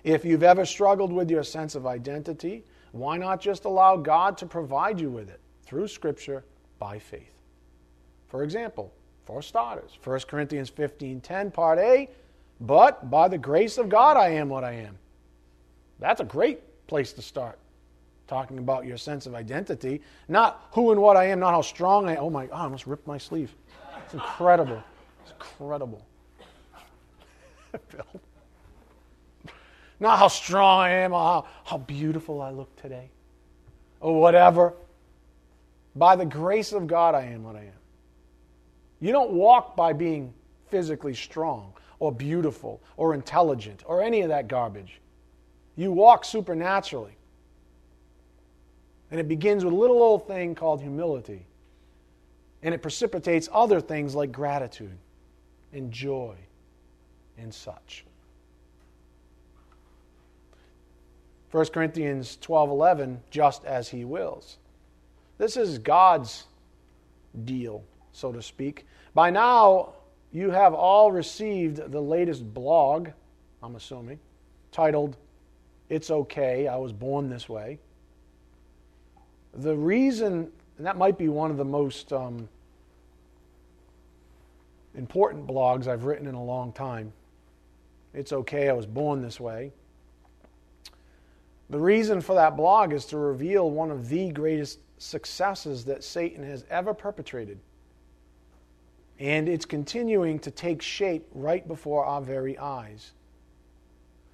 if 0.03 0.23
you've 0.23 0.43
ever 0.43 0.65
struggled 0.65 1.11
with 1.11 1.31
your 1.31 1.43
sense 1.43 1.73
of 1.75 1.87
identity, 1.87 2.63
why 2.91 3.17
not 3.17 3.39
just 3.41 3.65
allow 3.65 3.95
God 3.97 4.37
to 4.37 4.45
provide 4.45 4.99
you 4.99 5.09
with 5.09 5.29
it 5.29 5.39
through 5.63 5.87
Scripture 5.87 6.43
by 6.79 6.99
faith? 6.99 7.33
For 8.27 8.43
example, 8.43 8.93
for 9.25 9.41
starters, 9.41 9.97
1 10.03 10.27
Corinthians 10.27 10.69
15:10 10.69 11.51
part 11.51 11.79
A, 11.79 12.09
but 12.61 13.09
by 13.09 13.27
the 13.27 13.37
grace 13.37 13.77
of 13.77 13.89
God 13.89 14.17
I 14.17 14.29
am 14.29 14.49
what 14.49 14.63
I 14.63 14.73
am. 14.73 14.97
That's 15.99 16.21
a 16.21 16.25
great 16.25 16.87
place 16.87 17.13
to 17.13 17.21
start 17.21 17.59
talking 18.27 18.59
about 18.59 18.85
your 18.85 18.97
sense 18.97 19.25
of 19.25 19.33
identity, 19.33 20.01
not 20.27 20.67
who 20.71 20.91
and 20.91 21.01
what 21.01 21.17
I 21.17 21.25
am, 21.25 21.39
not 21.39 21.51
how 21.51 21.61
strong 21.61 22.07
I 22.07 22.13
am. 22.13 22.19
Oh 22.19 22.29
my, 22.29 22.47
oh, 22.47 22.53
I 22.53 22.61
almost 22.61 22.87
ripped 22.87 23.07
my 23.07 23.17
sleeve. 23.17 23.53
It's 24.05 24.13
incredible. 24.13 24.81
It's 25.23 25.31
incredible. 25.31 26.05
Bill. 27.91 28.21
Not 29.99 30.19
how 30.19 30.27
strong 30.29 30.79
I 30.79 30.89
am, 30.89 31.13
or 31.13 31.19
how, 31.19 31.47
how 31.65 31.77
beautiful 31.79 32.41
I 32.41 32.51
look 32.51 32.73
today, 32.75 33.09
or 33.99 34.19
whatever. 34.19 34.73
By 35.95 36.15
the 36.15 36.25
grace 36.25 36.71
of 36.71 36.87
God, 36.87 37.15
I 37.15 37.23
am 37.23 37.43
what 37.43 37.55
I 37.55 37.61
am. 37.61 37.73
You 39.01 39.11
don't 39.11 39.31
walk 39.31 39.75
by 39.75 39.93
being 39.93 40.33
physically 40.69 41.13
strong, 41.13 41.73
or 41.99 42.11
beautiful, 42.11 42.81
or 42.95 43.13
intelligent, 43.13 43.83
or 43.85 44.01
any 44.01 44.21
of 44.21 44.29
that 44.29 44.47
garbage. 44.47 45.01
You 45.75 45.91
walk 45.91 46.23
supernaturally. 46.23 47.17
And 49.11 49.19
it 49.19 49.27
begins 49.27 49.65
with 49.65 49.73
a 49.73 49.77
little 49.77 50.01
old 50.01 50.27
thing 50.27 50.55
called 50.55 50.81
humility. 50.81 51.45
And 52.61 52.73
it 52.75 52.81
precipitates 52.81 53.49
other 53.51 53.81
things 53.81 54.15
like 54.15 54.31
gratitude 54.31 54.97
and 55.73 55.91
joy 55.91 56.35
and 57.37 57.53
such. 57.53 58.05
1 61.51 61.65
Corinthians 61.67 62.37
12:11 62.37 63.19
just 63.31 63.65
as 63.65 63.89
he 63.89 64.05
wills. 64.05 64.57
This 65.37 65.57
is 65.57 65.79
God's 65.79 66.45
deal, 67.45 67.83
so 68.11 68.31
to 68.31 68.41
speak. 68.41 68.85
By 69.13 69.31
now, 69.31 69.93
you 70.31 70.51
have 70.51 70.73
all 70.73 71.11
received 71.11 71.91
the 71.91 72.01
latest 72.01 72.53
blog, 72.53 73.09
I'm 73.63 73.75
assuming, 73.75 74.19
titled 74.71 75.17
It's 75.89 76.11
Okay, 76.11 76.67
I 76.67 76.75
Was 76.75 76.93
Born 76.93 77.29
This 77.29 77.49
Way. 77.49 77.79
The 79.55 79.75
reason, 79.75 80.51
and 80.77 80.85
that 80.85 80.97
might 80.97 81.17
be 81.17 81.29
one 81.29 81.49
of 81.49 81.57
the 81.57 81.65
most 81.65 82.13
um, 82.13 82.47
important 84.93 85.47
blogs 85.47 85.87
I've 85.87 86.03
written 86.03 86.27
in 86.27 86.35
a 86.35 86.43
long 86.43 86.71
time. 86.73 87.11
It's 88.13 88.33
okay, 88.33 88.69
I 88.69 88.73
was 88.73 88.85
born 88.85 89.21
this 89.21 89.39
way. 89.39 89.71
The 91.69 91.79
reason 91.79 92.21
for 92.21 92.33
that 92.35 92.57
blog 92.57 92.93
is 92.93 93.05
to 93.05 93.17
reveal 93.17 93.69
one 93.69 93.91
of 93.91 94.09
the 94.09 94.31
greatest 94.31 94.79
successes 94.97 95.85
that 95.85 96.03
Satan 96.03 96.43
has 96.43 96.65
ever 96.69 96.93
perpetrated. 96.93 97.59
And 99.19 99.47
it's 99.47 99.65
continuing 99.65 100.39
to 100.39 100.51
take 100.51 100.81
shape 100.81 101.27
right 101.33 101.67
before 101.67 102.05
our 102.05 102.21
very 102.21 102.57
eyes. 102.57 103.11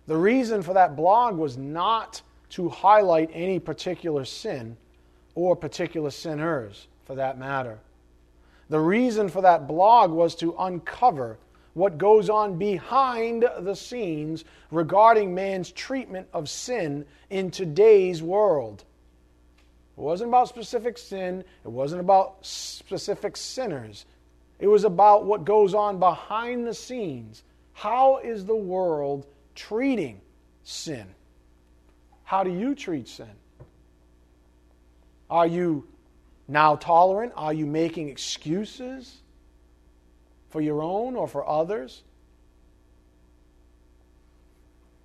The 0.08 0.16
reason 0.16 0.62
for 0.62 0.74
that 0.74 0.96
blog 0.96 1.36
was 1.36 1.58
not 1.58 2.22
to 2.52 2.70
highlight 2.70 3.30
any 3.34 3.60
particular 3.60 4.24
sin 4.24 4.78
or 5.34 5.56
particular 5.56 6.12
sinners, 6.12 6.88
for 7.06 7.16
that 7.16 7.38
matter. 7.38 7.80
The 8.70 8.80
reason 8.80 9.28
for 9.28 9.42
that 9.42 9.68
blog 9.68 10.12
was 10.12 10.36
to 10.36 10.56
uncover 10.58 11.38
what 11.76 11.98
goes 11.98 12.30
on 12.30 12.58
behind 12.58 13.46
the 13.60 13.76
scenes 13.76 14.46
regarding 14.72 15.36
man's 15.36 15.72
treatment 15.72 16.26
of 16.34 16.50
sin 16.50 17.06
in 17.30 17.52
today's 17.52 18.24
world. 18.24 18.86
It 19.98 20.02
wasn't 20.02 20.30
about 20.30 20.48
specific 20.48 20.98
sin, 20.98 21.44
it 21.64 21.72
wasn't 21.72 22.00
about 22.00 22.38
specific 22.42 23.38
sinners. 23.38 24.06
It 24.58 24.68
was 24.68 24.86
about 24.86 25.26
what 25.26 25.44
goes 25.44 25.74
on 25.74 26.00
behind 26.00 26.66
the 26.66 26.74
scenes. 26.74 27.44
How 27.74 28.20
is 28.20 28.46
the 28.46 28.56
world 28.56 29.26
treating 29.54 30.22
sin? 30.64 31.06
How 32.24 32.46
do 32.46 32.52
you 32.52 32.74
treat 32.74 33.10
sin? 33.10 33.28
Are 35.30 35.46
you 35.46 35.86
now 36.48 36.78
tolerant? 36.78 37.34
Are 37.36 37.54
you 37.54 37.66
making 37.66 38.08
excuses? 38.08 39.18
For 40.56 40.62
your 40.62 40.82
own 40.82 41.18
or 41.18 41.28
for 41.28 41.46
others? 41.46 42.02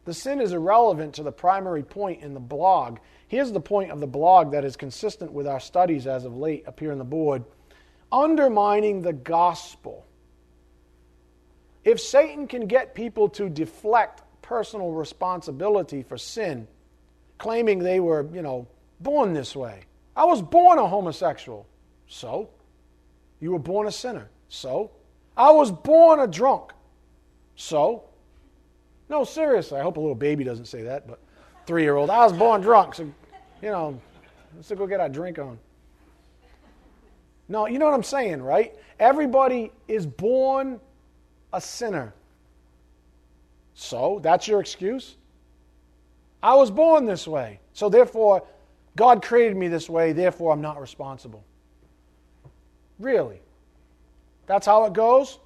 The 0.05 0.15
sin 0.15 0.41
is 0.41 0.53
irrelevant 0.53 1.17
to 1.17 1.25
the 1.25 1.33
primary 1.33 1.83
point 1.83 2.23
in 2.23 2.35
the 2.35 2.41
blog. 2.41 3.01
Here's 3.27 3.51
the 3.51 3.59
point 3.59 3.91
of 3.91 3.99
the 3.99 4.07
blog 4.07 4.53
that 4.53 4.65
is 4.65 4.77
consistent 4.77 5.33
with 5.33 5.49
our 5.49 5.59
studies 5.59 6.07
as 6.07 6.25
of 6.25 6.37
late 6.37 6.69
up 6.69 6.79
here 6.79 6.93
on 6.93 6.99
the 6.99 7.05
board 7.05 7.43
undermining 8.13 9.03
the 9.03 9.13
gospel. 9.13 10.07
If 11.83 12.01
Satan 12.01 12.47
can 12.47 12.69
get 12.69 12.95
people 12.95 13.29
to 13.31 13.49
deflect 13.49 14.23
personal 14.43 14.93
responsibility 14.93 16.05
for 16.05 16.17
sin, 16.17 16.69
claiming 17.39 17.81
they 17.81 17.99
were, 17.99 18.25
you 18.33 18.43
know, 18.43 18.69
born 19.01 19.33
this 19.33 19.57
way. 19.57 19.81
I 20.15 20.27
was 20.27 20.43
born 20.43 20.79
a 20.79 20.87
homosexual. 20.87 21.67
So? 22.07 22.51
You 23.41 23.51
were 23.51 23.59
born 23.59 23.89
a 23.89 23.93
sinner. 23.93 24.31
So? 24.49 24.93
I 25.37 25.51
was 25.51 25.71
born 25.71 26.21
a 26.21 26.27
drunk. 26.27 26.73
So? 27.57 28.05
No, 29.09 29.25
seriously. 29.25 29.79
I 29.79 29.83
hope 29.83 29.97
a 29.97 30.01
little 30.01 30.15
baby 30.15 30.45
doesn't 30.45 30.67
say 30.67 30.83
that, 30.83 31.07
but 31.07 31.21
three 31.67 31.83
year 31.83 31.97
old. 31.97 32.11
I 32.11 32.25
was 32.25 32.33
born 32.33 32.61
drunk. 32.61 32.95
So, 32.95 33.05
you 33.63 33.71
know, 33.71 34.01
let's 34.57 34.71
go 34.71 34.87
get 34.87 35.01
our 35.01 35.09
drink 35.09 35.39
on. 35.39 35.59
No, 37.49 37.67
you 37.67 37.79
know 37.79 37.87
what 37.87 37.95
I'm 37.95 38.03
saying, 38.03 38.43
right? 38.43 38.75
Everybody 38.99 39.73
is 39.89 40.07
born 40.07 40.81
a 41.53 41.61
sinner. 41.61 42.15
So, 43.75 44.21
that's 44.23 44.47
your 44.47 44.61
excuse? 44.61 45.17
I 46.43 46.55
was 46.55 46.71
born 46.71 47.07
this 47.07 47.27
way. 47.27 47.61
So, 47.73 47.89
therefore, 47.89 48.45
God 48.97 49.23
created 49.23 49.57
me 49.57 49.69
this 49.69 49.89
way. 49.89 50.13
Therefore, 50.13 50.53
I'm 50.53 50.61
not 50.61 50.81
responsible. 50.81 51.45
Really? 52.99 53.41
That's 54.51 54.67
how 54.67 54.85
it 54.87 54.95
goes. 54.95 55.39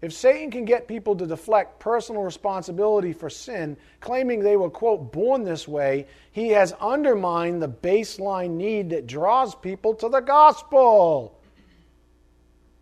If 0.00 0.12
Satan 0.12 0.48
can 0.52 0.64
get 0.64 0.86
people 0.86 1.16
to 1.16 1.26
deflect 1.26 1.80
personal 1.80 2.22
responsibility 2.22 3.12
for 3.12 3.28
sin, 3.28 3.76
claiming 3.98 4.38
they 4.38 4.56
were, 4.56 4.70
quote, 4.70 5.10
born 5.10 5.42
this 5.42 5.66
way, 5.66 6.06
he 6.30 6.50
has 6.50 6.72
undermined 6.74 7.60
the 7.60 7.68
baseline 7.68 8.50
need 8.50 8.90
that 8.90 9.08
draws 9.08 9.56
people 9.56 9.92
to 9.94 10.08
the 10.08 10.20
gospel. 10.20 11.36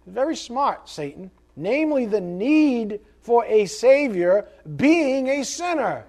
Very 0.06 0.36
smart, 0.36 0.86
Satan. 0.86 1.30
Namely, 1.56 2.04
the 2.04 2.20
need 2.20 3.00
for 3.22 3.46
a 3.46 3.64
Savior 3.64 4.46
being 4.76 5.28
a 5.28 5.42
sinner. 5.42 6.04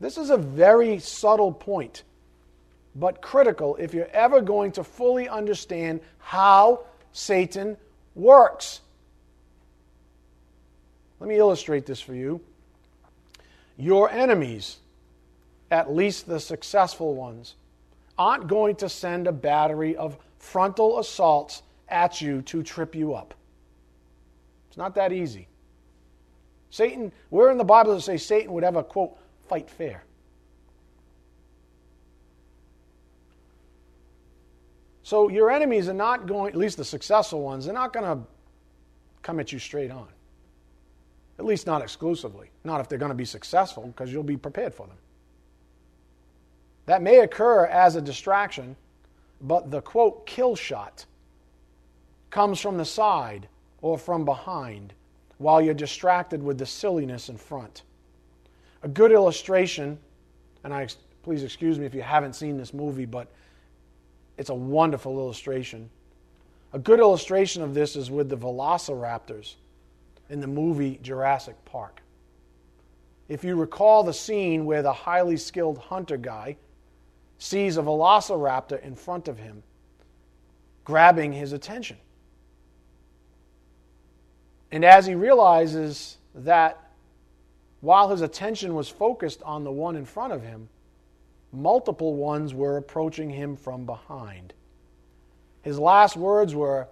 This 0.00 0.18
is 0.18 0.30
a 0.30 0.36
very 0.36 0.98
subtle 0.98 1.52
point 1.52 2.02
but 2.98 3.22
critical 3.22 3.76
if 3.76 3.94
you're 3.94 4.10
ever 4.12 4.40
going 4.40 4.72
to 4.72 4.84
fully 4.84 5.28
understand 5.28 6.00
how 6.18 6.80
Satan 7.12 7.76
works. 8.14 8.80
Let 11.20 11.28
me 11.28 11.36
illustrate 11.36 11.86
this 11.86 12.00
for 12.00 12.14
you. 12.14 12.40
Your 13.76 14.10
enemies, 14.10 14.78
at 15.70 15.94
least 15.94 16.26
the 16.26 16.40
successful 16.40 17.14
ones, 17.14 17.54
aren't 18.18 18.48
going 18.48 18.76
to 18.76 18.88
send 18.88 19.26
a 19.26 19.32
battery 19.32 19.96
of 19.96 20.16
frontal 20.38 20.98
assaults 20.98 21.62
at 21.88 22.20
you 22.20 22.42
to 22.42 22.62
trip 22.62 22.94
you 22.94 23.14
up. 23.14 23.34
It's 24.68 24.76
not 24.76 24.94
that 24.96 25.12
easy. 25.12 25.48
Satan, 26.70 27.12
where 27.30 27.50
in 27.50 27.58
the 27.58 27.64
Bible 27.64 27.94
does 27.94 28.02
it 28.02 28.06
say 28.06 28.16
Satan 28.16 28.52
would 28.52 28.64
ever, 28.64 28.82
quote, 28.82 29.16
fight 29.48 29.70
fair? 29.70 30.02
So 35.08 35.30
your 35.30 35.50
enemies 35.50 35.88
are 35.88 35.94
not 35.94 36.26
going, 36.26 36.52
at 36.52 36.58
least 36.58 36.76
the 36.76 36.84
successful 36.84 37.40
ones, 37.40 37.64
they're 37.64 37.72
not 37.72 37.94
going 37.94 38.04
to 38.04 38.22
come 39.22 39.40
at 39.40 39.50
you 39.50 39.58
straight 39.58 39.90
on. 39.90 40.06
At 41.38 41.46
least 41.46 41.66
not 41.66 41.80
exclusively. 41.80 42.50
Not 42.62 42.82
if 42.82 42.90
they're 42.90 42.98
going 42.98 43.08
to 43.08 43.14
be 43.14 43.24
successful, 43.24 43.86
because 43.86 44.12
you'll 44.12 44.22
be 44.22 44.36
prepared 44.36 44.74
for 44.74 44.86
them. 44.86 44.98
That 46.84 47.00
may 47.00 47.20
occur 47.20 47.64
as 47.64 47.96
a 47.96 48.02
distraction, 48.02 48.76
but 49.40 49.70
the 49.70 49.80
quote 49.80 50.26
kill 50.26 50.54
shot 50.54 51.06
comes 52.28 52.60
from 52.60 52.76
the 52.76 52.84
side 52.84 53.48
or 53.80 53.96
from 53.96 54.26
behind 54.26 54.92
while 55.38 55.62
you're 55.62 55.72
distracted 55.72 56.42
with 56.42 56.58
the 56.58 56.66
silliness 56.66 57.30
in 57.30 57.38
front. 57.38 57.80
A 58.82 58.88
good 58.88 59.12
illustration, 59.12 59.98
and 60.64 60.74
I 60.74 60.86
please 61.22 61.44
excuse 61.44 61.78
me 61.78 61.86
if 61.86 61.94
you 61.94 62.02
haven't 62.02 62.34
seen 62.34 62.58
this 62.58 62.74
movie, 62.74 63.06
but 63.06 63.32
it's 64.38 64.50
a 64.50 64.54
wonderful 64.54 65.18
illustration. 65.18 65.90
A 66.72 66.78
good 66.78 67.00
illustration 67.00 67.62
of 67.62 67.74
this 67.74 67.96
is 67.96 68.10
with 68.10 68.28
the 68.28 68.36
velociraptors 68.36 69.56
in 70.30 70.40
the 70.40 70.46
movie 70.46 71.00
Jurassic 71.02 71.56
Park. 71.64 72.02
If 73.28 73.44
you 73.44 73.56
recall 73.56 74.04
the 74.04 74.14
scene 74.14 74.64
where 74.64 74.82
the 74.82 74.92
highly 74.92 75.36
skilled 75.36 75.78
hunter 75.78 76.16
guy 76.16 76.56
sees 77.38 77.76
a 77.76 77.82
velociraptor 77.82 78.82
in 78.82 78.94
front 78.94 79.28
of 79.28 79.38
him, 79.38 79.62
grabbing 80.84 81.32
his 81.32 81.52
attention. 81.52 81.96
And 84.70 84.84
as 84.84 85.06
he 85.06 85.14
realizes 85.14 86.18
that 86.34 86.90
while 87.80 88.08
his 88.08 88.22
attention 88.22 88.74
was 88.74 88.88
focused 88.88 89.42
on 89.42 89.64
the 89.64 89.72
one 89.72 89.96
in 89.96 90.04
front 90.04 90.32
of 90.32 90.42
him, 90.42 90.68
multiple 91.52 92.14
ones 92.14 92.54
were 92.54 92.76
approaching 92.76 93.30
him 93.30 93.56
from 93.56 93.84
behind. 93.84 94.52
His 95.62 95.78
last 95.78 96.16
words 96.16 96.54
were, 96.54 96.88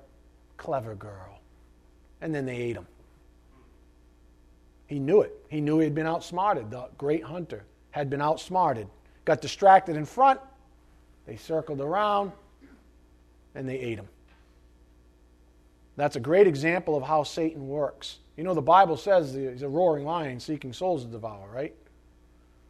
clever 0.57 0.95
girl. 0.95 1.41
And 2.21 2.35
then 2.35 2.47
they 2.47 2.57
ate 2.57 2.77
him. 2.77 2.87
He 4.87 4.99
knew 4.99 5.21
it. 5.21 5.33
He 5.49 5.61
knew 5.61 5.79
he 5.79 5.85
had 5.85 5.95
been 5.95 6.07
outsmarted. 6.07 6.71
The 6.71 6.89
great 6.97 7.23
hunter 7.23 7.65
had 7.91 8.09
been 8.09 8.23
outsmarted. 8.23 8.89
Got 9.25 9.41
distracted 9.41 9.97
in 9.97 10.05
front. 10.05 10.41
They 11.27 11.37
circled 11.37 11.81
around 11.81 12.33
and 13.55 13.69
they 13.69 13.79
ate 13.79 13.99
him. 13.99 14.09
That's 15.97 16.17
a 16.17 16.21
great 16.21 16.47
example 16.47 16.95
of 16.95 17.03
how 17.03 17.23
Satan 17.23 17.67
works. 17.67 18.19
You 18.37 18.45
know, 18.45 18.55
the 18.55 18.63
Bible 18.63 18.97
says 18.97 19.35
he's 19.35 19.63
a 19.63 19.69
roaring 19.69 20.05
lion 20.05 20.39
seeking 20.39 20.73
souls 20.73 21.05
to 21.05 21.11
devour, 21.11 21.49
right? 21.53 21.75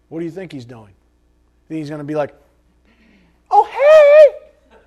What 0.08 0.20
do 0.20 0.24
you 0.24 0.30
think 0.30 0.52
he's 0.52 0.64
doing? 0.64 0.94
Then 1.68 1.78
he's 1.78 1.88
going 1.88 1.98
to 1.98 2.04
be 2.04 2.14
like, 2.14 2.34
oh, 3.50 3.64
hey, 3.64 4.86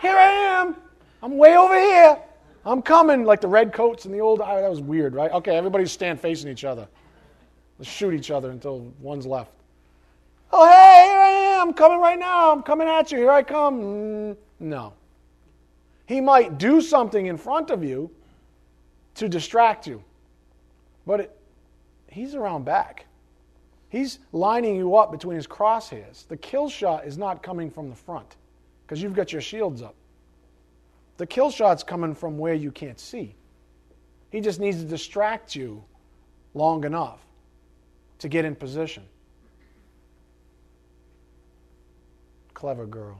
here 0.00 0.16
I 0.16 0.30
am. 0.30 0.76
I'm 1.22 1.36
way 1.36 1.56
over 1.56 1.78
here. 1.78 2.18
I'm 2.64 2.82
coming, 2.82 3.24
like 3.24 3.40
the 3.40 3.48
red 3.48 3.72
coats 3.72 4.04
and 4.04 4.14
the 4.14 4.20
old. 4.20 4.40
Oh, 4.40 4.60
that 4.60 4.70
was 4.70 4.80
weird, 4.80 5.14
right? 5.14 5.30
Okay, 5.32 5.56
everybody 5.56 5.86
stand 5.86 6.20
facing 6.20 6.50
each 6.50 6.64
other. 6.64 6.86
Let's 7.78 7.90
shoot 7.90 8.12
each 8.12 8.30
other 8.30 8.50
until 8.50 8.92
one's 9.00 9.26
left. 9.26 9.52
Oh, 10.52 10.66
hey, 10.66 11.08
here 11.08 11.18
I 11.18 11.30
am. 11.30 11.68
I'm 11.68 11.74
coming 11.74 12.00
right 12.00 12.18
now. 12.18 12.52
I'm 12.52 12.62
coming 12.62 12.88
at 12.88 13.12
you. 13.12 13.18
Here 13.18 13.30
I 13.30 13.42
come. 13.42 13.80
Mm, 13.80 14.36
no. 14.58 14.92
He 16.06 16.20
might 16.20 16.58
do 16.58 16.80
something 16.80 17.26
in 17.26 17.36
front 17.36 17.70
of 17.70 17.84
you 17.84 18.10
to 19.14 19.28
distract 19.28 19.86
you, 19.86 20.02
but 21.06 21.20
it, 21.20 21.38
he's 22.08 22.34
around 22.34 22.64
back. 22.64 23.06
He's 23.90 24.20
lining 24.32 24.76
you 24.76 24.94
up 24.96 25.10
between 25.10 25.36
his 25.36 25.48
crosshairs. 25.48 26.26
The 26.28 26.36
kill 26.36 26.68
shot 26.68 27.04
is 27.04 27.18
not 27.18 27.42
coming 27.42 27.70
from 27.70 27.90
the 27.90 27.96
front 27.96 28.36
because 28.86 29.02
you've 29.02 29.14
got 29.14 29.32
your 29.32 29.42
shields 29.42 29.82
up. 29.82 29.96
The 31.16 31.26
kill 31.26 31.50
shot's 31.50 31.82
coming 31.82 32.14
from 32.14 32.38
where 32.38 32.54
you 32.54 32.70
can't 32.70 32.98
see. 32.98 33.34
He 34.30 34.40
just 34.40 34.60
needs 34.60 34.78
to 34.78 34.84
distract 34.84 35.56
you 35.56 35.82
long 36.54 36.84
enough 36.84 37.18
to 38.20 38.28
get 38.28 38.44
in 38.44 38.54
position. 38.54 39.02
Clever 42.54 42.86
girl. 42.86 43.18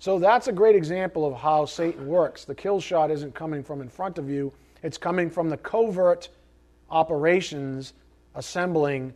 So 0.00 0.18
that's 0.18 0.48
a 0.48 0.52
great 0.52 0.74
example 0.74 1.24
of 1.24 1.34
how 1.34 1.66
Satan 1.66 2.08
works. 2.08 2.44
The 2.44 2.54
kill 2.54 2.80
shot 2.80 3.12
isn't 3.12 3.34
coming 3.34 3.62
from 3.62 3.80
in 3.80 3.88
front 3.88 4.18
of 4.18 4.28
you, 4.28 4.52
it's 4.82 4.98
coming 4.98 5.30
from 5.30 5.48
the 5.48 5.56
covert 5.56 6.28
operations 6.90 7.94
assembling 8.34 9.12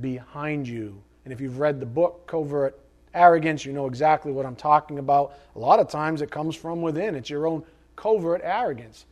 behind 0.00 0.66
you. 0.66 1.00
And 1.24 1.32
if 1.32 1.40
you've 1.40 1.58
read 1.58 1.80
the 1.80 1.86
book 1.86 2.26
Covert 2.26 2.78
arrogance, 3.14 3.64
you 3.64 3.72
know 3.72 3.86
exactly 3.86 4.32
what 4.32 4.46
I'm 4.46 4.56
talking 4.56 4.98
about. 4.98 5.34
A 5.56 5.58
lot 5.58 5.80
of 5.80 5.88
times 5.88 6.22
it 6.22 6.30
comes 6.30 6.54
from 6.54 6.80
within, 6.82 7.14
it's 7.14 7.30
your 7.30 7.46
own 7.46 7.64
covert 7.96 8.40
arrogance 8.42 9.06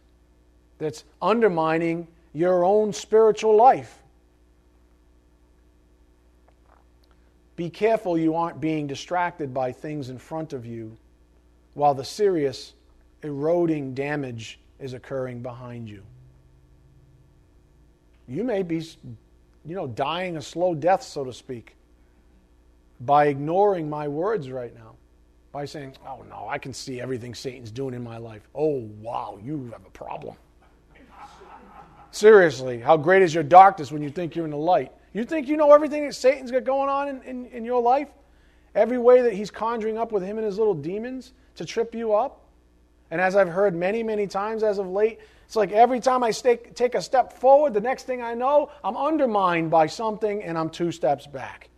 that's 0.79 1.05
undermining 1.21 2.07
your 2.33 2.65
own 2.65 2.93
spiritual 2.93 3.57
life. 3.57 3.99
Be 7.57 7.69
careful 7.69 8.17
you 8.17 8.37
aren't 8.37 8.61
being 8.61 8.87
distracted 8.87 9.53
by 9.53 9.73
things 9.73 10.11
in 10.11 10.19
front 10.19 10.53
of 10.53 10.65
you 10.65 10.97
while 11.75 11.93
the 11.93 12.05
serious 12.05 12.75
eroding 13.25 13.95
damage 13.95 14.61
is 14.79 14.93
occurring 14.93 15.43
behind 15.43 15.91
you. 15.91 16.03
You 18.29 18.45
may 18.45 18.63
be, 18.63 18.87
you 19.69 19.75
know, 19.75 19.87
dying 19.87 20.37
a 20.37 20.43
slow 20.43 20.75
death, 20.75 21.03
so 21.03 21.25
to 21.25 21.33
speak 21.33 21.77
by 23.01 23.27
ignoring 23.27 23.89
my 23.89 24.09
words 24.09 24.51
right 24.51 24.75
now, 24.75 24.95
by 25.53 25.65
saying, 25.65 25.95
oh 26.07 26.25
no, 26.29 26.47
I 26.49 26.59
can 26.59 26.73
see 26.73 27.01
everything 27.01 27.35
Satan's 27.35 27.71
doing 27.71 27.95
in 27.95 28.03
my 28.03 28.19
life. 28.19 28.49
Oh, 28.55 28.89
wow, 29.01 29.39
you 29.43 29.71
have 29.73 29.85
a 29.87 29.91
problem. 29.91 30.37
Seriously, 32.11 32.81
how 32.81 32.97
great 32.97 33.23
is 33.23 33.35
your 33.35 33.45
darkness 33.45 33.93
when 33.93 34.03
you 34.03 34.11
think 34.11 34.35
you're 34.35 34.47
in 34.47 34.51
the 34.51 34.57
light? 34.57 34.93
You 35.13 35.25
think 35.25 35.47
you 35.47 35.57
know 35.57 35.73
everything 35.73 36.07
that 36.07 36.15
Satan's 36.15 36.51
got 36.51 36.65
going 36.65 36.89
on 36.89 37.09
in, 37.09 37.23
in, 37.23 37.47
in 37.47 37.65
your 37.65 37.83
life? 37.83 38.09
Every 38.75 38.99
way 38.99 39.21
that 39.23 39.33
he's 39.35 39.51
conjuring 39.51 39.99
up 39.99 40.13
with 40.13 40.23
him 40.23 40.39
and 40.39 40.47
his 40.47 40.59
little 40.59 40.75
demons 40.75 41.33
to 41.57 41.65
trip 41.65 41.95
you 41.95 42.15
up? 42.15 42.41
And 43.11 43.21
as 43.21 43.37
I've 43.37 43.49
heard 43.49 43.75
many, 43.75 44.03
many 44.03 44.27
times 44.27 44.63
as 44.63 44.79
of 44.79 44.89
late, 44.89 45.21
it's 45.49 45.57
like 45.57 45.73
every 45.73 45.99
time 45.99 46.23
I 46.23 46.31
take, 46.31 46.75
take 46.75 46.95
a 46.95 47.01
step 47.01 47.33
forward, 47.33 47.73
the 47.73 47.81
next 47.81 48.03
thing 48.03 48.21
I 48.21 48.35
know, 48.35 48.71
I'm 48.85 48.99
undermined 48.99 49.71
by 49.71 49.87
something 49.87 50.43
and 50.43 50.59
I'm 50.59 50.69
two 50.69 50.93
steps 50.93 51.27
back. 51.27 51.71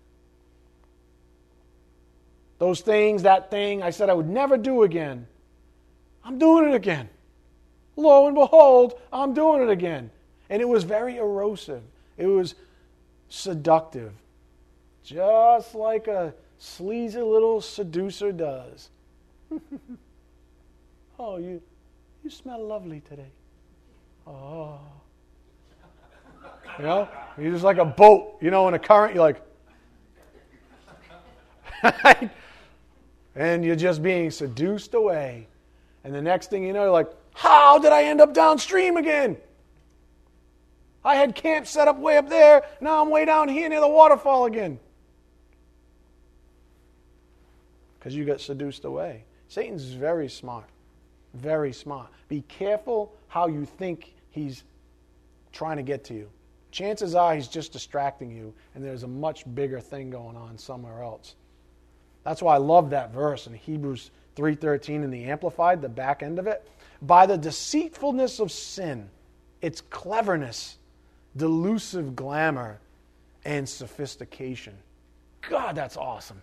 Those 2.58 2.80
things, 2.80 3.22
that 3.22 3.48
thing 3.48 3.80
I 3.80 3.90
said 3.90 4.10
I 4.10 4.14
would 4.14 4.28
never 4.28 4.56
do 4.56 4.82
again, 4.82 5.28
I'm 6.24 6.36
doing 6.36 6.68
it 6.68 6.74
again. 6.74 7.08
Lo 7.94 8.26
and 8.26 8.34
behold, 8.34 9.00
I'm 9.12 9.34
doing 9.34 9.62
it 9.62 9.70
again. 9.70 10.10
And 10.48 10.60
it 10.60 10.68
was 10.68 10.82
very 10.82 11.18
erosive, 11.18 11.84
it 12.18 12.26
was 12.26 12.56
seductive, 13.28 14.12
just 15.04 15.76
like 15.76 16.08
a 16.08 16.34
sleazy 16.58 17.20
little 17.20 17.60
seducer 17.60 18.32
does. 18.32 18.90
oh, 21.20 21.36
you, 21.36 21.62
you 22.24 22.30
smell 22.30 22.66
lovely 22.66 23.00
today. 23.08 23.30
Oh. 24.26 24.78
You 26.78 26.84
know, 26.84 27.08
you're 27.36 27.52
just 27.52 27.64
like 27.64 27.78
a 27.78 27.84
boat, 27.84 28.38
you 28.40 28.50
know, 28.50 28.68
in 28.68 28.74
a 28.74 28.78
current, 28.78 29.14
you're 29.14 29.22
like, 29.24 29.42
and 33.34 33.64
you're 33.64 33.76
just 33.76 34.02
being 34.02 34.30
seduced 34.30 34.94
away. 34.94 35.46
And 36.04 36.14
the 36.14 36.22
next 36.22 36.50
thing 36.50 36.64
you 36.64 36.72
know, 36.72 36.84
you're 36.84 36.90
like, 36.90 37.10
how 37.34 37.78
did 37.78 37.92
I 37.92 38.04
end 38.04 38.20
up 38.20 38.34
downstream 38.34 38.96
again? 38.96 39.36
I 41.04 41.14
had 41.14 41.34
camp 41.34 41.66
set 41.66 41.88
up 41.88 41.98
way 41.98 42.16
up 42.16 42.28
there. 42.28 42.62
Now 42.80 43.02
I'm 43.02 43.10
way 43.10 43.24
down 43.24 43.48
here 43.48 43.68
near 43.68 43.80
the 43.80 43.88
waterfall 43.88 44.46
again. 44.46 44.78
Because 47.98 48.14
you 48.14 48.24
got 48.24 48.40
seduced 48.40 48.84
away. 48.84 49.24
Satan's 49.48 49.84
very 49.84 50.28
smart. 50.28 50.66
Very 51.34 51.72
smart. 51.72 52.08
Be 52.28 52.42
careful 52.48 53.12
how 53.28 53.46
you 53.46 53.64
think 53.64 54.14
he's 54.30 54.64
trying 55.52 55.76
to 55.76 55.82
get 55.82 56.04
to 56.04 56.14
you. 56.14 56.28
Chances 56.70 57.14
are 57.14 57.34
he's 57.34 57.48
just 57.48 57.72
distracting 57.72 58.30
you, 58.30 58.54
and 58.74 58.84
there's 58.84 59.02
a 59.02 59.08
much 59.08 59.44
bigger 59.54 59.80
thing 59.80 60.10
going 60.10 60.36
on 60.36 60.56
somewhere 60.56 61.02
else. 61.02 61.34
That's 62.24 62.42
why 62.42 62.54
I 62.54 62.58
love 62.58 62.90
that 62.90 63.12
verse 63.12 63.46
in 63.46 63.54
Hebrews 63.54 64.10
3:13 64.36 65.02
in 65.02 65.10
the 65.10 65.24
amplified, 65.24 65.82
the 65.82 65.88
back 65.88 66.22
end 66.22 66.38
of 66.38 66.46
it. 66.46 66.68
By 67.02 67.26
the 67.26 67.38
deceitfulness 67.38 68.40
of 68.40 68.52
sin, 68.52 69.08
its 69.62 69.80
cleverness, 69.80 70.78
delusive 71.36 72.14
glamour, 72.14 72.78
and 73.44 73.68
sophistication. 73.68 74.76
God, 75.48 75.74
that's 75.74 75.96
awesome. 75.96 76.40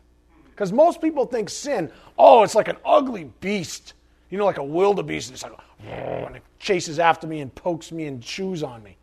Because 0.49 0.73
most 0.73 1.01
people 1.01 1.25
think 1.25 1.49
sin, 1.49 1.91
oh, 2.17 2.43
it's 2.43 2.55
like 2.55 2.67
an 2.67 2.77
ugly 2.83 3.25
beast. 3.39 3.93
You 4.29 4.37
know, 4.37 4.45
like 4.45 4.57
a 4.57 4.63
wildebeest. 4.63 5.31
It's 5.31 5.43
like, 5.43 5.53
and 5.85 6.35
it 6.35 6.43
chases 6.59 6.99
after 6.99 7.27
me 7.27 7.39
and 7.39 7.53
pokes 7.53 7.91
me 7.91 8.05
and 8.05 8.21
chews 8.21 8.63
on 8.63 8.83
me. 8.83 8.97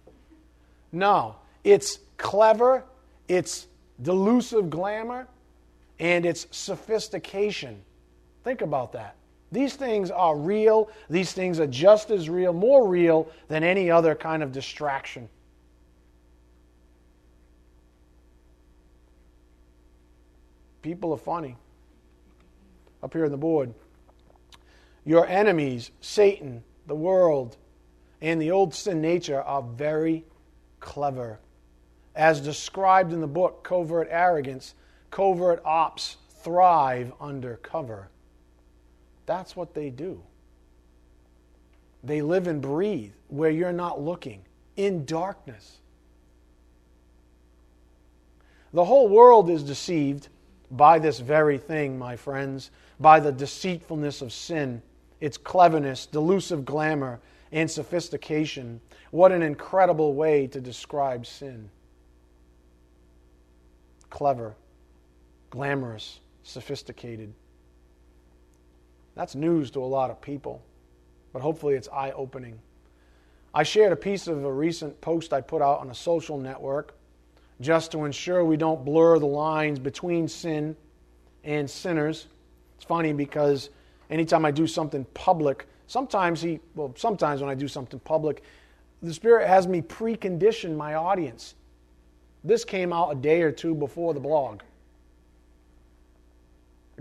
No, 0.93 1.37
it's 1.65 1.99
clever, 2.19 2.85
it's 3.29 3.67
delusive 4.03 4.71
glamour, 4.71 5.27
and 5.99 6.27
its 6.27 6.47
sophistication. 6.51 7.81
Think 8.45 8.61
about 8.61 8.93
that. 8.93 9.17
These 9.51 9.75
things 9.77 10.11
are 10.11 10.37
real. 10.37 10.91
These 11.09 11.33
things 11.33 11.61
are 11.61 11.67
just 11.67 12.11
as 12.11 12.29
real, 12.29 12.53
more 12.53 12.87
real 12.87 13.31
than 13.49 13.63
any 13.63 13.91
other 13.91 14.15
kind 14.15 14.43
of 14.43 14.53
distraction. 14.53 15.29
People 20.83 21.13
are 21.13 21.19
funny. 21.19 21.57
Up 23.03 23.13
here 23.13 23.25
on 23.25 23.31
the 23.31 23.37
board. 23.37 23.73
Your 25.05 25.27
enemies, 25.27 25.91
Satan, 26.01 26.65
the 26.87 26.95
world, 26.95 27.57
and 28.21 28.41
the 28.41 28.51
old 28.51 28.75
sin 28.75 29.01
nature, 29.01 29.43
are 29.43 29.63
very 29.63 30.25
clever. 30.81 31.41
As 32.15 32.41
described 32.41 33.13
in 33.13 33.21
the 33.21 33.27
book 33.27 33.65
Covert 33.65 34.09
Arrogance, 34.11 34.75
covert 35.11 35.61
ops 35.65 36.17
thrive 36.43 37.13
under 37.21 37.57
cover. 37.57 38.09
That's 39.27 39.57
what 39.57 39.75
they 39.75 39.91
do. 39.91 40.23
They 42.03 42.23
live 42.23 42.47
and 42.47 42.61
breathe 42.61 43.13
where 43.29 43.51
you're 43.51 43.73
not 43.73 44.01
looking, 44.01 44.43
in 44.77 45.05
darkness. 45.05 45.79
The 48.73 48.85
whole 48.85 49.09
world 49.09 49.49
is 49.49 49.63
deceived 49.63 50.29
by 50.71 50.99
this 50.99 51.21
very 51.21 51.59
thing, 51.59 51.99
my 51.99 52.17
friends, 52.17 52.71
by 52.99 53.21
the 53.21 53.33
deceitfulness 53.33 54.21
of 54.21 54.33
sin, 54.33 54.83
its 55.25 55.39
cleverness, 55.39 56.05
delusive 56.05 56.67
glamour, 56.67 57.19
and 57.51 57.71
sophistication. 57.71 58.79
What 59.11 59.33
an 59.33 59.43
incredible 59.43 60.13
way 60.13 60.47
to 60.49 60.61
describe 60.61 61.25
sin. 61.25 61.71
Clever 64.11 64.55
glamorous, 65.49 66.19
sophisticated. 66.43 67.33
That's 69.15 69.37
news 69.37 69.71
to 69.71 69.81
a 69.81 69.87
lot 69.87 70.11
of 70.11 70.21
people, 70.21 70.61
but 71.33 71.41
hopefully 71.41 71.75
it's 71.75 71.89
eye 71.89 72.11
opening. 72.11 72.59
I 73.55 73.63
shared 73.63 73.93
a 73.93 73.97
piece 73.97 74.27
of 74.27 74.45
a 74.45 74.53
recent 74.53 75.01
post 75.01 75.33
I 75.33 75.41
put 75.41 75.63
out 75.63 75.79
on 75.79 75.91
a 75.91 75.95
social 75.95 76.37
network 76.37 76.97
just 77.61 77.93
to 77.93 78.05
ensure 78.05 78.45
we 78.45 78.57
don't 78.57 78.85
blur 78.85 79.21
the 79.21 79.27
lines 79.27 79.79
between 79.79 80.27
sin 80.27 80.77
and 81.45 81.71
sinners. 81.71 82.27
It's 82.75 82.85
funny 82.85 83.13
because 83.13 83.71
anytime 84.11 84.45
I 84.45 84.51
do 84.51 84.67
something 84.67 85.05
public, 85.15 85.67
sometimes 85.87 86.41
he, 86.43 86.61
well, 86.75 86.95
sometimes 86.97 87.41
when 87.41 87.51
I 87.51 87.55
do 87.55 87.69
something 87.69 88.01
public, 88.01 88.43
the 89.03 89.13
Spirit 89.13 89.47
has 89.47 89.67
me 89.67 89.83
precondition 89.83 90.77
my 90.77 90.95
audience. 90.95 91.55
This 92.43 92.65
came 92.65 92.93
out 92.93 93.11
a 93.11 93.15
day 93.15 93.43
or 93.43 93.53
two 93.53 93.75
before 93.75 94.15
the 94.15 94.21
blog. 94.21 94.61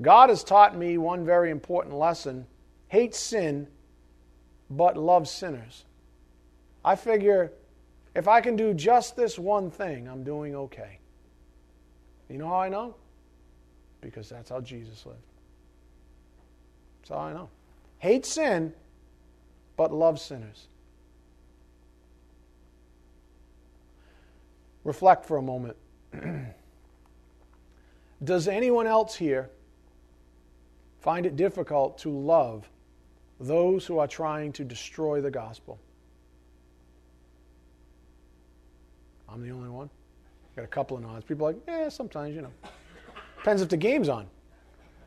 God 0.02 0.30
has 0.30 0.44
taught 0.44 0.76
me 0.76 0.98
one 0.98 1.26
very 1.26 1.52
important 1.52 1.96
lesson 1.96 2.46
hate 2.88 3.16
sin 3.16 3.68
but 4.70 4.96
love 4.96 5.28
sinners. 5.28 5.86
I 6.86 6.96
figure 6.96 7.52
if 8.16 8.28
I 8.28 8.40
can 8.40 8.56
do 8.56 8.74
just 8.74 9.16
this 9.16 9.40
one 9.40 9.72
thing, 9.72 10.08
I'm 10.08 10.24
doing 10.24 10.56
okay. 10.56 11.00
You 12.30 12.38
know 12.38 12.48
how 12.48 12.60
I 12.60 12.70
know? 12.70 12.96
Because 14.02 14.30
that's 14.30 14.50
how 14.50 14.62
Jesus 14.62 15.06
lived. 15.08 15.20
That's 17.04 17.20
how 17.20 17.26
I 17.26 17.34
know. 17.34 17.50
Hate 18.00 18.26
sin, 18.26 18.74
but 19.76 19.94
love 19.94 20.22
sinners. 20.22 20.68
Reflect 24.86 25.26
for 25.26 25.36
a 25.36 25.42
moment. 25.42 25.76
Does 28.24 28.48
anyone 28.48 28.88
else 28.88 29.16
here 29.16 29.50
find 31.02 31.26
it 31.26 31.36
difficult 31.36 31.98
to 32.00 32.10
love 32.10 32.70
those 33.38 33.86
who 33.86 34.00
are 34.00 34.08
trying 34.08 34.54
to 34.54 34.64
destroy 34.64 35.20
the 35.20 35.32
gospel? 35.32 35.78
I'm 39.28 39.42
the 39.42 39.52
only 39.52 39.70
one. 39.70 39.90
Got 40.56 40.64
a 40.64 40.68
couple 40.68 40.96
of 40.96 41.04
nods. 41.04 41.26
People 41.26 41.48
are 41.48 41.52
like, 41.52 41.62
yeah, 41.68 41.90
sometimes, 41.90 42.34
you 42.34 42.44
know. 42.44 42.54
Depends 43.38 43.62
if 43.62 43.68
the 43.68 43.76
game's 43.76 44.08
on. 44.08 44.28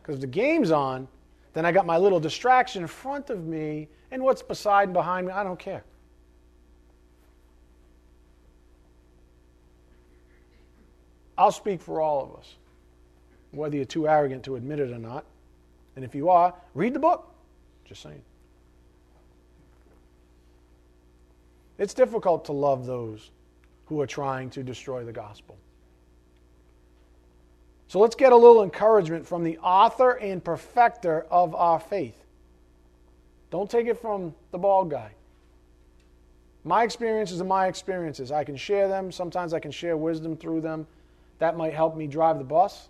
Because 0.02 0.16
if 0.16 0.20
the 0.20 0.26
game's 0.26 0.70
on, 0.70 1.08
then 1.56 1.64
I 1.64 1.72
got 1.72 1.86
my 1.86 1.96
little 1.96 2.20
distraction 2.20 2.82
in 2.82 2.86
front 2.86 3.30
of 3.30 3.46
me, 3.46 3.88
and 4.10 4.22
what's 4.22 4.42
beside 4.42 4.88
and 4.88 4.92
behind 4.92 5.26
me, 5.26 5.32
I 5.32 5.42
don't 5.42 5.58
care. 5.58 5.84
I'll 11.38 11.50
speak 11.50 11.80
for 11.80 12.02
all 12.02 12.22
of 12.22 12.38
us, 12.38 12.56
whether 13.52 13.74
you're 13.74 13.86
too 13.86 14.06
arrogant 14.06 14.44
to 14.44 14.56
admit 14.56 14.80
it 14.80 14.90
or 14.90 14.98
not. 14.98 15.24
And 15.96 16.04
if 16.04 16.14
you 16.14 16.28
are, 16.28 16.52
read 16.74 16.92
the 16.92 16.98
book. 16.98 17.32
Just 17.86 18.02
saying. 18.02 18.20
It's 21.78 21.94
difficult 21.94 22.44
to 22.44 22.52
love 22.52 22.84
those 22.84 23.30
who 23.86 23.98
are 24.02 24.06
trying 24.06 24.50
to 24.50 24.62
destroy 24.62 25.04
the 25.04 25.12
gospel. 25.12 25.56
So 27.88 28.00
let's 28.00 28.16
get 28.16 28.32
a 28.32 28.36
little 28.36 28.62
encouragement 28.62 29.26
from 29.26 29.44
the 29.44 29.58
author 29.58 30.12
and 30.12 30.42
perfecter 30.42 31.26
of 31.30 31.54
our 31.54 31.78
faith. 31.78 32.16
Don't 33.50 33.70
take 33.70 33.86
it 33.86 34.00
from 34.00 34.34
the 34.50 34.58
bald 34.58 34.90
guy. 34.90 35.12
My 36.64 36.82
experiences 36.82 37.40
are 37.40 37.44
my 37.44 37.68
experiences. 37.68 38.32
I 38.32 38.42
can 38.42 38.56
share 38.56 38.88
them. 38.88 39.12
Sometimes 39.12 39.54
I 39.54 39.60
can 39.60 39.70
share 39.70 39.96
wisdom 39.96 40.36
through 40.36 40.62
them. 40.62 40.86
That 41.38 41.56
might 41.56 41.74
help 41.74 41.96
me 41.96 42.08
drive 42.08 42.38
the 42.38 42.44
bus. 42.44 42.88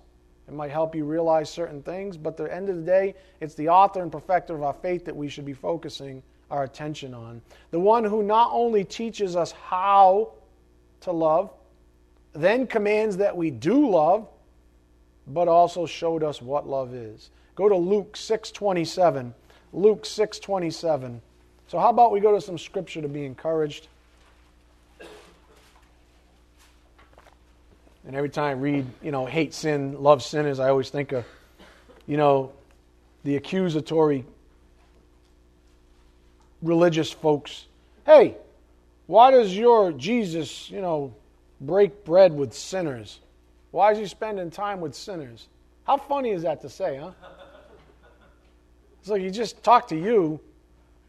It 0.48 0.54
might 0.54 0.70
help 0.70 0.94
you 0.94 1.04
realize 1.04 1.50
certain 1.50 1.82
things. 1.82 2.16
But 2.16 2.30
at 2.30 2.36
the 2.38 2.54
end 2.54 2.70
of 2.70 2.76
the 2.76 2.82
day, 2.82 3.14
it's 3.40 3.54
the 3.54 3.68
author 3.68 4.02
and 4.02 4.10
perfecter 4.10 4.54
of 4.54 4.62
our 4.62 4.72
faith 4.72 5.04
that 5.04 5.14
we 5.14 5.28
should 5.28 5.44
be 5.44 5.52
focusing 5.52 6.22
our 6.50 6.64
attention 6.64 7.12
on. 7.12 7.42
The 7.70 7.80
one 7.80 8.04
who 8.04 8.22
not 8.22 8.50
only 8.52 8.82
teaches 8.84 9.36
us 9.36 9.52
how 9.52 10.32
to 11.00 11.12
love, 11.12 11.50
then 12.32 12.66
commands 12.66 13.18
that 13.18 13.36
we 13.36 13.50
do 13.50 13.90
love, 13.90 14.28
but 15.26 15.48
also 15.48 15.86
showed 15.86 16.22
us 16.22 16.40
what 16.40 16.68
love 16.68 16.94
is. 16.94 17.30
Go 17.54 17.68
to 17.68 17.76
Luke 17.76 18.16
6:27. 18.16 19.34
Luke 19.72 20.04
6:27. 20.04 21.20
So 21.68 21.78
how 21.78 21.90
about 21.90 22.12
we 22.12 22.20
go 22.20 22.32
to 22.32 22.40
some 22.40 22.58
scripture 22.58 23.02
to 23.02 23.08
be 23.08 23.24
encouraged? 23.24 23.88
And 28.06 28.14
every 28.14 28.28
time 28.28 28.44
I 28.44 28.52
read, 28.52 28.86
you 29.02 29.10
know, 29.10 29.26
hate 29.26 29.52
sin, 29.52 30.00
love 30.00 30.22
sinners, 30.22 30.60
I 30.60 30.68
always 30.68 30.90
think 30.90 31.10
of, 31.10 31.24
you 32.06 32.16
know, 32.16 32.52
the 33.24 33.34
accusatory 33.34 34.24
religious 36.62 37.10
folks. 37.10 37.66
Hey, 38.04 38.36
why 39.08 39.32
does 39.32 39.56
your 39.56 39.90
Jesus, 39.90 40.70
you 40.70 40.80
know, 40.80 41.14
break 41.60 42.04
bread 42.04 42.32
with 42.32 42.54
sinners? 42.54 43.18
Why 43.76 43.92
is 43.92 43.98
he 43.98 44.06
spending 44.06 44.50
time 44.50 44.80
with 44.80 44.94
sinners? 44.94 45.48
How 45.84 45.98
funny 45.98 46.30
is 46.30 46.44
that 46.44 46.62
to 46.62 46.68
say, 46.70 46.96
huh? 46.96 47.10
It's 48.98 49.10
like 49.10 49.20
he 49.20 49.28
just 49.28 49.62
talked 49.62 49.90
to 49.90 49.96
you, 49.96 50.40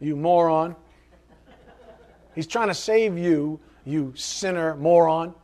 you 0.00 0.14
moron. 0.14 0.76
He's 2.34 2.46
trying 2.46 2.68
to 2.68 2.74
save 2.74 3.16
you, 3.16 3.58
you 3.86 4.12
sinner 4.16 4.76
moron. 4.76 5.34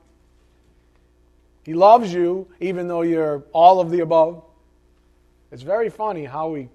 He 1.64 1.72
loves 1.72 2.12
you 2.12 2.47
even 2.61 2.89
though 2.89 3.01
you're 3.01 3.43
all 3.55 3.81
of 3.81 3.91
the 3.91 4.01
above. 4.01 4.45
It's 5.51 5.62
very 5.62 5.89
funny 5.89 6.27
how 6.27 6.51
we 6.51 6.68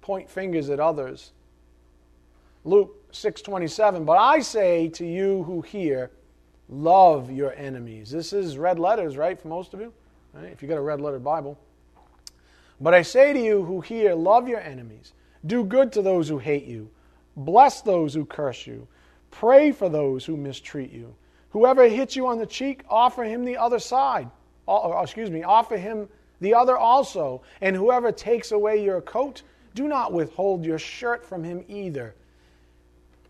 point 0.00 0.30
fingers 0.30 0.70
at 0.70 0.78
others. 0.78 1.32
Luke 2.62 3.10
6:27, 3.10 4.04
but 4.04 4.16
I 4.16 4.42
say 4.42 4.86
to 4.90 5.04
you 5.04 5.42
who 5.42 5.60
hear, 5.60 6.12
love 6.68 7.30
your 7.30 7.52
enemies. 7.54 8.10
This 8.10 8.32
is 8.32 8.58
red 8.58 8.78
letters, 8.78 9.16
right, 9.16 9.40
for 9.40 9.48
most 9.48 9.74
of 9.74 9.80
you? 9.80 9.92
Right? 10.32 10.52
If 10.52 10.62
you 10.62 10.68
got 10.68 10.78
a 10.78 10.82
red 10.82 11.00
letter 11.00 11.18
Bible. 11.18 11.58
But 12.80 12.94
I 12.94 13.02
say 13.02 13.32
to 13.32 13.40
you 13.40 13.64
who 13.64 13.80
hear, 13.80 14.14
love 14.14 14.48
your 14.48 14.60
enemies. 14.60 15.12
Do 15.46 15.64
good 15.64 15.92
to 15.92 16.02
those 16.02 16.28
who 16.28 16.38
hate 16.38 16.64
you. 16.64 16.90
Bless 17.36 17.80
those 17.80 18.14
who 18.14 18.24
curse 18.24 18.66
you. 18.66 18.86
Pray 19.30 19.72
for 19.72 19.88
those 19.88 20.24
who 20.24 20.36
mistreat 20.36 20.92
you. 20.92 21.14
Whoever 21.50 21.88
hits 21.88 22.16
you 22.16 22.26
on 22.26 22.38
the 22.38 22.46
cheek, 22.46 22.84
offer 22.88 23.24
him 23.24 23.44
the 23.44 23.56
other 23.56 23.78
side. 23.78 24.30
Uh, 24.66 24.76
or, 24.76 25.02
excuse 25.02 25.30
me, 25.30 25.42
offer 25.42 25.76
him 25.76 26.08
the 26.40 26.54
other 26.54 26.76
also. 26.76 27.42
And 27.60 27.74
whoever 27.74 28.12
takes 28.12 28.52
away 28.52 28.84
your 28.84 29.00
coat, 29.00 29.42
do 29.74 29.88
not 29.88 30.12
withhold 30.12 30.64
your 30.64 30.78
shirt 30.78 31.24
from 31.24 31.42
him 31.42 31.64
either. 31.68 32.14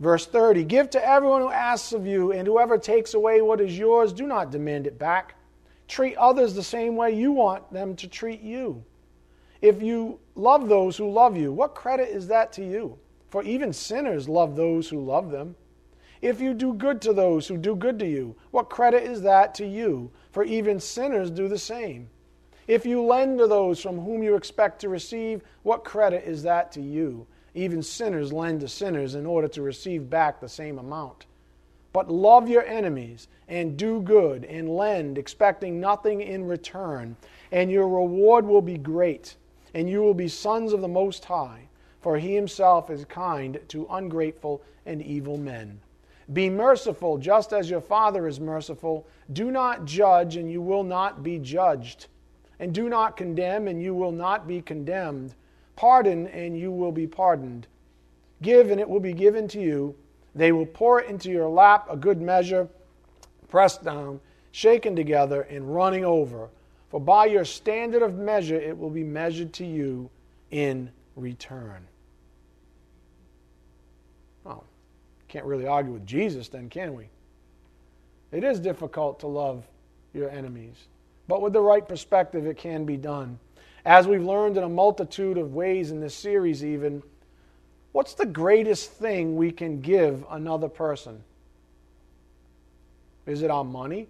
Verse 0.00 0.26
30 0.26 0.64
Give 0.64 0.88
to 0.90 1.06
everyone 1.06 1.42
who 1.42 1.50
asks 1.50 1.92
of 1.92 2.06
you, 2.06 2.32
and 2.32 2.46
whoever 2.46 2.78
takes 2.78 3.14
away 3.14 3.40
what 3.40 3.60
is 3.60 3.78
yours, 3.78 4.12
do 4.12 4.26
not 4.26 4.50
demand 4.50 4.86
it 4.86 4.98
back. 4.98 5.34
Treat 5.88 6.16
others 6.16 6.54
the 6.54 6.62
same 6.62 6.96
way 6.96 7.12
you 7.12 7.32
want 7.32 7.72
them 7.72 7.96
to 7.96 8.06
treat 8.06 8.40
you. 8.40 8.84
If 9.60 9.82
you 9.82 10.20
love 10.34 10.68
those 10.68 10.96
who 10.96 11.10
love 11.10 11.36
you, 11.36 11.52
what 11.52 11.74
credit 11.74 12.10
is 12.10 12.28
that 12.28 12.52
to 12.52 12.64
you? 12.64 12.98
For 13.30 13.42
even 13.42 13.72
sinners 13.72 14.28
love 14.28 14.54
those 14.54 14.88
who 14.88 15.04
love 15.04 15.30
them. 15.30 15.56
If 16.20 16.40
you 16.40 16.54
do 16.54 16.74
good 16.74 17.00
to 17.02 17.12
those 17.12 17.46
who 17.48 17.56
do 17.56 17.76
good 17.76 17.98
to 18.00 18.06
you, 18.06 18.36
what 18.50 18.70
credit 18.70 19.04
is 19.04 19.22
that 19.22 19.54
to 19.56 19.66
you? 19.66 20.10
For 20.30 20.44
even 20.44 20.80
sinners 20.80 21.30
do 21.30 21.48
the 21.48 21.58
same. 21.58 22.08
If 22.66 22.84
you 22.84 23.02
lend 23.02 23.38
to 23.38 23.46
those 23.46 23.80
from 23.80 23.98
whom 23.98 24.22
you 24.22 24.34
expect 24.34 24.80
to 24.80 24.88
receive, 24.88 25.42
what 25.62 25.84
credit 25.84 26.24
is 26.26 26.42
that 26.42 26.70
to 26.72 26.82
you? 26.82 27.26
Even 27.58 27.82
sinners 27.82 28.32
lend 28.32 28.60
to 28.60 28.68
sinners 28.68 29.16
in 29.16 29.26
order 29.26 29.48
to 29.48 29.62
receive 29.62 30.08
back 30.08 30.38
the 30.38 30.48
same 30.48 30.78
amount. 30.78 31.26
But 31.92 32.08
love 32.08 32.48
your 32.48 32.64
enemies 32.64 33.26
and 33.48 33.76
do 33.76 34.00
good 34.00 34.44
and 34.44 34.76
lend, 34.76 35.18
expecting 35.18 35.80
nothing 35.80 36.20
in 36.20 36.46
return, 36.46 37.16
and 37.50 37.68
your 37.68 37.88
reward 37.88 38.46
will 38.46 38.62
be 38.62 38.78
great, 38.78 39.34
and 39.74 39.90
you 39.90 40.02
will 40.02 40.14
be 40.14 40.28
sons 40.28 40.72
of 40.72 40.82
the 40.82 40.86
Most 40.86 41.24
High, 41.24 41.62
for 42.00 42.16
he 42.16 42.32
himself 42.32 42.90
is 42.90 43.04
kind 43.06 43.58
to 43.66 43.88
ungrateful 43.90 44.62
and 44.86 45.02
evil 45.02 45.36
men. 45.36 45.80
Be 46.32 46.48
merciful, 46.48 47.18
just 47.18 47.52
as 47.52 47.68
your 47.68 47.80
Father 47.80 48.28
is 48.28 48.38
merciful. 48.38 49.04
Do 49.32 49.50
not 49.50 49.84
judge, 49.84 50.36
and 50.36 50.48
you 50.48 50.62
will 50.62 50.84
not 50.84 51.24
be 51.24 51.40
judged. 51.40 52.06
And 52.60 52.72
do 52.72 52.88
not 52.88 53.16
condemn, 53.16 53.66
and 53.66 53.82
you 53.82 53.94
will 53.94 54.12
not 54.12 54.46
be 54.46 54.62
condemned. 54.62 55.34
Pardon, 55.78 56.26
and 56.26 56.58
you 56.58 56.72
will 56.72 56.90
be 56.90 57.06
pardoned. 57.06 57.68
Give, 58.42 58.72
and 58.72 58.80
it 58.80 58.88
will 58.88 58.98
be 58.98 59.12
given 59.12 59.46
to 59.46 59.60
you. 59.60 59.94
They 60.34 60.50
will 60.50 60.66
pour 60.66 61.00
it 61.00 61.08
into 61.08 61.30
your 61.30 61.48
lap, 61.48 61.86
a 61.88 61.96
good 61.96 62.20
measure, 62.20 62.66
pressed 63.48 63.84
down, 63.84 64.18
shaken 64.50 64.96
together, 64.96 65.42
and 65.42 65.72
running 65.72 66.04
over. 66.04 66.48
For 66.90 67.00
by 67.00 67.26
your 67.26 67.44
standard 67.44 68.02
of 68.02 68.18
measure 68.18 68.56
it 68.56 68.76
will 68.76 68.90
be 68.90 69.04
measured 69.04 69.52
to 69.52 69.64
you 69.64 70.10
in 70.50 70.90
return. 71.14 71.86
Well, 74.42 74.64
can't 75.28 75.44
really 75.44 75.68
argue 75.68 75.92
with 75.92 76.04
Jesus 76.04 76.48
then, 76.48 76.68
can 76.68 76.92
we? 76.96 77.04
It 78.32 78.42
is 78.42 78.58
difficult 78.58 79.20
to 79.20 79.28
love 79.28 79.62
your 80.12 80.28
enemies, 80.28 80.88
but 81.28 81.40
with 81.40 81.52
the 81.52 81.60
right 81.60 81.86
perspective, 81.86 82.46
it 82.46 82.56
can 82.56 82.84
be 82.84 82.96
done. 82.96 83.38
As 83.84 84.06
we've 84.06 84.24
learned 84.24 84.56
in 84.56 84.64
a 84.64 84.68
multitude 84.68 85.38
of 85.38 85.54
ways 85.54 85.90
in 85.90 86.00
this 86.00 86.14
series, 86.14 86.64
even, 86.64 87.02
what's 87.92 88.14
the 88.14 88.26
greatest 88.26 88.92
thing 88.92 89.36
we 89.36 89.50
can 89.50 89.80
give 89.80 90.24
another 90.30 90.68
person? 90.68 91.22
Is 93.26 93.42
it 93.42 93.50
our 93.50 93.64
money? 93.64 94.08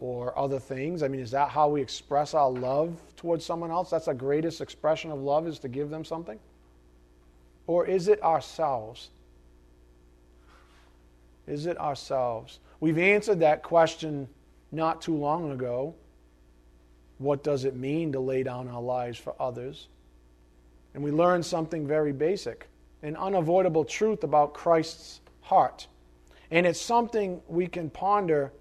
Or 0.00 0.36
other 0.38 0.60
things? 0.60 1.02
I 1.02 1.08
mean, 1.08 1.20
is 1.20 1.32
that 1.32 1.48
how 1.48 1.68
we 1.68 1.80
express 1.80 2.34
our 2.34 2.50
love 2.50 3.00
towards 3.16 3.44
someone 3.44 3.70
else? 3.70 3.90
That's 3.90 4.06
the 4.06 4.14
greatest 4.14 4.60
expression 4.60 5.10
of 5.10 5.20
love 5.20 5.46
is 5.48 5.58
to 5.60 5.68
give 5.68 5.90
them 5.90 6.04
something? 6.04 6.38
Or 7.66 7.86
is 7.86 8.08
it 8.08 8.22
ourselves? 8.22 9.10
Is 11.46 11.66
it 11.66 11.78
ourselves? 11.78 12.60
We've 12.80 12.98
answered 12.98 13.40
that 13.40 13.62
question 13.62 14.28
not 14.70 15.00
too 15.02 15.16
long 15.16 15.50
ago. 15.50 15.94
What 17.18 17.42
does 17.42 17.64
it 17.64 17.76
mean 17.76 18.12
to 18.12 18.20
lay 18.20 18.42
down 18.42 18.68
our 18.68 18.80
lives 18.80 19.18
for 19.18 19.34
others? 19.40 19.88
And 20.94 21.02
we 21.02 21.10
learn 21.10 21.42
something 21.42 21.86
very 21.86 22.12
basic. 22.12 22.68
an 23.02 23.16
unavoidable 23.16 23.84
truth 23.84 24.24
about 24.24 24.54
Christ's 24.54 25.20
heart. 25.42 25.86
And 26.50 26.66
it's 26.66 26.80
something 26.80 27.40
we 27.46 27.66
can 27.66 27.90
ponder 27.90 28.52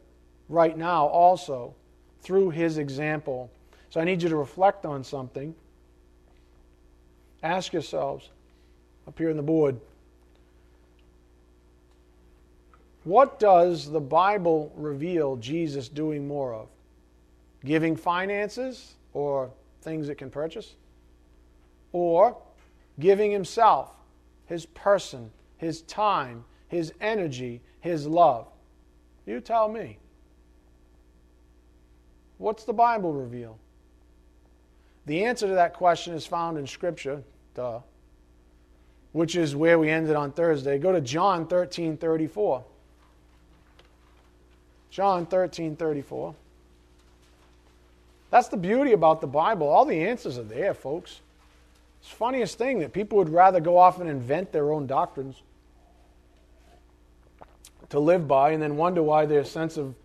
right 0.50 0.78
now 0.78 1.08
also 1.08 1.74
through 2.22 2.52
his 2.52 2.78
example. 2.78 3.50
So 3.90 4.00
I 4.00 4.04
need 4.04 4.22
you 4.22 4.30
to 4.30 4.36
reflect 4.36 4.86
on 4.86 5.04
something. 5.04 5.56
Ask 7.42 7.74
yourselves, 7.74 8.30
up 9.08 9.18
here 9.18 9.30
on 9.30 9.38
the 9.38 9.44
board, 9.44 9.80
what 13.04 13.40
does 13.40 13.90
the 13.90 14.02
Bible 14.02 14.72
reveal 14.76 15.38
Jesus 15.38 15.88
doing 15.88 16.28
more 16.28 16.54
of? 16.54 16.68
Giving 17.66 17.96
finances 17.96 18.96
or 19.14 19.52
things 19.82 20.10
it 20.10 20.16
can 20.16 20.30
purchase? 20.30 20.76
Or 21.92 22.38
giving 23.00 23.32
himself, 23.32 23.92
his 24.46 24.66
person, 24.66 25.32
his 25.58 25.82
time, 25.84 26.44
his 26.68 26.94
energy, 27.02 27.62
his 27.80 28.06
love? 28.08 28.48
You 29.26 29.42
tell 29.42 29.70
me. 29.70 29.98
What's 32.38 32.64
the 32.64 32.74
Bible 32.74 33.14
reveal? 33.14 33.58
The 35.06 35.24
answer 35.24 35.48
to 35.48 35.54
that 35.54 35.74
question 35.74 36.14
is 36.14 36.28
found 36.28 36.58
in 36.58 36.68
Scripture, 36.68 37.24
duh, 37.56 37.80
which 39.14 39.36
is 39.36 39.56
where 39.56 39.80
we 39.80 39.90
ended 39.90 40.16
on 40.16 40.32
Thursday. 40.32 40.78
Go 40.78 40.92
to 40.92 41.02
John 41.02 41.48
13 41.48 41.98
34. 41.98 42.64
John 44.90 45.26
13 45.26 45.76
34. 45.76 46.36
That's 48.30 48.50
the 48.50 48.58
beauty 48.58 48.92
about 48.92 49.22
the 49.22 49.28
Bible. 49.28 49.68
All 49.68 49.86
the 49.86 50.06
answers 50.06 50.38
are 50.38 50.44
there, 50.44 50.74
folks. 50.74 51.22
It's 52.02 52.10
the 52.10 52.16
funniest 52.16 52.58
thing 52.58 52.80
that 52.80 52.94
people 52.94 53.18
would 53.18 53.30
rather 53.30 53.60
go 53.60 53.78
off 53.78 54.00
and 54.00 54.10
invent 54.10 54.52
their 54.52 54.72
own 54.72 54.88
doctrines 54.88 55.42
to 57.90 58.00
live 58.00 58.28
by 58.28 58.52
and 58.52 58.62
then 58.62 58.76
wonder 58.76 59.02
why 59.02 59.26
their 59.26 59.46
sense 59.46 59.78
of 59.78 59.96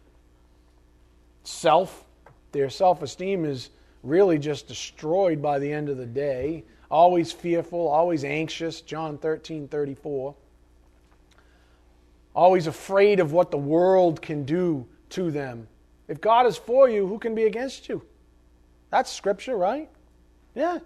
self 1.45 2.05
their 2.53 2.69
self 2.71 3.03
esteem 3.03 3.45
is 3.45 3.71
really 4.03 4.39
just 4.39 4.69
destroyed 4.69 5.41
by 5.41 5.59
the 5.59 5.73
end 5.73 5.89
of 5.89 5.97
the 5.97 6.07
day. 6.07 6.65
Always 6.91 7.33
fearful, 7.33 7.89
always 7.89 8.25
anxious, 8.25 8.83
John 8.83 9.19
13 9.19 9.69
34. 9.69 10.35
Always 12.35 12.67
afraid 12.67 13.21
of 13.21 13.33
what 13.33 13.51
the 13.51 13.59
world 13.59 14.23
can 14.23 14.45
do 14.45 14.87
to 15.11 15.31
them. 15.31 15.67
If 16.09 16.21
God 16.21 16.47
is 16.47 16.57
for 16.57 16.89
you, 16.89 17.07
who 17.07 17.19
can 17.19 17.35
be 17.35 17.45
against 17.45 17.89
you? 17.89 18.03
That's 18.93 19.11
scripture, 19.11 19.57
right? 19.57 19.89
Yeah. 20.55 20.79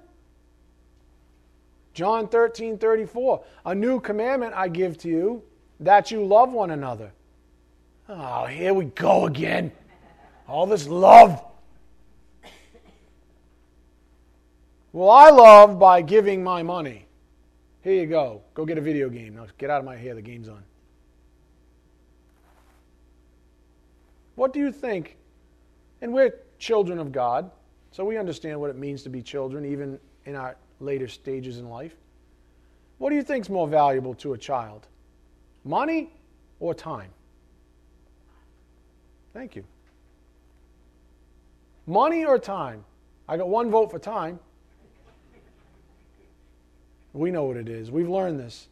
John 1.93 2.29
13 2.29 2.79
34. 2.79 3.45
A 3.67 3.75
new 3.75 4.01
commandment 4.01 4.55
I 4.55 4.69
give 4.69 4.97
to 4.99 5.09
you, 5.09 5.43
that 5.81 6.13
you 6.13 6.25
love 6.25 6.53
one 6.53 6.71
another. 6.71 7.11
Oh, 8.09 8.47
here 8.47 8.73
we 8.73 8.85
go 8.85 9.27
again. 9.27 9.73
All 10.47 10.67
this 10.67 10.87
love. 10.87 11.43
Well, 14.93 15.11
I 15.11 15.31
love 15.31 15.79
by 15.81 16.01
giving 16.01 16.45
my 16.45 16.63
money. 16.63 17.07
Here 17.83 18.01
you 18.01 18.07
go. 18.07 18.43
Go 18.55 18.65
get 18.65 18.79
a 18.79 18.81
video 18.81 19.09
game. 19.09 19.35
Now 19.35 19.47
get 19.59 19.69
out 19.69 19.81
of 19.81 19.85
my 19.85 19.97
hair. 19.97 20.15
The 20.15 20.23
game's 20.23 20.49
on. 20.49 20.63
What 24.37 24.53
do 24.53 24.61
you 24.61 24.71
think? 24.71 25.17
And 26.01 26.13
we're 26.13 26.35
children 26.59 27.01
of 27.01 27.11
God, 27.11 27.51
so 27.93 28.05
we 28.05 28.19
understand 28.19 28.61
what 28.61 28.71
it 28.71 28.77
means 28.77 29.03
to 29.05 29.09
be 29.09 29.23
children, 29.23 29.65
even 29.65 29.99
in 30.25 30.35
our 30.35 30.57
later 30.81 31.09
stages 31.09 31.59
in 31.59 31.69
life. 31.69 31.95
What 32.99 33.11
do 33.11 33.17
you 33.17 33.23
think 33.23 33.45
is 33.45 33.51
more 33.51 33.69
valuable 33.69 34.15
to 34.17 34.33
a 34.33 34.39
child? 34.39 34.87
Money 35.65 36.11
or 36.61 36.75
time? 36.75 37.11
Thank 39.33 39.57
you. 39.57 39.65
Money 41.87 42.25
or 42.25 42.39
time? 42.39 42.85
I 43.29 43.37
got 43.37 43.49
one 43.49 43.71
vote 43.71 43.91
for 43.91 43.99
time. 43.99 44.39
We 47.13 47.31
know 47.31 47.45
what 47.45 47.57
it 47.57 47.69
is. 47.69 47.91
We've 47.91 48.09
learned 48.09 48.39
this. 48.39 48.69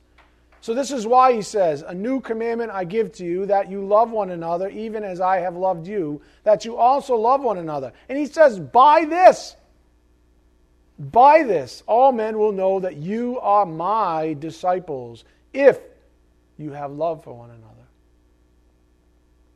So, 0.65 0.73
this 0.73 0.93
is 0.93 1.07
why 1.07 1.35
he 1.35 1.43
says, 1.43 1.83
A 1.83 1.93
new 1.93 2.23
commandment 2.23 2.71
I 2.71 2.85
give 2.85 3.13
to 3.17 3.25
you, 3.27 3.45
that 3.45 3.71
you 3.71 3.85
love 3.85 4.11
one 4.11 4.31
another, 4.31 4.71
even 4.71 5.05
as 5.05 5.21
I 5.21 5.41
have 5.41 5.57
loved 5.57 5.87
you, 5.87 6.23
that 6.43 6.65
you 6.65 6.79
also 6.79 7.17
love 7.17 7.43
one 7.43 7.59
another. 7.59 7.93
And 8.09 8.17
he 8.17 8.25
says, 8.25 8.59
By 8.59 9.05
this, 9.05 9.57
by 10.99 11.43
this, 11.43 11.83
all 11.87 12.13
men 12.13 12.39
will 12.39 12.53
know 12.53 12.81
that 12.81 12.97
you 12.97 13.39
are 13.41 13.67
my 13.67 14.33
disciples, 14.39 15.27
if 15.53 15.81
you 16.57 16.73
have 16.73 16.93
love 16.93 17.23
for 17.23 17.35
one 17.35 17.51
another. 17.51 17.85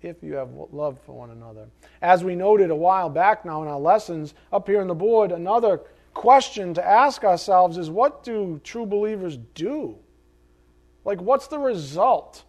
If 0.02 0.22
you 0.22 0.34
have 0.34 0.50
love 0.72 0.98
for 1.06 1.14
one 1.14 1.30
another. 1.30 1.68
As 2.02 2.22
we 2.22 2.34
noted 2.34 2.68
a 2.68 2.76
while 2.76 3.08
back 3.08 3.46
now 3.46 3.62
in 3.62 3.68
our 3.68 3.80
lessons, 3.80 4.34
up 4.52 4.68
here 4.68 4.82
on 4.82 4.88
the 4.88 4.94
board, 4.94 5.32
another 5.32 5.80
question 6.12 6.74
to 6.74 6.86
ask 6.86 7.24
ourselves 7.24 7.78
is 7.78 7.88
what 7.88 8.22
do 8.24 8.60
true 8.62 8.84
believers 8.84 9.38
do? 9.54 9.96
Like, 11.08 11.22
what's 11.22 11.46
the 11.46 11.58
result 11.58 12.44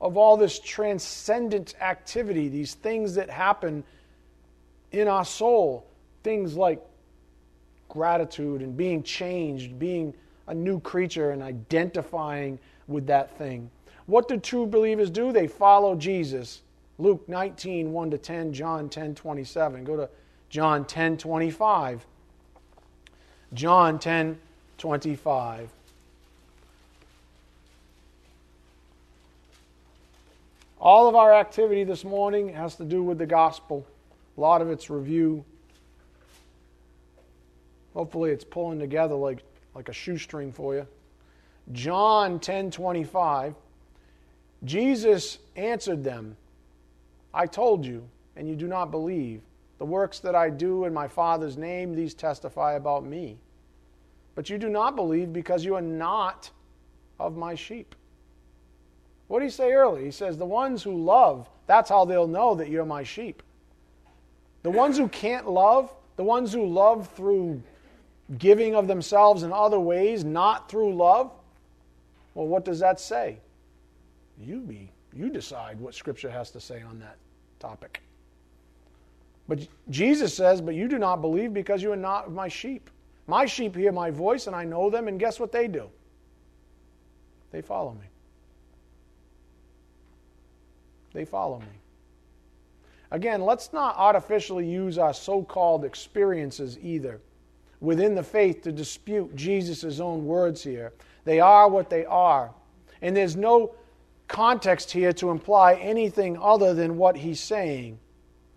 of 0.00 0.16
all 0.16 0.36
this 0.36 0.60
transcendent 0.60 1.74
activity, 1.80 2.48
these 2.48 2.74
things 2.74 3.16
that 3.16 3.28
happen 3.28 3.82
in 4.92 5.08
our 5.08 5.24
soul? 5.24 5.88
Things 6.22 6.54
like 6.54 6.80
gratitude 7.88 8.62
and 8.62 8.76
being 8.76 9.02
changed, 9.02 9.76
being 9.76 10.14
a 10.46 10.54
new 10.54 10.78
creature 10.78 11.32
and 11.32 11.42
identifying 11.42 12.60
with 12.86 13.08
that 13.08 13.36
thing. 13.36 13.68
What 14.06 14.28
do 14.28 14.38
true 14.38 14.66
believers 14.66 15.10
do? 15.10 15.32
They 15.32 15.48
follow 15.48 15.96
Jesus. 15.96 16.62
Luke 16.96 17.28
19, 17.28 17.90
1 17.90 18.10
to 18.12 18.18
10, 18.18 18.52
John 18.52 18.88
10, 18.88 19.16
27. 19.16 19.82
Go 19.82 19.96
to 19.96 20.08
John 20.48 20.84
10, 20.84 21.16
25. 21.16 22.06
John 23.52 23.98
10 23.98 24.38
25. 24.78 25.70
All 30.80 31.08
of 31.08 31.14
our 31.14 31.34
activity 31.34 31.84
this 31.84 32.04
morning 32.04 32.54
has 32.54 32.76
to 32.76 32.84
do 32.84 33.02
with 33.02 33.18
the 33.18 33.26
gospel. 33.26 33.86
A 34.38 34.40
lot 34.40 34.62
of 34.62 34.70
it's 34.70 34.88
review. 34.88 35.44
Hopefully 37.92 38.30
it's 38.30 38.44
pulling 38.44 38.78
together 38.78 39.14
like, 39.14 39.42
like 39.74 39.90
a 39.90 39.92
shoestring 39.92 40.52
for 40.52 40.74
you. 40.74 40.86
John 41.72 42.40
10 42.40 42.70
25. 42.70 43.54
Jesus 44.64 45.38
answered 45.54 46.02
them, 46.02 46.36
I 47.32 47.46
told 47.46 47.84
you, 47.84 48.08
and 48.36 48.48
you 48.48 48.56
do 48.56 48.66
not 48.66 48.90
believe. 48.90 49.42
The 49.78 49.84
works 49.84 50.18
that 50.20 50.34
I 50.34 50.50
do 50.50 50.84
in 50.86 50.94
my 50.94 51.08
Father's 51.08 51.56
name, 51.56 51.94
these 51.94 52.14
testify 52.14 52.74
about 52.74 53.04
me. 53.04 53.38
But 54.34 54.48
you 54.48 54.58
do 54.58 54.68
not 54.68 54.96
believe 54.96 55.32
because 55.32 55.64
you 55.64 55.74
are 55.74 55.82
not 55.82 56.50
of 57.18 57.36
my 57.36 57.54
sheep. 57.54 57.94
What 59.30 59.38
did 59.38 59.44
he 59.44 59.50
say 59.52 59.70
earlier? 59.70 60.04
He 60.04 60.10
says, 60.10 60.36
The 60.36 60.44
ones 60.44 60.82
who 60.82 60.96
love, 60.96 61.48
that's 61.68 61.88
how 61.88 62.04
they'll 62.04 62.26
know 62.26 62.56
that 62.56 62.68
you're 62.68 62.84
my 62.84 63.04
sheep. 63.04 63.44
The 64.64 64.70
ones 64.70 64.98
who 64.98 65.06
can't 65.06 65.48
love, 65.48 65.94
the 66.16 66.24
ones 66.24 66.52
who 66.52 66.66
love 66.66 67.08
through 67.10 67.62
giving 68.38 68.74
of 68.74 68.88
themselves 68.88 69.44
in 69.44 69.52
other 69.52 69.78
ways, 69.78 70.24
not 70.24 70.68
through 70.68 70.96
love, 70.96 71.30
well, 72.34 72.48
what 72.48 72.64
does 72.64 72.80
that 72.80 72.98
say? 72.98 73.38
You 74.36 74.62
be 74.62 74.90
you 75.12 75.30
decide 75.30 75.78
what 75.78 75.94
Scripture 75.94 76.28
has 76.30 76.50
to 76.50 76.60
say 76.60 76.82
on 76.82 76.98
that 76.98 77.16
topic. 77.60 78.02
But 79.46 79.68
Jesus 79.90 80.34
says, 80.34 80.60
But 80.60 80.74
you 80.74 80.88
do 80.88 80.98
not 80.98 81.20
believe 81.20 81.54
because 81.54 81.84
you 81.84 81.92
are 81.92 81.96
not 81.96 82.32
my 82.32 82.48
sheep. 82.48 82.90
My 83.28 83.46
sheep 83.46 83.76
hear 83.76 83.92
my 83.92 84.10
voice, 84.10 84.48
and 84.48 84.56
I 84.56 84.64
know 84.64 84.90
them, 84.90 85.06
and 85.06 85.20
guess 85.20 85.38
what 85.38 85.52
they 85.52 85.68
do? 85.68 85.88
They 87.52 87.62
follow 87.62 87.92
me. 87.92 88.09
They 91.12 91.24
follow 91.24 91.58
me. 91.58 91.66
Again, 93.10 93.42
let's 93.42 93.72
not 93.72 93.96
artificially 93.96 94.66
use 94.66 94.96
our 94.98 95.12
so 95.12 95.42
called 95.42 95.84
experiences 95.84 96.78
either 96.80 97.20
within 97.80 98.14
the 98.14 98.22
faith 98.22 98.62
to 98.62 98.72
dispute 98.72 99.34
Jesus' 99.34 99.98
own 100.00 100.24
words 100.26 100.62
here. 100.62 100.92
They 101.24 101.40
are 101.40 101.68
what 101.68 101.90
they 101.90 102.04
are. 102.04 102.52
And 103.02 103.16
there's 103.16 103.36
no 103.36 103.74
context 104.28 104.92
here 104.92 105.12
to 105.14 105.30
imply 105.30 105.74
anything 105.74 106.38
other 106.40 106.72
than 106.72 106.96
what 106.96 107.16
he's 107.16 107.40
saying. 107.40 107.98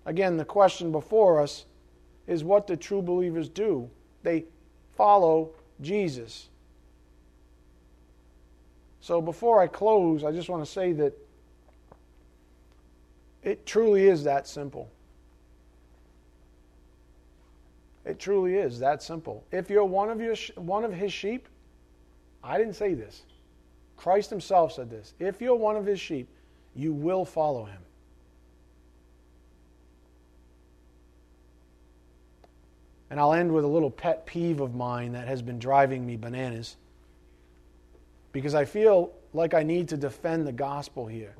Again, 0.05 0.37
the 0.37 0.45
question 0.45 0.91
before 0.91 1.41
us 1.41 1.65
is 2.27 2.43
what 2.43 2.67
do 2.67 2.75
true 2.75 3.01
believers 3.01 3.49
do? 3.49 3.89
They 4.21 4.45
follow 4.95 5.51
Jesus. 5.81 6.49
So 9.01 9.21
before 9.21 9.61
I 9.61 9.67
close, 9.67 10.23
I 10.23 10.31
just 10.31 10.49
want 10.49 10.63
to 10.63 10.71
say 10.71 10.93
that 10.93 11.17
it 13.43 13.65
truly 13.65 14.07
is 14.07 14.23
that 14.23 14.47
simple. 14.47 14.89
It 18.05 18.19
truly 18.19 18.55
is 18.55 18.79
that 18.79 19.01
simple. 19.01 19.43
If 19.51 19.69
you're 19.69 19.85
one 19.85 20.09
of 20.09 20.19
your 20.19 20.35
one 20.55 20.83
of 20.83 20.93
his 20.93 21.13
sheep, 21.13 21.47
I 22.43 22.57
didn't 22.57 22.73
say 22.73 22.93
this. 22.93 23.23
Christ 23.95 24.29
himself 24.29 24.73
said 24.73 24.89
this 24.89 25.13
if 25.19 25.41
you're 25.41 25.55
one 25.55 25.75
of 25.75 25.85
his 25.85 25.99
sheep, 25.99 26.27
you 26.75 26.91
will 26.91 27.25
follow 27.25 27.65
him. 27.65 27.79
And 33.09 33.19
I'll 33.19 33.33
end 33.33 33.53
with 33.53 33.63
a 33.63 33.67
little 33.67 33.91
pet 33.91 34.25
peeve 34.25 34.59
of 34.59 34.73
mine 34.73 35.11
that 35.11 35.27
has 35.27 35.41
been 35.41 35.59
driving 35.59 36.05
me 36.05 36.17
bananas 36.17 36.77
because 38.31 38.55
I 38.55 38.65
feel 38.65 39.13
like 39.33 39.53
I 39.53 39.63
need 39.63 39.87
to 39.89 39.97
defend 39.97 40.47
the 40.47 40.51
gospel 40.51 41.05
here. 41.05 41.35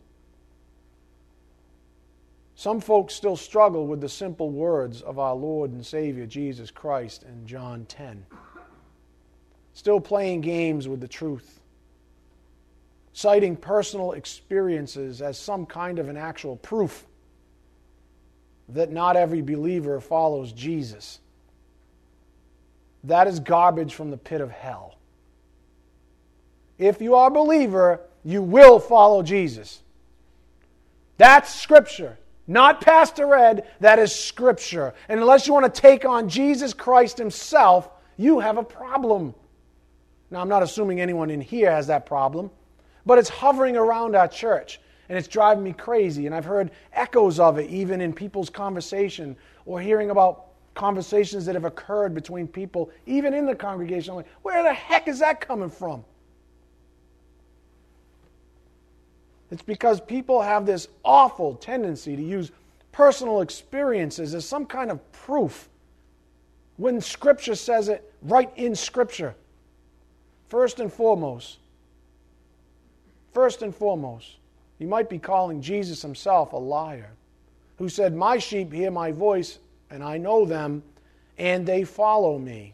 Some 2.63 2.79
folks 2.79 3.13
still 3.13 3.35
struggle 3.35 3.87
with 3.87 3.99
the 3.99 4.07
simple 4.07 4.49
words 4.49 5.01
of 5.01 5.19
our 5.19 5.35
Lord 5.35 5.73
and 5.73 5.85
Savior 5.85 6.25
Jesus 6.25 6.71
Christ 6.71 7.23
in 7.23 7.45
John 7.45 7.83
10. 7.89 8.25
Still 9.73 9.99
playing 9.99 10.39
games 10.39 10.87
with 10.87 11.01
the 11.01 11.07
truth, 11.09 11.59
citing 13.11 13.57
personal 13.57 14.13
experiences 14.13 15.21
as 15.21 15.37
some 15.37 15.65
kind 15.65 15.99
of 15.99 16.07
an 16.07 16.15
actual 16.15 16.55
proof 16.55 17.05
that 18.69 18.93
not 18.93 19.17
every 19.17 19.41
believer 19.41 19.99
follows 19.99 20.53
Jesus. 20.53 21.19
That 23.03 23.27
is 23.27 23.41
garbage 23.41 23.93
from 23.93 24.09
the 24.09 24.15
pit 24.15 24.39
of 24.39 24.51
hell. 24.51 24.95
If 26.77 27.01
you 27.01 27.15
are 27.15 27.27
a 27.27 27.29
believer, 27.29 27.99
you 28.23 28.41
will 28.41 28.79
follow 28.79 29.21
Jesus. 29.21 29.81
That's 31.17 31.53
Scripture. 31.53 32.19
Not 32.47 32.81
Pastor 32.81 33.33
Ed, 33.33 33.67
that 33.79 33.99
is 33.99 34.13
Scripture. 34.13 34.93
And 35.07 35.19
unless 35.19 35.47
you 35.47 35.53
want 35.53 35.73
to 35.73 35.81
take 35.81 36.05
on 36.05 36.27
Jesus 36.27 36.73
Christ 36.73 37.17
Himself, 37.17 37.89
you 38.17 38.39
have 38.39 38.57
a 38.57 38.63
problem. 38.63 39.33
Now, 40.29 40.41
I'm 40.41 40.49
not 40.49 40.63
assuming 40.63 40.99
anyone 40.99 41.29
in 41.29 41.41
here 41.41 41.71
has 41.71 41.87
that 41.87 42.05
problem, 42.05 42.51
but 43.05 43.17
it's 43.17 43.29
hovering 43.29 43.77
around 43.77 44.15
our 44.15 44.27
church 44.27 44.79
and 45.09 45.17
it's 45.17 45.27
driving 45.27 45.63
me 45.63 45.73
crazy. 45.73 46.25
And 46.25 46.35
I've 46.35 46.45
heard 46.45 46.71
echoes 46.91 47.39
of 47.39 47.59
it 47.59 47.69
even 47.69 48.01
in 48.01 48.13
people's 48.13 48.49
conversation 48.49 49.37
or 49.65 49.79
hearing 49.79 50.09
about 50.09 50.47
conversations 50.73 51.45
that 51.45 51.55
have 51.55 51.65
occurred 51.65 52.13
between 52.13 52.47
people, 52.47 52.89
even 53.05 53.33
in 53.33 53.45
the 53.45 53.55
congregation. 53.55 54.11
I'm 54.11 54.17
like, 54.17 54.27
where 54.41 54.63
the 54.63 54.73
heck 54.73 55.07
is 55.07 55.19
that 55.19 55.39
coming 55.39 55.69
from? 55.69 56.03
It's 59.53 59.61
because 59.61 60.01
people 60.01 60.41
have 60.41 60.65
this 60.65 60.87
awful 61.05 61.53
tendency 61.53 62.15
to 62.15 62.23
use 62.23 62.51
personal 62.91 63.41
experiences 63.41 64.33
as 64.33 64.45
some 64.45 64.65
kind 64.65 64.89
of 64.89 65.11
proof 65.11 65.69
when 66.77 66.99
Scripture 66.99 67.53
says 67.53 67.87
it 67.87 68.11
right 68.23 68.51
in 68.55 68.73
Scripture. 68.73 69.35
First 70.47 70.79
and 70.79 70.91
foremost, 70.91 71.59
first 73.31 73.61
and 73.61 73.75
foremost, 73.75 74.37
you 74.79 74.87
might 74.87 75.07
be 75.07 75.19
calling 75.19 75.61
Jesus 75.61 76.01
himself 76.01 76.53
a 76.53 76.57
liar 76.57 77.11
who 77.77 77.89
said, 77.89 78.15
My 78.15 78.39
sheep 78.39 78.73
hear 78.73 78.89
my 78.89 79.11
voice, 79.11 79.59
and 79.91 80.03
I 80.03 80.17
know 80.17 80.45
them, 80.45 80.81
and 81.37 81.63
they 81.63 81.83
follow 81.83 82.39
me. 82.39 82.73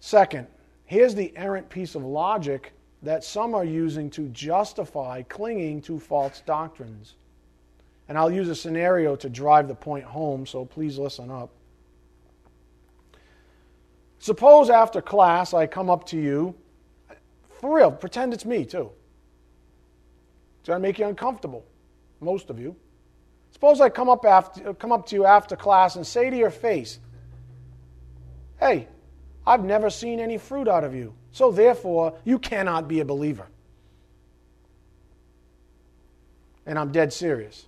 Second, 0.00 0.46
here's 0.86 1.14
the 1.14 1.30
errant 1.36 1.68
piece 1.68 1.94
of 1.94 2.02
logic 2.02 2.72
that 3.02 3.24
some 3.24 3.54
are 3.54 3.64
using 3.64 4.10
to 4.10 4.28
justify 4.28 5.22
clinging 5.22 5.82
to 5.82 5.98
false 5.98 6.42
doctrines. 6.44 7.14
And 8.08 8.18
I'll 8.18 8.30
use 8.30 8.48
a 8.48 8.54
scenario 8.54 9.16
to 9.16 9.28
drive 9.28 9.68
the 9.68 9.74
point 9.74 10.04
home, 10.04 10.46
so 10.46 10.64
please 10.64 10.98
listen 10.98 11.30
up. 11.30 11.50
Suppose 14.18 14.70
after 14.70 15.00
class 15.00 15.54
I 15.54 15.66
come 15.66 15.90
up 15.90 16.06
to 16.06 16.16
you, 16.16 16.54
for 17.60 17.76
real, 17.76 17.92
pretend 17.92 18.34
it's 18.34 18.44
me 18.44 18.64
too. 18.64 18.90
Going 20.68 20.82
to 20.82 20.86
make 20.86 20.98
you 20.98 21.06
uncomfortable, 21.06 21.64
most 22.20 22.50
of 22.50 22.60
you. 22.60 22.76
Suppose 23.52 23.80
I 23.80 23.88
come 23.88 24.10
up, 24.10 24.26
after, 24.26 24.74
come 24.74 24.92
up 24.92 25.06
to 25.06 25.16
you 25.16 25.24
after 25.24 25.56
class 25.56 25.96
and 25.96 26.06
say 26.06 26.28
to 26.28 26.36
your 26.36 26.50
face, 26.50 26.98
Hey, 28.60 28.86
I've 29.48 29.64
never 29.64 29.88
seen 29.88 30.20
any 30.20 30.36
fruit 30.36 30.68
out 30.68 30.84
of 30.84 30.94
you, 30.94 31.14
so 31.32 31.50
therefore 31.50 32.18
you 32.22 32.38
cannot 32.38 32.86
be 32.86 33.00
a 33.00 33.04
believer. 33.06 33.46
And 36.66 36.78
I'm 36.78 36.92
dead 36.92 37.14
serious. 37.14 37.64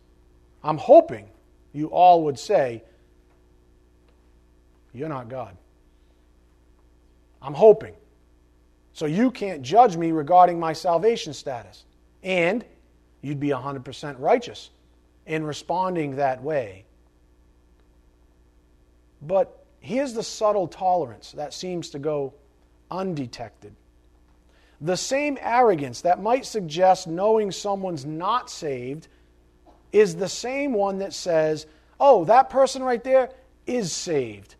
I'm 0.63 0.77
hoping 0.77 1.31
you 1.73 1.87
all 1.87 2.25
would 2.25 2.39
say, 2.39 2.85
You're 4.93 5.09
not 5.09 5.31
God. 5.31 5.57
I'm 7.41 7.55
hoping. 7.55 7.95
So 8.93 9.07
you 9.07 9.31
can't 9.31 9.63
judge 9.63 9.97
me 9.97 10.13
regarding 10.13 10.61
my 10.61 10.75
salvation 10.75 11.33
status. 11.33 11.85
And 12.23 12.63
you'd 13.23 13.41
be 13.41 13.49
100% 13.49 14.17
righteous 14.19 14.69
in 15.25 15.45
responding 15.45 16.17
that 16.17 16.43
way. 16.43 16.85
But 19.23 19.60
here's 19.81 20.13
the 20.13 20.23
subtle 20.23 20.69
tolerance 20.69 21.33
that 21.33 21.53
seems 21.53 21.91
to 21.91 21.99
go 21.99 22.35
undetected. 22.91 23.75
The 24.81 24.97
same 24.97 25.37
arrogance 25.41 26.01
that 26.03 26.23
might 26.23 26.47
suggest 26.47 27.07
knowing 27.07 27.51
someone's 27.51 28.07
not 28.07 28.49
saved 28.51 29.09
is 29.93 30.17
the 30.17 30.29
same 30.29 30.73
one 30.73 30.99
that 30.99 31.13
says, 31.13 31.67
oh, 31.99 32.25
that 32.27 32.49
person 32.49 32.83
right 32.83 33.03
there 33.03 33.31
is 33.67 33.93
saved. 33.93 34.55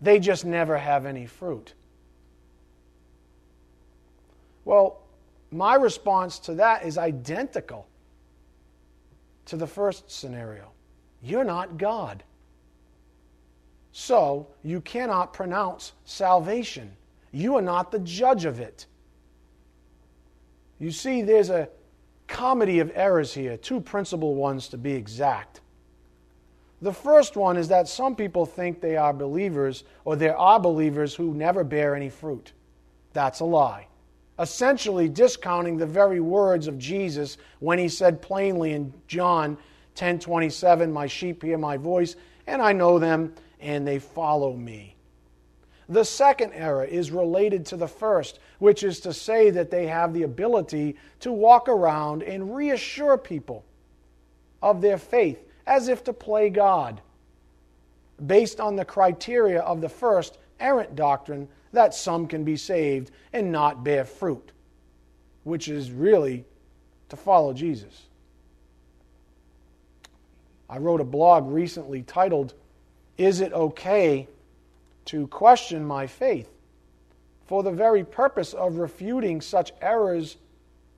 They 0.00 0.18
just 0.18 0.44
never 0.44 0.78
have 0.78 1.06
any 1.06 1.26
fruit. 1.26 1.74
Well, 4.64 5.02
my 5.50 5.74
response 5.74 6.38
to 6.40 6.54
that 6.54 6.84
is 6.84 6.98
identical 6.98 7.86
to 9.46 9.56
the 9.56 9.66
first 9.66 10.10
scenario. 10.10 10.72
You're 11.22 11.44
not 11.44 11.78
God. 11.78 12.24
So 13.98 14.48
you 14.62 14.82
cannot 14.82 15.32
pronounce 15.32 15.92
salvation. 16.04 16.92
You 17.32 17.56
are 17.56 17.62
not 17.62 17.90
the 17.90 17.98
judge 18.00 18.44
of 18.44 18.60
it. 18.60 18.84
You 20.78 20.90
see, 20.90 21.22
there's 21.22 21.48
a 21.48 21.70
comedy 22.28 22.80
of 22.80 22.92
errors 22.94 23.32
here, 23.32 23.56
two 23.56 23.80
principal 23.80 24.34
ones 24.34 24.68
to 24.68 24.76
be 24.76 24.92
exact. 24.92 25.62
The 26.82 26.92
first 26.92 27.38
one 27.38 27.56
is 27.56 27.68
that 27.68 27.88
some 27.88 28.14
people 28.14 28.44
think 28.44 28.82
they 28.82 28.98
are 28.98 29.14
believers, 29.14 29.82
or 30.04 30.14
there 30.14 30.36
are 30.36 30.60
believers 30.60 31.14
who 31.14 31.32
never 31.32 31.64
bear 31.64 31.96
any 31.96 32.10
fruit. 32.10 32.52
That's 33.14 33.40
a 33.40 33.46
lie 33.46 33.86
essentially 34.38 35.08
discounting 35.08 35.78
the 35.78 35.86
very 35.86 36.20
words 36.20 36.66
of 36.66 36.78
Jesus 36.78 37.38
when 37.60 37.78
he 37.78 37.88
said 37.88 38.20
plainly 38.20 38.74
in 38.74 38.92
John 39.08 39.56
10:27, 39.94 40.92
"My 40.92 41.06
sheep 41.06 41.42
hear 41.42 41.56
my 41.56 41.78
voice, 41.78 42.16
and 42.46 42.60
I 42.60 42.74
know 42.74 42.98
them, 42.98 43.34
and 43.66 43.86
they 43.86 43.98
follow 43.98 44.54
me." 44.54 44.96
The 45.88 46.04
second 46.04 46.52
error 46.52 46.84
is 46.84 47.10
related 47.10 47.66
to 47.66 47.76
the 47.76 47.86
first, 47.86 48.38
which 48.58 48.82
is 48.82 49.00
to 49.00 49.12
say 49.12 49.50
that 49.50 49.70
they 49.70 49.86
have 49.86 50.14
the 50.14 50.22
ability 50.22 50.96
to 51.20 51.32
walk 51.32 51.68
around 51.68 52.22
and 52.22 52.56
reassure 52.56 53.18
people 53.18 53.64
of 54.62 54.80
their 54.80 54.98
faith 54.98 55.44
as 55.66 55.88
if 55.88 56.02
to 56.04 56.12
play 56.12 56.48
God, 56.48 57.02
based 58.24 58.60
on 58.60 58.76
the 58.76 58.84
criteria 58.84 59.60
of 59.60 59.80
the 59.80 59.88
first 59.88 60.38
errant 60.58 60.96
doctrine 60.96 61.48
that 61.72 61.94
some 61.94 62.26
can 62.26 62.44
be 62.44 62.56
saved 62.56 63.10
and 63.32 63.52
not 63.52 63.84
bear 63.84 64.04
fruit, 64.04 64.52
which 65.44 65.68
is 65.68 65.92
really 65.92 66.44
to 67.08 67.16
follow 67.16 67.52
Jesus. 67.52 68.06
I 70.68 70.78
wrote 70.78 71.00
a 71.00 71.04
blog 71.04 71.46
recently 71.46 72.02
titled, 72.02 72.54
Is 73.18 73.40
It 73.40 73.52
Okay 73.52 74.28
to 75.06 75.26
Question 75.28 75.84
My 75.84 76.06
Faith? 76.06 76.50
for 77.46 77.62
the 77.62 77.70
very 77.70 78.04
purpose 78.04 78.52
of 78.52 78.76
refuting 78.76 79.40
such 79.40 79.72
errors 79.80 80.36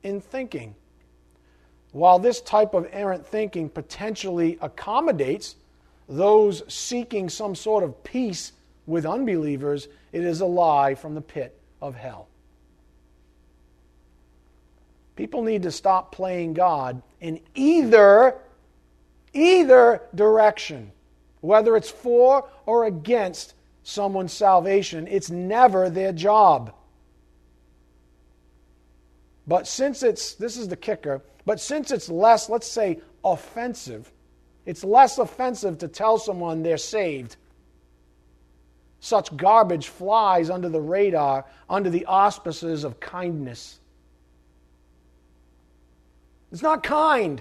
in 0.02 0.20
thinking. 0.20 0.74
While 1.92 2.18
this 2.18 2.40
type 2.40 2.74
of 2.74 2.88
errant 2.92 3.26
thinking 3.26 3.68
potentially 3.68 4.58
accommodates 4.60 5.56
those 6.08 6.62
seeking 6.72 7.28
some 7.28 7.54
sort 7.54 7.84
of 7.84 8.02
peace 8.02 8.52
with 8.86 9.04
unbelievers, 9.04 9.88
it 10.12 10.24
is 10.24 10.40
a 10.40 10.46
lie 10.46 10.94
from 10.94 11.14
the 11.14 11.20
pit 11.20 11.58
of 11.82 11.94
hell. 11.94 12.28
People 15.16 15.42
need 15.42 15.62
to 15.64 15.70
stop 15.70 16.12
playing 16.12 16.54
God 16.54 17.02
in 17.20 17.40
either 17.54 18.36
either 19.34 20.00
direction, 20.14 20.90
whether 21.40 21.76
it's 21.76 21.90
for 21.90 22.48
or 22.66 22.86
against 22.86 23.54
someone's 23.82 24.32
salvation. 24.32 25.06
It's 25.06 25.30
never 25.30 25.88
their 25.90 26.12
job. 26.12 26.74
But 29.46 29.66
since 29.66 30.02
it's 30.02 30.34
this 30.34 30.56
is 30.56 30.68
the 30.68 30.76
kicker, 30.76 31.22
but 31.46 31.60
since 31.60 31.90
it's 31.90 32.08
less, 32.08 32.48
let's 32.50 32.66
say 32.66 33.00
offensive, 33.24 34.12
it's 34.66 34.84
less 34.84 35.18
offensive 35.18 35.78
to 35.78 35.88
tell 35.88 36.18
someone 36.18 36.62
they're 36.62 36.76
saved 36.76 37.36
such 39.00 39.36
garbage 39.36 39.88
flies 39.88 40.50
under 40.50 40.68
the 40.68 40.80
radar 40.80 41.44
under 41.70 41.88
the 41.88 42.04
auspices 42.06 42.84
of 42.84 42.98
kindness 42.98 43.78
It's 46.50 46.62
not 46.62 46.82
kind 46.82 47.40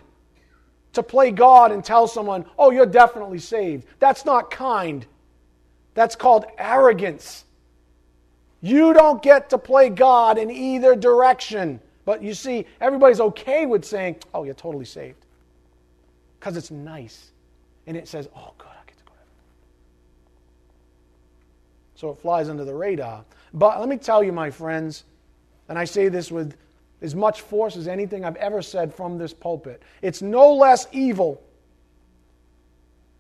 to 0.97 1.03
play 1.03 1.31
God 1.31 1.71
and 1.71 1.83
tell 1.83 2.07
someone, 2.07 2.43
oh, 2.57 2.71
you're 2.71 2.85
definitely 2.87 3.37
saved. 3.37 3.85
That's 3.99 4.25
not 4.25 4.51
kind. 4.51 5.05
That's 5.93 6.15
called 6.15 6.45
arrogance. 6.57 7.45
You 8.61 8.93
don't 8.93 9.21
get 9.21 9.51
to 9.51 9.59
play 9.59 9.89
God 9.89 10.37
in 10.37 10.49
either 10.49 10.95
direction. 10.95 11.79
But 12.03 12.23
you 12.23 12.33
see, 12.33 12.65
everybody's 12.81 13.19
okay 13.19 13.67
with 13.67 13.85
saying, 13.85 14.17
oh, 14.33 14.43
you're 14.43 14.55
totally 14.55 14.85
saved. 14.85 15.23
Because 16.39 16.57
it's 16.57 16.71
nice. 16.71 17.31
And 17.85 17.95
it 17.95 18.07
says, 18.07 18.27
oh, 18.35 18.53
good, 18.57 18.67
I 18.67 18.85
get 18.87 18.97
to 18.97 19.03
go 19.03 19.11
to 19.11 19.17
heaven. 19.19 19.33
So 21.93 22.09
it 22.09 22.17
flies 22.17 22.49
under 22.49 22.65
the 22.65 22.73
radar. 22.73 23.23
But 23.53 23.79
let 23.79 23.87
me 23.87 23.97
tell 23.97 24.23
you, 24.23 24.31
my 24.31 24.49
friends, 24.49 25.03
and 25.69 25.77
I 25.77 25.85
say 25.85 26.09
this 26.09 26.31
with 26.31 26.55
as 27.01 27.15
much 27.15 27.41
force 27.41 27.77
as 27.77 27.87
anything 27.87 28.25
I've 28.25 28.35
ever 28.37 28.61
said 28.61 28.93
from 28.93 29.17
this 29.17 29.33
pulpit. 29.33 29.81
It's 30.01 30.21
no 30.21 30.53
less 30.53 30.87
evil 30.91 31.41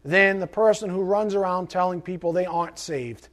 than 0.03 0.39
the 0.39 0.47
person 0.47 0.89
who 0.89 1.01
runs 1.01 1.35
around 1.35 1.69
telling 1.69 2.01
people 2.01 2.33
they 2.33 2.45
aren't 2.45 2.79
saved. 2.79 3.27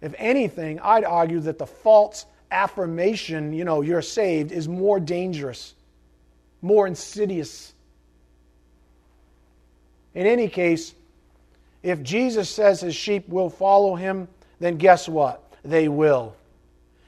If 0.00 0.14
anything, 0.18 0.80
I'd 0.80 1.04
argue 1.04 1.40
that 1.40 1.58
the 1.58 1.66
false 1.66 2.26
affirmation, 2.50 3.52
you 3.52 3.64
know, 3.64 3.82
you're 3.82 4.02
saved, 4.02 4.50
is 4.50 4.68
more 4.68 4.98
dangerous, 4.98 5.74
more 6.62 6.86
insidious. 6.86 7.72
In 10.14 10.26
any 10.26 10.48
case, 10.48 10.94
if 11.82 12.02
Jesus 12.02 12.50
says 12.50 12.80
his 12.80 12.94
sheep 12.94 13.28
will 13.28 13.50
follow 13.50 13.94
him, 13.94 14.28
then 14.58 14.76
guess 14.76 15.08
what? 15.08 15.54
They 15.64 15.88
will. 15.88 16.34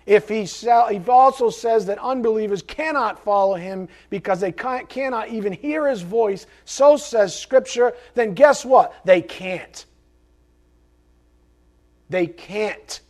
If 0.07 0.29
he, 0.29 0.45
he 0.45 1.01
also 1.09 1.51
says 1.51 1.87
that 1.87 1.99
unbelievers 1.99 2.63
cannot 2.63 3.23
follow 3.23 3.55
him 3.55 3.89
because 4.11 4.41
they 4.41 4.53
cannot 4.53 5.29
even 5.29 5.53
hear 5.53 5.89
his 5.89 6.03
voice, 6.03 6.47
so 6.65 6.97
says 6.97 7.39
Scripture, 7.39 7.95
then 8.15 8.35
guess 8.35 8.65
what? 8.65 8.95
They 9.05 9.23
can't. 9.23 9.87
They 12.09 12.27
can't. 12.27 13.01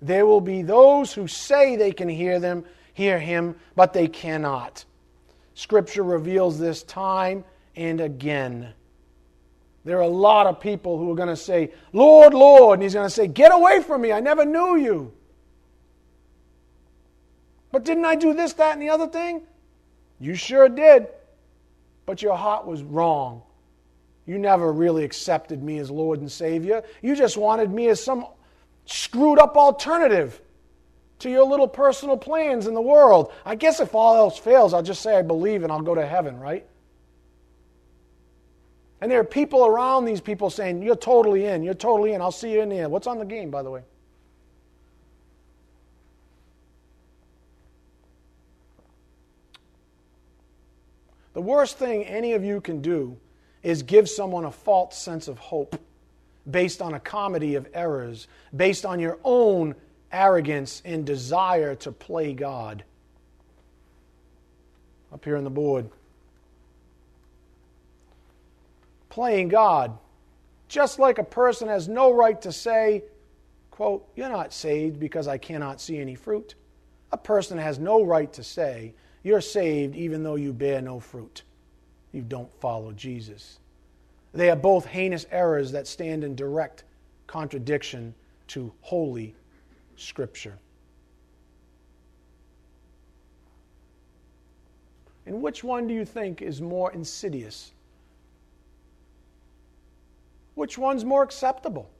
There 0.00 0.26
will 0.26 0.40
be 0.40 0.62
those 0.62 1.12
who 1.12 1.26
say 1.26 1.76
they 1.76 1.92
can 1.92 2.08
hear 2.08 2.38
them, 2.38 2.64
hear 2.92 3.18
him, 3.18 3.56
but 3.74 3.92
they 3.92 4.06
cannot. 4.06 4.84
Scripture 5.54 6.04
reveals 6.04 6.58
this 6.58 6.82
time 6.84 7.44
and 7.74 8.00
again. 8.00 8.68
There 9.84 9.96
are 9.96 10.02
a 10.02 10.08
lot 10.08 10.46
of 10.46 10.60
people 10.60 10.98
who 10.98 11.10
are 11.10 11.16
going 11.16 11.28
to 11.28 11.36
say, 11.36 11.72
Lord, 11.92 12.34
Lord, 12.34 12.78
and 12.78 12.82
he's 12.82 12.94
going 12.94 13.06
to 13.06 13.10
say, 13.10 13.26
Get 13.26 13.52
away 13.52 13.82
from 13.82 14.02
me, 14.02 14.12
I 14.12 14.20
never 14.20 14.44
knew 14.44 14.76
you. 14.76 15.12
But 17.70 17.84
didn't 17.84 18.04
I 18.04 18.14
do 18.14 18.32
this, 18.34 18.54
that, 18.54 18.72
and 18.72 18.82
the 18.82 18.90
other 18.90 19.06
thing? 19.06 19.42
You 20.20 20.34
sure 20.34 20.68
did. 20.68 21.08
But 22.06 22.22
your 22.22 22.36
heart 22.36 22.66
was 22.66 22.82
wrong. 22.82 23.42
You 24.26 24.38
never 24.38 24.72
really 24.72 25.04
accepted 25.04 25.62
me 25.62 25.78
as 25.78 25.90
Lord 25.90 26.20
and 26.20 26.30
Savior. 26.30 26.82
You 27.02 27.14
just 27.16 27.36
wanted 27.36 27.70
me 27.70 27.88
as 27.88 28.02
some 28.02 28.26
screwed 28.86 29.38
up 29.38 29.56
alternative 29.56 30.40
to 31.20 31.30
your 31.30 31.44
little 31.44 31.68
personal 31.68 32.16
plans 32.16 32.66
in 32.66 32.74
the 32.74 32.80
world. 32.80 33.32
I 33.44 33.54
guess 33.54 33.80
if 33.80 33.94
all 33.94 34.16
else 34.16 34.38
fails, 34.38 34.72
I'll 34.72 34.82
just 34.82 35.02
say 35.02 35.16
I 35.16 35.22
believe 35.22 35.62
and 35.62 35.72
I'll 35.72 35.82
go 35.82 35.94
to 35.94 36.06
heaven, 36.06 36.38
right? 36.38 36.66
And 39.00 39.10
there 39.10 39.20
are 39.20 39.24
people 39.24 39.66
around 39.66 40.04
these 40.04 40.20
people 40.20 40.50
saying, 40.50 40.82
You're 40.82 40.96
totally 40.96 41.46
in, 41.46 41.62
you're 41.62 41.74
totally 41.74 42.14
in, 42.14 42.20
I'll 42.20 42.32
see 42.32 42.52
you 42.52 42.62
in 42.62 42.68
the 42.68 42.78
end. 42.78 42.90
What's 42.90 43.06
on 43.06 43.18
the 43.18 43.24
game, 43.24 43.50
by 43.50 43.62
the 43.62 43.70
way? 43.70 43.82
The 51.38 51.42
worst 51.42 51.78
thing 51.78 52.02
any 52.02 52.32
of 52.32 52.42
you 52.42 52.60
can 52.60 52.82
do 52.82 53.16
is 53.62 53.84
give 53.84 54.10
someone 54.10 54.44
a 54.44 54.50
false 54.50 54.98
sense 54.98 55.28
of 55.28 55.38
hope 55.38 55.80
based 56.50 56.82
on 56.82 56.94
a 56.94 56.98
comedy 56.98 57.54
of 57.54 57.68
errors, 57.72 58.26
based 58.56 58.84
on 58.84 58.98
your 58.98 59.20
own 59.22 59.76
arrogance 60.10 60.82
and 60.84 61.06
desire 61.06 61.76
to 61.76 61.92
play 61.92 62.32
God. 62.32 62.82
Up 65.12 65.24
here 65.24 65.36
on 65.36 65.44
the 65.44 65.48
board. 65.50 65.88
Playing 69.08 69.46
God. 69.46 69.96
Just 70.66 70.98
like 70.98 71.18
a 71.18 71.24
person 71.24 71.68
has 71.68 71.86
no 71.86 72.12
right 72.12 72.42
to 72.42 72.50
say, 72.50 73.04
quote, 73.70 74.04
you're 74.16 74.28
not 74.28 74.52
saved 74.52 74.98
because 74.98 75.28
I 75.28 75.38
cannot 75.38 75.80
see 75.80 75.98
any 75.98 76.16
fruit. 76.16 76.56
A 77.12 77.16
person 77.16 77.58
has 77.58 77.78
no 77.78 78.02
right 78.02 78.32
to 78.32 78.42
say, 78.42 78.94
you're 79.22 79.40
saved 79.40 79.96
even 79.96 80.22
though 80.22 80.36
you 80.36 80.52
bear 80.52 80.80
no 80.80 81.00
fruit. 81.00 81.42
You 82.12 82.22
don't 82.22 82.52
follow 82.60 82.92
Jesus. 82.92 83.58
They 84.32 84.50
are 84.50 84.56
both 84.56 84.86
heinous 84.86 85.26
errors 85.30 85.72
that 85.72 85.86
stand 85.86 86.24
in 86.24 86.34
direct 86.34 86.84
contradiction 87.26 88.14
to 88.48 88.72
holy 88.80 89.34
Scripture. 89.96 90.58
And 95.26 95.42
which 95.42 95.62
one 95.62 95.86
do 95.86 95.92
you 95.92 96.06
think 96.06 96.40
is 96.40 96.62
more 96.62 96.90
insidious? 96.92 97.72
Which 100.54 100.78
one's 100.78 101.04
more 101.04 101.22
acceptable 101.22 101.90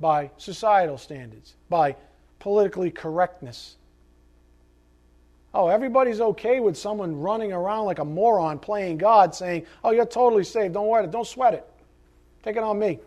by 0.00 0.30
societal 0.38 0.96
standards, 0.96 1.56
by 1.68 1.96
politically 2.38 2.90
correctness? 2.90 3.76
Oh, 5.52 5.68
everybody's 5.68 6.20
okay 6.20 6.60
with 6.60 6.76
someone 6.76 7.20
running 7.20 7.52
around 7.52 7.86
like 7.86 7.98
a 7.98 8.04
moron 8.04 8.58
playing 8.58 8.98
God 8.98 9.34
saying, 9.34 9.66
Oh, 9.82 9.90
you're 9.90 10.06
totally 10.06 10.44
saved. 10.44 10.74
Don't 10.74 10.86
worry, 10.86 11.06
don't 11.08 11.26
sweat 11.26 11.54
it. 11.54 11.66
Take 12.42 12.56
it 12.56 12.62
on 12.62 12.78
me. 12.78 13.00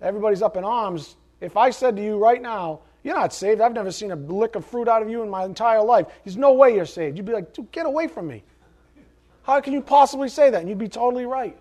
Everybody's 0.00 0.42
up 0.42 0.56
in 0.56 0.64
arms. 0.64 1.16
If 1.40 1.56
I 1.56 1.70
said 1.70 1.96
to 1.96 2.02
you 2.02 2.18
right 2.18 2.42
now, 2.42 2.80
You're 3.04 3.14
not 3.14 3.32
saved, 3.32 3.60
I've 3.60 3.72
never 3.72 3.92
seen 3.92 4.10
a 4.10 4.16
lick 4.16 4.56
of 4.56 4.66
fruit 4.66 4.88
out 4.88 5.02
of 5.02 5.08
you 5.08 5.22
in 5.22 5.30
my 5.30 5.44
entire 5.44 5.82
life. 5.82 6.06
There's 6.24 6.36
no 6.36 6.52
way 6.52 6.74
you're 6.74 6.84
saved. 6.84 7.16
You'd 7.16 7.26
be 7.26 7.32
like, 7.32 7.52
Dude, 7.52 7.70
get 7.70 7.86
away 7.86 8.08
from 8.08 8.26
me. 8.26 8.42
How 9.44 9.60
can 9.60 9.72
you 9.72 9.82
possibly 9.82 10.28
say 10.28 10.50
that? 10.50 10.60
And 10.60 10.68
you'd 10.68 10.78
be 10.78 10.88
totally 10.88 11.26
right. 11.26 11.56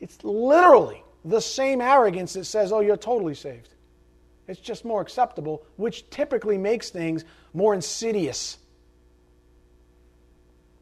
It's 0.00 0.22
literally 0.24 1.02
the 1.26 1.40
same 1.40 1.82
arrogance 1.82 2.32
that 2.34 2.44
says, 2.44 2.72
Oh, 2.72 2.80
you're 2.80 2.96
totally 2.96 3.34
saved. 3.34 3.73
It's 4.46 4.60
just 4.60 4.84
more 4.84 5.00
acceptable, 5.00 5.62
which 5.76 6.08
typically 6.10 6.58
makes 6.58 6.90
things 6.90 7.24
more 7.52 7.74
insidious. 7.74 8.58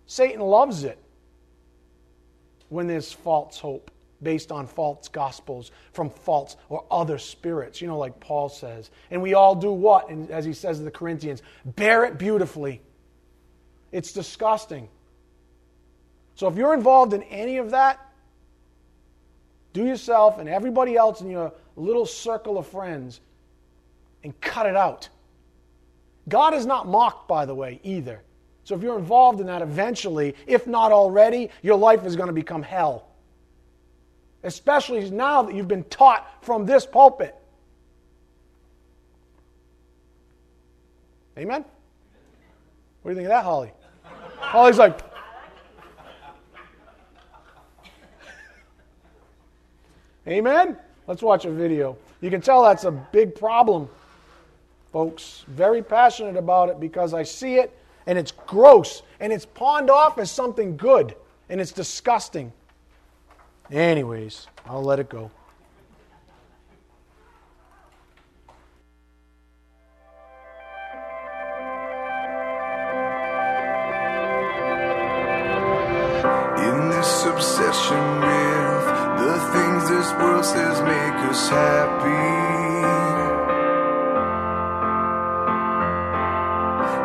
Satan 0.06 0.40
loves 0.40 0.84
it 0.84 0.98
when 2.68 2.86
there's 2.86 3.12
false 3.12 3.59
hope 3.59 3.90
based 4.22 4.52
on 4.52 4.66
false 4.66 5.09
gospels 5.09 5.70
from 5.93 6.10
false 6.10 6.56
or 6.68 6.84
other 6.90 7.18
spirits, 7.18 7.80
you 7.80 7.89
know, 7.89 7.98
like 7.98 8.20
Paul 8.20 8.48
says. 8.48 8.90
And 9.10 9.20
we 9.20 9.34
all 9.34 9.55
do 9.55 9.72
what? 9.72 10.10
And 10.10 10.30
as 10.30 10.44
he 10.44 10.52
says 10.52 10.78
to 10.78 10.84
the 10.84 10.90
Corinthians, 10.90 11.43
bear 11.64 12.05
it 12.05 12.18
beautifully. 12.18 12.80
It's 13.90 14.12
disgusting. 14.12 14.89
So 16.34 16.48
if 16.48 16.56
you're 16.56 16.74
involved 16.74 17.12
in 17.14 17.22
any 17.24 17.59
of 17.59 17.70
that, 17.70 18.01
do 19.72 19.86
yourself 19.86 20.39
and 20.39 20.48
everybody 20.48 20.97
else 20.97 21.20
in 21.20 21.30
your 21.30 21.52
little 21.76 22.06
circle 22.06 22.59
of 22.59 22.66
friends 22.66 23.20
and 24.24 24.39
cut 24.40 24.66
it 24.66 24.77
out. 24.77 25.09
God 26.28 26.55
is 26.55 26.66
not 26.66 26.86
mocked, 26.86 27.28
by 27.28 27.47
the 27.47 27.55
way, 27.55 27.81
either. 27.82 28.23
So 28.65 28.77
if 28.77 28.82
you're 28.82 28.99
involved 28.99 29.40
in 29.40 29.47
that 29.47 29.62
eventually, 29.62 30.35
if 30.47 30.66
not 30.66 30.93
already, 30.93 31.51
your 31.62 31.77
life 31.77 32.07
is 32.07 32.15
going 32.15 32.28
to 32.28 32.32
become 32.32 32.62
hell. 32.62 33.09
Especially 34.44 35.09
now 35.11 35.43
that 35.43 35.55
you've 35.55 35.69
been 35.69 35.85
taught 35.85 36.44
from 36.44 36.65
this 36.65 36.86
pulpit. 36.86 37.36
Amen? 41.39 41.65
What 43.03 43.11
do 43.11 43.11
you 43.11 43.16
think 43.16 43.27
of 43.27 43.31
that, 43.31 43.44
Holly? 43.44 43.73
Holly's 44.39 44.78
like, 44.78 45.01
Amen? 50.28 50.77
Let's 51.07 51.23
watch 51.23 51.44
a 51.47 51.51
video. 51.51 51.97
You 52.20 52.31
can 52.31 52.40
tell 52.40 52.62
that's 52.62 52.85
a 52.85 52.93
big 52.93 53.35
problem 53.35 53.89
folks. 54.93 55.44
Very 55.48 55.82
passionate 55.82 56.36
about 56.36 56.69
it 56.69 56.78
because 56.78 57.14
I 57.14 57.23
see 57.23 57.56
it 57.56 57.77
and 58.06 58.19
it's 58.19 58.32
gross 58.32 59.02
and 59.20 59.32
it's 59.32 59.47
pawned 59.47 59.90
off 59.90 60.19
as 60.19 60.31
something 60.31 60.77
good 60.77 61.16
and 61.48 61.60
it's 61.60 61.73
disgusting. 61.73 62.52
Anyways, 63.70 64.47
I'll 64.66 64.82
let 64.82 65.01
it 65.01 65.09
go. 65.09 65.31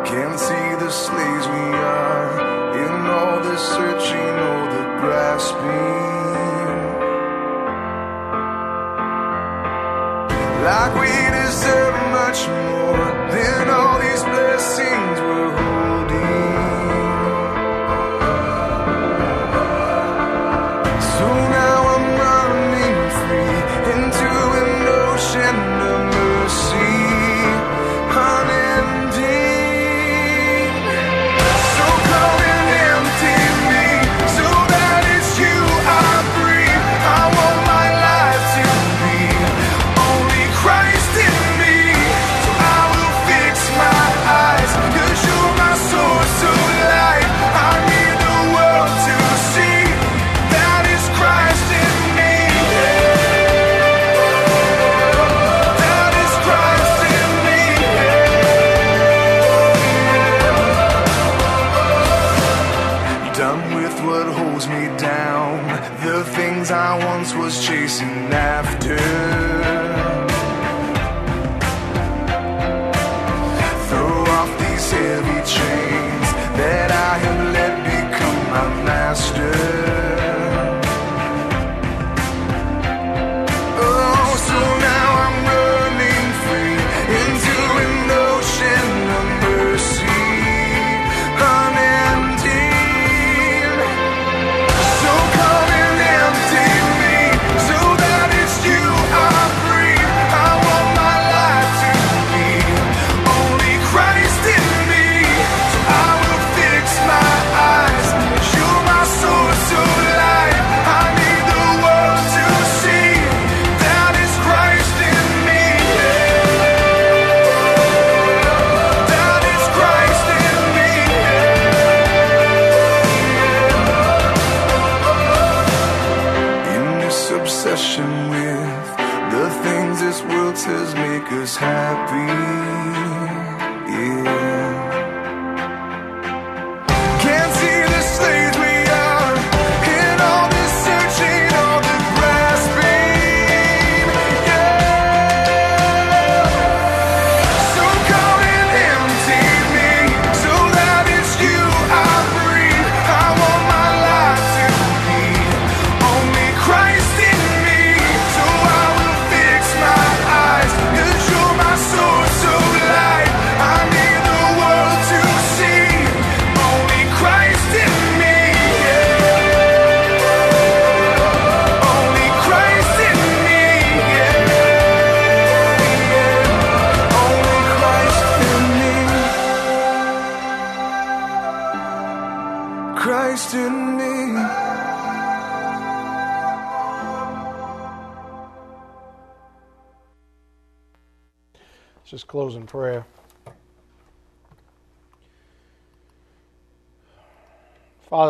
Can't 0.04 0.38
see 0.38 0.68
the 0.84 0.90
slaves 0.90 1.46
we 1.46 1.66
are 1.98 2.30
in 2.84 3.06
all 3.06 3.40
the 3.42 3.56
searching, 3.56 4.34
all 4.46 4.66
the 4.76 4.84
grasping. 5.00 5.98
Like 10.68 10.94
we 11.02 11.14
deserve 11.40 11.96
much 12.20 12.40
more 12.64 13.08
than 13.34 13.70
all 13.70 13.98
these 14.00 14.22
blessings 14.22 15.07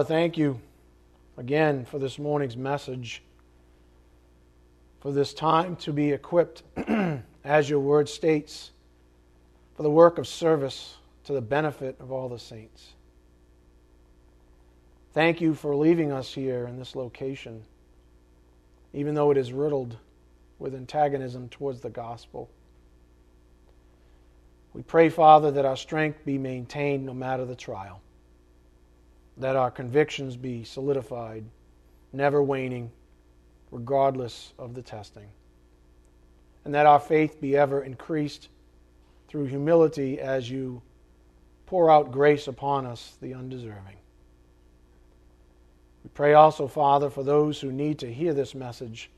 thank 0.08 0.38
you 0.38 0.58
again 1.36 1.84
for 1.84 1.98
this 1.98 2.18
morning's 2.18 2.56
message, 2.56 3.22
for 5.00 5.12
this 5.12 5.34
time 5.34 5.76
to 5.76 5.92
be 5.92 6.12
equipped, 6.12 6.62
as 7.44 7.68
your 7.68 7.80
word 7.80 8.08
states, 8.08 8.70
for 9.76 9.82
the 9.82 9.90
work 9.90 10.16
of 10.16 10.26
service 10.26 10.96
to 11.24 11.34
the 11.34 11.42
benefit 11.42 11.94
of 12.00 12.10
all 12.10 12.30
the 12.30 12.38
saints. 12.38 12.94
Thank 15.12 15.42
you 15.42 15.52
for 15.52 15.76
leaving 15.76 16.10
us 16.10 16.32
here 16.32 16.66
in 16.66 16.78
this 16.78 16.96
location, 16.96 17.62
even 18.94 19.14
though 19.14 19.30
it 19.30 19.36
is 19.36 19.52
riddled 19.52 19.98
with 20.58 20.74
antagonism 20.74 21.50
towards 21.50 21.82
the 21.82 21.90
gospel. 21.90 22.48
We 24.72 24.80
pray, 24.80 25.10
Father, 25.10 25.50
that 25.50 25.66
our 25.66 25.76
strength 25.76 26.24
be 26.24 26.38
maintained 26.38 27.04
no 27.04 27.12
matter 27.12 27.44
the 27.44 27.54
trial, 27.54 28.00
that 29.38 29.56
our 29.56 29.70
convictions 29.70 30.36
be 30.36 30.64
solidified, 30.64 31.44
never 32.12 32.42
waning, 32.42 32.90
regardless 33.70 34.52
of 34.58 34.74
the 34.74 34.82
testing, 34.82 35.28
and 36.64 36.74
that 36.74 36.86
our 36.86 36.98
faith 36.98 37.40
be 37.40 37.56
ever 37.56 37.82
increased 37.82 38.48
through 39.28 39.44
humility 39.44 40.20
as 40.20 40.50
you 40.50 40.82
pour 41.66 41.90
out 41.90 42.10
grace 42.10 42.48
upon 42.48 42.86
us, 42.86 43.16
the 43.20 43.34
undeserving. 43.34 43.96
We 46.02 46.10
pray 46.14 46.34
also, 46.34 46.66
Father, 46.66 47.10
for 47.10 47.22
those 47.22 47.60
who 47.60 47.70
need 47.70 47.98
to 48.00 48.12
hear 48.12 48.32
this 48.32 48.54
message, 48.54 49.10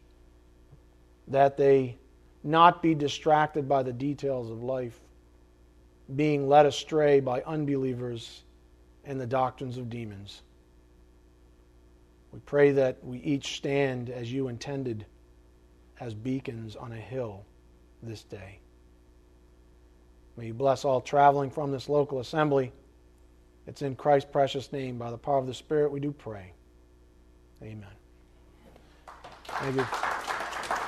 that 1.28 1.56
they 1.56 1.96
not 2.42 2.82
be 2.82 2.94
distracted 2.94 3.68
by 3.68 3.82
the 3.82 3.92
details 3.92 4.50
of 4.50 4.62
life, 4.62 4.98
being 6.16 6.48
led 6.48 6.66
astray 6.66 7.20
by 7.20 7.42
unbelievers 7.42 8.42
and 9.10 9.20
the 9.20 9.26
doctrines 9.26 9.76
of 9.76 9.90
demons. 9.90 10.42
We 12.30 12.38
pray 12.46 12.70
that 12.70 13.04
we 13.04 13.18
each 13.18 13.56
stand 13.56 14.08
as 14.08 14.32
you 14.32 14.46
intended, 14.46 15.04
as 15.98 16.14
beacons 16.14 16.76
on 16.76 16.92
a 16.92 16.96
hill 16.96 17.44
this 18.04 18.22
day. 18.22 18.60
May 20.36 20.46
you 20.46 20.54
bless 20.54 20.84
all 20.84 21.00
traveling 21.00 21.50
from 21.50 21.72
this 21.72 21.88
local 21.88 22.20
assembly. 22.20 22.70
It's 23.66 23.82
in 23.82 23.96
Christ's 23.96 24.30
precious 24.30 24.72
name, 24.72 24.96
by 24.96 25.10
the 25.10 25.18
power 25.18 25.38
of 25.38 25.48
the 25.48 25.54
Spirit, 25.54 25.90
we 25.90 25.98
do 25.98 26.12
pray. 26.12 26.52
Amen. 27.64 27.84
Thank 29.44 29.74
you. 29.74 30.79